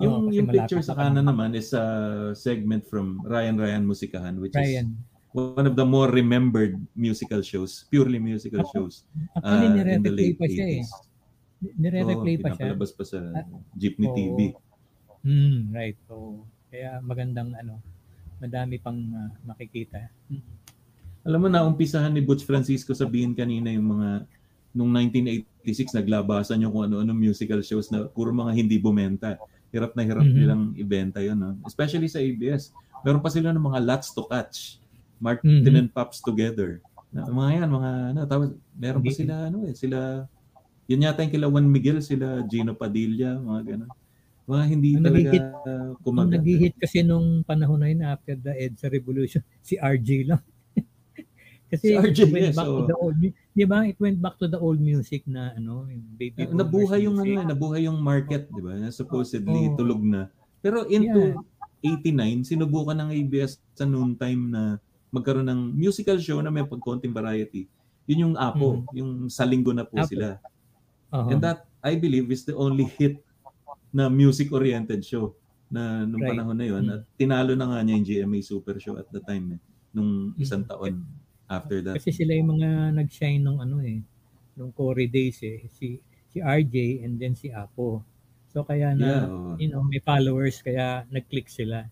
Yung, 0.00 0.14
kasi 0.24 0.34
yung 0.34 0.48
picture 0.48 0.80
sa 0.80 0.94
kanan 0.94 1.22
naman 1.24 1.52
is 1.52 1.70
a 1.72 1.84
segment 2.32 2.82
from 2.82 3.20
Ryan 3.22 3.54
Ryan 3.54 3.84
Musikahan 3.84 4.38
which 4.38 4.50
is 4.52 4.62
Ryan. 4.62 4.96
One 5.32 5.64
of 5.64 5.74
the 5.74 5.84
more 5.84 6.12
remembered 6.12 6.76
musical 6.92 7.40
shows, 7.40 7.88
purely 7.88 8.20
musical 8.20 8.60
shows 8.68 9.04
uh, 9.40 9.64
in 9.64 9.72
the 9.72 9.84
nire-replay 9.84 10.12
late 10.12 10.38
pa 10.38 10.46
siya 10.46 10.66
eh. 10.68 10.82
80s. 10.84 10.90
Nire-replay 11.78 12.34
Oo, 12.36 12.42
pa 12.42 12.48
siya. 12.52 12.58
pinapalabas 12.68 12.90
pa 12.92 13.04
sa 13.06 13.18
Jeepney 13.74 14.08
oo. 14.10 14.16
TV. 14.16 14.38
Mm, 15.22 15.58
right. 15.72 15.96
So, 16.04 16.42
kaya 16.68 16.98
magandang 17.00 17.54
ano, 17.54 17.78
madami 18.38 18.76
pang 18.76 18.98
ah, 19.14 19.30
makikita. 19.46 20.10
Mm. 20.28 20.42
Alam 21.22 21.38
mo 21.38 21.48
na 21.48 21.62
umpisahan 21.62 22.10
ni 22.10 22.18
Butch 22.18 22.42
Francisco 22.42 22.90
sabihin 22.92 23.32
kanina 23.32 23.70
yung 23.70 23.94
mga 23.94 24.26
nung 24.74 24.90
1986 24.90 25.94
naglabasan 25.94 26.58
yung 26.66 26.74
kung 26.74 26.90
ano-ano 26.90 27.14
musical 27.14 27.62
shows 27.62 27.94
na 27.94 28.10
puro 28.10 28.34
mga 28.34 28.50
hindi 28.52 28.76
bumenta. 28.82 29.38
Hirap 29.70 29.94
na 29.94 30.02
hirap 30.02 30.26
Mhm. 30.26 30.34
nilang 30.34 30.62
ibenta 30.74 31.22
yun. 31.22 31.38
No? 31.38 31.54
Especially 31.62 32.10
sa 32.10 32.18
ABS. 32.18 32.74
Meron 33.06 33.22
pa 33.22 33.30
sila 33.30 33.54
ng 33.54 33.62
mga 33.62 33.78
lots 33.86 34.10
to 34.10 34.26
catch. 34.26 34.81
Martin 35.22 35.62
Mhm. 35.62 35.78
and 35.78 35.88
Pops 35.88 36.18
Together. 36.18 36.82
Na, 37.08 37.24
mga 37.24 37.50
yan, 37.56 37.68
mga 37.70 37.90
ano. 38.10 38.20
Tapos 38.26 38.48
meron 38.74 39.00
pa 39.00 39.12
sila, 39.12 39.34
ano 39.46 39.58
eh, 39.62 39.72
sila, 39.72 40.26
yun 40.84 41.00
yata 41.00 41.22
yung 41.22 41.30
kila 41.30 41.46
Juan 41.46 41.64
Miguel, 41.64 42.02
sila 42.02 42.42
Gino 42.44 42.74
Padilla, 42.74 43.38
mga 43.38 43.60
gano'n. 43.64 43.90
Mga 44.42 44.62
hindi 44.66 44.90
Ang 44.92 45.04
talaga 45.04 45.22
nagigit- 45.22 45.52
uh, 45.62 45.70
Ang 45.70 46.02
kumagat. 46.02 46.32
nag-hit 46.34 46.74
kasi 46.74 46.98
nung 47.00 47.28
panahon 47.42 47.78
na 47.78 47.86
yun 47.86 48.02
after 48.02 48.34
the 48.34 48.50
EDSA 48.50 48.90
revolution, 48.90 49.38
si 49.62 49.76
RJ 49.76 50.08
lang. 50.26 50.42
kasi 51.70 51.86
Si 51.86 51.94
RJ, 51.94 52.18
it 52.18 52.32
went 52.32 52.46
yes, 52.50 52.56
back 52.56 52.66
to 52.66 52.74
oo. 52.74 52.88
the 52.88 52.96
old, 52.96 53.16
di 53.52 53.64
ba? 53.64 53.78
It 53.84 53.98
went 53.98 54.18
back 54.18 54.36
to 54.36 54.46
the 54.46 54.58
old 54.58 54.80
music 54.80 55.22
na 55.24 55.54
ano, 55.54 55.86
baby 56.16 56.42
Na- 56.44 56.64
nabuhay 56.64 57.06
yung 57.06 57.16
ano, 57.16 57.30
eh, 57.30 57.46
nabuhay 57.46 57.86
yung 57.86 57.96
market, 57.96 58.48
'di 58.48 58.60
ba? 58.60 58.72
Na 58.74 58.90
supposedly 58.90 59.68
Oo. 59.68 59.76
tulog 59.76 60.02
na. 60.02 60.26
Pero 60.58 60.84
into 60.86 61.38
89, 61.80 62.42
sinubukan 62.42 62.96
ng 62.96 63.10
ABS 63.12 63.56
sa 63.72 63.82
noon 63.82 64.14
time 64.14 64.48
na 64.48 64.62
magkaroon 65.12 65.46
ng 65.46 65.60
musical 65.76 66.16
show 66.18 66.40
na 66.40 66.48
may 66.48 66.64
pagkonting 66.64 67.12
variety. 67.12 67.68
Yun 68.08 68.32
yung 68.32 68.34
Apo, 68.34 68.82
yung 68.90 69.28
sa 69.28 69.44
linggo 69.44 69.70
na 69.70 69.84
po. 69.84 70.00
Apo. 70.00 70.08
sila. 70.08 70.40
Oo. 71.12 71.28
And 71.30 71.38
that 71.38 71.68
I 71.84 71.94
believe 71.94 72.32
is 72.32 72.42
the 72.42 72.56
only 72.56 72.88
hit 72.88 73.20
na 73.92 74.08
music-oriented 74.08 75.04
show 75.04 75.36
na 75.68 76.08
nung 76.08 76.20
Right. 76.24 76.32
panahon 76.32 76.56
na 76.56 76.66
yun. 76.66 76.82
Mm. 76.88 76.92
At 76.96 77.02
tinalo 77.14 77.52
na 77.52 77.68
nga 77.68 77.78
niya 77.84 77.94
yung 78.00 78.06
GMA 78.08 78.40
Super 78.40 78.76
Show 78.80 78.96
at 78.96 79.08
the 79.12 79.20
time 79.20 79.56
eh, 79.56 79.60
nung 79.92 80.32
isang 80.36 80.64
taon 80.64 81.04
after 81.46 81.84
that. 81.84 82.00
Kasi 82.00 82.12
sila 82.12 82.32
yung 82.32 82.56
mga 82.56 82.96
nag-shine 82.96 83.40
nung 83.44 83.60
ano 83.60 83.84
eh, 83.84 84.00
nung 84.56 84.72
Corey 84.72 85.08
days 85.08 85.40
eh, 85.44 85.68
si 85.68 86.00
si 86.32 86.40
RJ 86.40 87.04
and 87.04 87.20
then 87.20 87.36
si 87.36 87.52
Apo. 87.52 88.00
So 88.48 88.64
kaya 88.64 88.96
na, 88.96 89.04
Yeah, 89.04 89.24
oo. 89.28 89.52
you 89.60 89.68
know, 89.68 89.84
may 89.84 90.00
followers 90.00 90.60
kaya 90.60 91.04
nag-click 91.08 91.48
sila. 91.48 91.84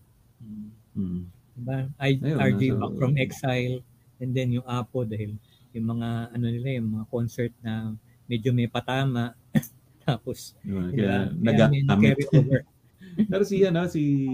Mm. 0.97 1.29
Diba? 1.61 1.77
I, 1.97 2.09
Ayun, 2.17 2.37
RJ 2.39 2.61
nasa- 2.67 2.79
back 2.79 2.93
from 2.97 3.13
exile 3.15 3.75
and 4.17 4.31
then 4.31 4.49
yung 4.51 4.65
Apo 4.65 5.01
dahil 5.03 5.37
yung 5.71 5.87
mga 5.87 6.07
ano 6.31 6.45
nila 6.47 6.69
yung 6.75 6.89
mga 6.91 7.05
concert 7.07 7.53
na 7.61 7.93
medyo 8.25 8.49
may 8.49 8.65
patama 8.65 9.37
tapos 10.01 10.57
Yun, 10.61 10.89
diba? 10.89 11.29
Kaya 11.39 11.63
may 11.69 11.81
nagamit. 11.83 12.17
Pero 13.27 13.43
si 13.43 13.59
ano 13.61 13.85
si 13.85 14.31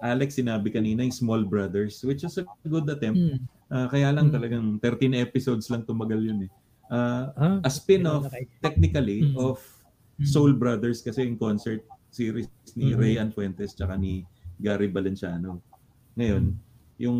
Alex 0.00 0.34
sinabi 0.34 0.68
kanina 0.68 1.00
yung 1.00 1.14
Small 1.14 1.42
Brothers 1.42 2.02
which 2.02 2.20
is 2.20 2.36
a 2.36 2.44
good 2.64 2.84
attempt. 2.86 3.16
Hmm. 3.16 3.38
Ah, 3.66 3.86
kaya 3.86 4.10
lang 4.10 4.30
Mm. 4.30 4.34
talagang 4.34 4.66
13 4.78 5.14
episodes 5.16 5.66
lang 5.66 5.82
tumagal 5.82 6.18
yun 6.18 6.46
eh. 6.46 6.50
Ah, 6.86 7.34
Ah, 7.34 7.58
a 7.62 7.70
spin-off 7.70 8.30
technically 8.60 9.26
Mm. 9.26 9.34
of 9.36 9.58
Mm. 10.16 10.26
Soul 10.26 10.54
Brothers 10.54 11.02
kasi 11.02 11.22
yung 11.22 11.36
concert 11.36 11.82
series 12.08 12.46
ni 12.72 12.90
Mhm. 12.90 12.98
Ray 12.98 13.14
Fuentes 13.30 13.74
tsaka 13.74 13.94
ni 13.94 14.22
Gary 14.56 14.88
Valenciano. 14.88 15.60
Ngayon, 16.14 16.56
yung 16.96 17.18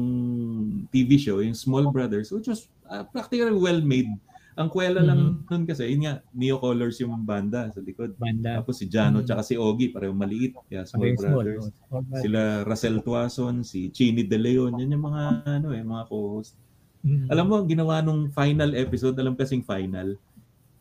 TV 0.89 1.17
show, 1.17 1.41
yung 1.41 1.55
Small 1.55 1.89
Brothers, 1.91 2.33
which 2.33 2.49
was 2.49 2.65
ah, 2.87 3.05
practically 3.05 3.53
well-made. 3.53 4.09
Ang 4.57 4.73
kwela 4.73 5.05
lang 5.05 5.45
nun 5.45 5.69
kasi, 5.69 5.85
yun 5.85 6.09
nga, 6.09 6.25
Neo 6.33 6.57
Colors 6.57 6.97
yung 7.05 7.13
banda 7.23 7.69
sa 7.69 7.81
likod. 7.85 8.17
Banda. 8.17 8.57
Tapos 8.57 8.81
si 8.81 8.89
Jano 8.89 9.21
Mm. 9.21 9.27
tsaka 9.29 9.43
si 9.45 9.55
Ogie, 9.55 9.93
pareho 9.93 10.17
maliit. 10.17 10.57
Kaya 10.65 10.89
Small 10.89 11.13
Very 11.13 11.17
small. 11.21 11.45
Brothers. 11.45 11.61
oh, 11.61 11.73
small 11.77 12.03
brothers. 12.09 12.23
Sila 12.25 12.41
Russell 12.65 12.97
Tuason, 13.05 13.55
si 13.61 13.93
Chini 13.93 14.25
De 14.25 14.41
Leon, 14.41 14.81
yan 14.81 14.97
yung 14.97 15.05
mga 15.05 15.23
ano 15.45 15.69
eh, 15.77 15.85
mga 15.85 16.05
co-host. 16.09 16.57
Mm. 17.05 17.29
Alam 17.29 17.45
mo, 17.45 17.55
ang 17.61 17.69
ginawa 17.69 18.01
nung 18.01 18.33
final 18.33 18.73
episode, 18.73 19.13
alam 19.21 19.37
kasing 19.37 19.61
final, 19.61 20.17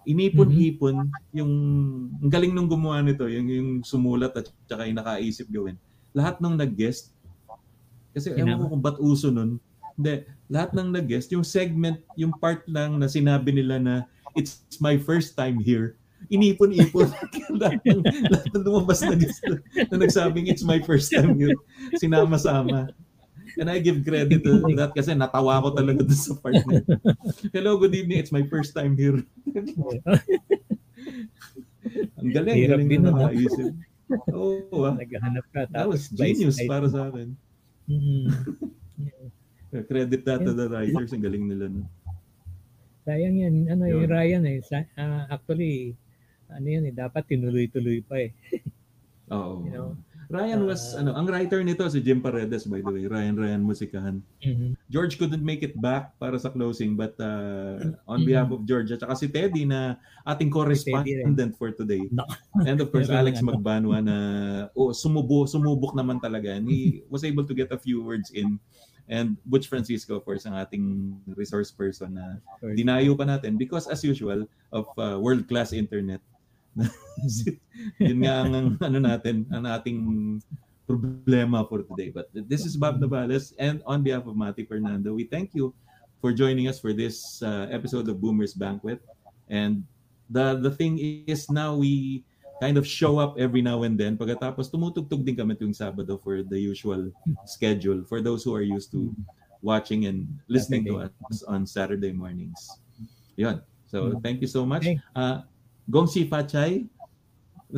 inipon-ipon 0.06 1.10
yung 1.34 1.52
ang 2.22 2.30
galing 2.32 2.54
nung 2.54 2.70
gumawa 2.70 3.02
nito, 3.02 3.26
yung 3.26 3.48
yung 3.50 3.70
sumulat 3.82 4.32
at 4.38 4.48
saka 4.70 4.86
yung 4.86 5.02
nakaisip 5.02 5.50
gawin. 5.50 5.76
Lahat 6.14 6.38
ng 6.40 6.56
nag-guest 6.56 7.12
kasi 8.16 8.32
ewan 8.32 8.56
ko 8.64 8.72
kung 8.72 8.84
ba't 8.84 8.98
uso 9.04 9.28
nun. 9.28 9.60
Hindi, 10.00 10.24
lahat 10.48 10.72
ng 10.72 10.90
nag-guest, 10.96 11.36
yung 11.36 11.44
segment, 11.44 12.00
yung 12.16 12.32
part 12.40 12.64
lang 12.72 12.96
na 12.96 13.12
sinabi 13.12 13.52
nila 13.52 13.76
na 13.76 13.96
it's 14.40 14.64
my 14.80 14.96
first 14.96 15.36
time 15.36 15.60
here, 15.60 16.00
inipon-ipon. 16.32 17.12
lahat, 17.62 17.84
ng, 17.84 18.04
lahat 18.32 18.48
ng 18.56 18.64
lumabas 18.64 19.04
na 19.04 19.16
guest 19.20 19.44
na 19.92 19.96
nagsabing 20.00 20.48
it's 20.48 20.64
my 20.64 20.80
first 20.80 21.12
time 21.12 21.36
here, 21.36 21.56
sinama-sama. 22.00 22.88
And 23.56 23.72
I 23.72 23.80
give 23.80 24.04
credit 24.04 24.44
to 24.44 24.64
that 24.80 24.92
kasi 24.92 25.16
natawa 25.16 25.64
ko 25.64 25.72
talaga 25.72 26.04
doon 26.04 26.20
sa 26.20 26.36
part 26.40 26.60
na. 26.68 26.84
Hello, 27.56 27.80
good 27.80 27.96
evening. 27.96 28.20
It's 28.20 28.36
my 28.36 28.44
first 28.52 28.76
time 28.76 29.00
here. 29.00 29.24
Ang 32.20 32.32
galing, 32.36 32.56
Hirap 32.60 32.80
galing 32.80 32.90
din 32.92 33.02
na 33.04 33.12
nakaisip. 33.16 33.72
Oo, 34.36 34.84
ah. 34.84 34.94
Naghahanap 35.00 35.46
ka. 35.56 35.72
That 35.72 35.88
was 35.88 36.12
genius 36.12 36.60
para 36.68 36.92
sa 36.92 37.08
akin. 37.08 37.32
Mm. 37.86 38.26
Credit 39.92 40.22
that 40.24 40.40
to 40.42 40.54
the 40.56 40.68
writers. 40.72 41.12
Ang 41.12 41.24
galing 41.26 41.46
nila. 41.52 41.68
No? 41.68 41.86
Sayang 43.06 43.38
yan. 43.38 43.56
Ano 43.70 43.86
Yun. 43.86 44.08
yung 44.08 44.10
Ryan 44.10 44.44
eh. 44.50 44.60
Sa, 44.66 44.82
ah, 44.98 45.30
actually, 45.30 45.94
ano 46.50 46.66
yan 46.66 46.90
eh. 46.90 46.94
Dapat 46.96 47.24
tinuloy-tuloy 47.30 48.02
pa 48.02 48.18
eh. 48.24 48.32
Oo. 49.30 49.68
You 49.68 49.72
know? 49.74 49.90
Ryan 50.36 50.62
was, 50.68 50.92
Ah. 50.92 51.00
ano, 51.00 51.16
ang 51.16 51.26
writer 51.26 51.64
nito 51.64 51.88
si 51.88 52.04
Jim 52.04 52.20
Paredes 52.20 52.68
by 52.68 52.84
the 52.84 52.92
way. 52.92 53.04
Ryan 53.08 53.36
Ryan 53.40 53.62
Musikahan. 53.64 54.20
Mhm. 54.44 54.76
George 54.92 55.16
couldn't 55.16 55.42
make 55.42 55.64
it 55.64 55.74
back 55.80 56.12
para 56.20 56.36
sa 56.36 56.52
closing 56.52 56.94
but 56.94 57.16
uh, 57.18 57.80
on 58.06 58.22
Mhm. 58.22 58.28
behalf 58.28 58.50
of 58.52 58.68
George 58.68 58.92
at 58.92 59.00
saka 59.00 59.16
si 59.16 59.28
Teddy 59.32 59.64
na 59.64 59.96
ating 60.28 60.52
correspondent 60.52 61.56
for 61.56 61.72
today. 61.72 62.04
Nako. 62.12 62.36
And 62.68 62.78
of 62.84 62.92
course 62.92 63.08
Alex 63.16 63.40
ano. 63.40 63.56
Magbanwa 63.56 63.98
na 64.04 64.18
oh, 64.76 64.92
sumubo, 64.92 65.48
sumubok 65.48 65.96
naman 65.96 66.20
talaga. 66.20 66.52
And 66.52 66.68
he 66.68 67.02
was 67.08 67.24
able 67.24 67.48
to 67.48 67.56
get 67.56 67.72
a 67.72 67.80
few 67.80 68.04
words 68.04 68.30
in. 68.36 68.60
And 69.06 69.38
Butch 69.46 69.70
Francisco, 69.70 70.18
of 70.18 70.26
course, 70.26 70.50
ang 70.50 70.58
ating 70.58 71.14
resource 71.38 71.70
person 71.70 72.18
na 72.18 72.42
dinayo 72.74 73.14
pa 73.14 73.22
natin 73.22 73.54
because 73.54 73.86
as 73.86 74.02
usual 74.02 74.50
of 74.74 74.90
uh, 74.98 75.22
world-class 75.22 75.78
internet. 75.78 76.26
Yun 78.00 78.20
nga 78.24 78.44
ang, 78.44 78.52
ang 78.56 78.68
ano 78.84 79.00
natin, 79.00 79.48
ang 79.52 79.64
ating 79.66 80.00
problema 80.86 81.66
for 81.68 81.82
today. 81.84 82.12
But 82.14 82.30
this 82.34 82.66
is 82.66 82.78
Bob 82.78 83.02
Navales 83.02 83.54
and 83.58 83.82
on 83.86 84.04
behalf 84.04 84.28
of 84.28 84.36
Mati 84.36 84.66
Fernando, 84.66 85.14
we 85.14 85.26
thank 85.26 85.56
you 85.56 85.74
for 86.22 86.34
joining 86.34 86.68
us 86.68 86.80
for 86.80 86.94
this 86.94 87.42
uh, 87.42 87.68
episode 87.72 88.10
of 88.10 88.22
Boomers 88.22 88.54
Banquet. 88.54 89.02
And 89.50 89.86
the 90.30 90.58
the 90.58 90.74
thing 90.74 90.98
is 91.28 91.50
now 91.54 91.78
we 91.78 92.26
kind 92.62 92.78
of 92.78 92.88
show 92.88 93.20
up 93.20 93.36
every 93.38 93.62
now 93.62 93.84
and 93.84 94.00
then. 94.00 94.18
Pagkatapos 94.18 94.72
tumutugtog 94.72 95.22
din 95.26 95.36
kami 95.36 95.54
tuwing 95.60 95.76
Sabado 95.76 96.18
for 96.22 96.42
the 96.42 96.58
usual 96.58 97.12
schedule 97.46 98.02
for 98.08 98.22
those 98.24 98.42
who 98.42 98.56
are 98.56 98.66
used 98.66 98.90
to 98.96 99.14
watching 99.62 100.06
and 100.06 100.30
listening 100.48 100.86
to 100.86 101.06
us 101.06 101.44
on 101.46 101.66
Saturday 101.66 102.14
mornings. 102.14 102.58
Yun. 103.36 103.60
So 103.86 104.18
thank 104.24 104.42
you 104.42 104.50
so 104.50 104.66
much. 104.66 104.88
Uh, 105.14 105.46
Gong 105.90 106.08
Si 106.08 106.28
Pachay. 106.28 106.88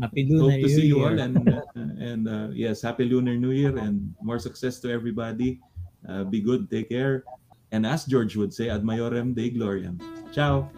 Happy 0.00 0.26
Lunar 0.26 0.50
Hope 0.50 0.60
to 0.60 0.66
New 0.66 0.68
see 0.68 0.86
you 0.86 1.04
all 1.04 1.18
and 1.18 1.48
uh, 1.48 1.62
and 1.76 2.28
uh, 2.28 2.48
yes, 2.50 2.82
happy 2.82 3.04
Lunar 3.04 3.36
New 3.36 3.52
Year 3.52 3.76
and 3.78 4.14
more 4.22 4.38
success 4.38 4.80
to 4.80 4.90
everybody. 4.90 5.60
Uh, 6.08 6.24
be 6.24 6.40
good, 6.40 6.70
take 6.70 6.88
care, 6.88 7.22
and 7.70 7.86
as 7.86 8.04
George 8.04 8.34
would 8.34 8.52
say, 8.52 8.68
ad 8.70 8.82
maiorem 8.82 9.34
Dei 9.34 9.50
gloriam. 9.50 10.00
Ciao. 10.34 10.68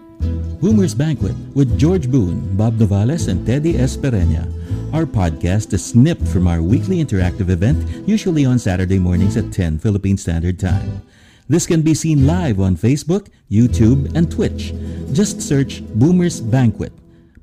Boomer's 0.60 0.94
Banquet 0.94 1.36
with 1.54 1.78
George 1.78 2.10
Boone, 2.10 2.56
Bob 2.56 2.76
Novales, 2.78 3.28
and 3.28 3.46
Teddy 3.46 3.74
Espereña. 3.74 4.44
Our 4.92 5.04
podcast 5.04 5.72
is 5.72 5.84
snipped 5.84 6.26
from 6.28 6.48
our 6.48 6.62
weekly 6.62 7.04
interactive 7.04 7.50
event, 7.50 8.08
usually 8.08 8.44
on 8.44 8.58
Saturday 8.58 8.98
mornings 8.98 9.36
at 9.36 9.52
10 9.52 9.78
Philippine 9.78 10.16
Standard 10.16 10.58
Time. 10.58 11.02
This 11.48 11.66
can 11.66 11.82
be 11.82 11.94
seen 11.94 12.26
live 12.26 12.58
on 12.58 12.76
Facebook, 12.76 13.28
YouTube, 13.50 14.14
and 14.14 14.30
Twitch. 14.30 14.74
Just 15.12 15.40
search 15.40 15.82
Boomer's 15.94 16.40
Banquet. 16.40 16.92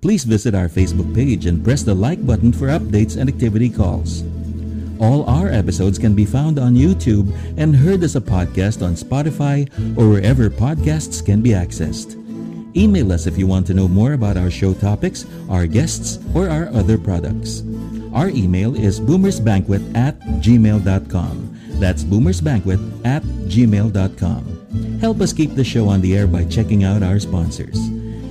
Please 0.01 0.25
visit 0.25 0.53
our 0.53 0.67
Facebook 0.67 1.15
page 1.15 1.45
and 1.45 1.63
press 1.63 1.83
the 1.83 1.95
like 1.95 2.25
button 2.25 2.51
for 2.51 2.67
updates 2.67 3.15
and 3.15 3.29
activity 3.29 3.69
calls. 3.69 4.23
All 4.99 5.23
our 5.29 5.47
episodes 5.47 5.97
can 5.97 6.13
be 6.13 6.25
found 6.25 6.59
on 6.59 6.75
YouTube 6.75 7.31
and 7.57 7.75
heard 7.75 8.03
as 8.03 8.15
a 8.15 8.21
podcast 8.21 8.85
on 8.85 8.95
Spotify 8.95 9.67
or 9.97 10.09
wherever 10.09 10.49
podcasts 10.49 11.25
can 11.25 11.41
be 11.41 11.51
accessed. 11.51 12.19
Email 12.75 13.11
us 13.13 13.27
if 13.27 13.37
you 13.37 13.47
want 13.47 13.65
to 13.67 13.73
know 13.73 13.87
more 13.87 14.13
about 14.13 14.35
our 14.35 14.51
show 14.51 14.73
topics, 14.73 15.25
our 15.49 15.65
guests, 15.67 16.19
or 16.35 16.49
our 16.49 16.67
other 16.69 16.97
products. 16.97 17.63
Our 18.13 18.29
email 18.29 18.75
is 18.75 18.99
boomersbanquet 18.99 19.95
at 19.95 20.19
gmail.com. 20.43 21.53
That's 21.83 22.05
boomersbanquet 22.05 22.79
at 23.03 23.23
gmail.com. 23.51 24.99
Help 25.01 25.19
us 25.19 25.33
keep 25.33 25.53
the 25.53 25.65
show 25.65 25.89
on 25.89 25.99
the 25.99 26.15
air 26.15 26.27
by 26.27 26.45
checking 26.45 26.85
out 26.85 27.03
our 27.03 27.19
sponsors. 27.19 27.75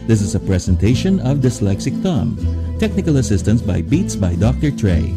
This 0.08 0.22
is 0.22 0.34
a 0.34 0.40
presentation 0.40 1.20
of 1.20 1.44
Dyslexic 1.44 2.02
Thumb. 2.02 2.38
Technical 2.78 3.18
assistance 3.18 3.60
by 3.60 3.82
Beats 3.82 4.16
by 4.16 4.36
Dr. 4.36 4.70
Trey. 4.70 5.14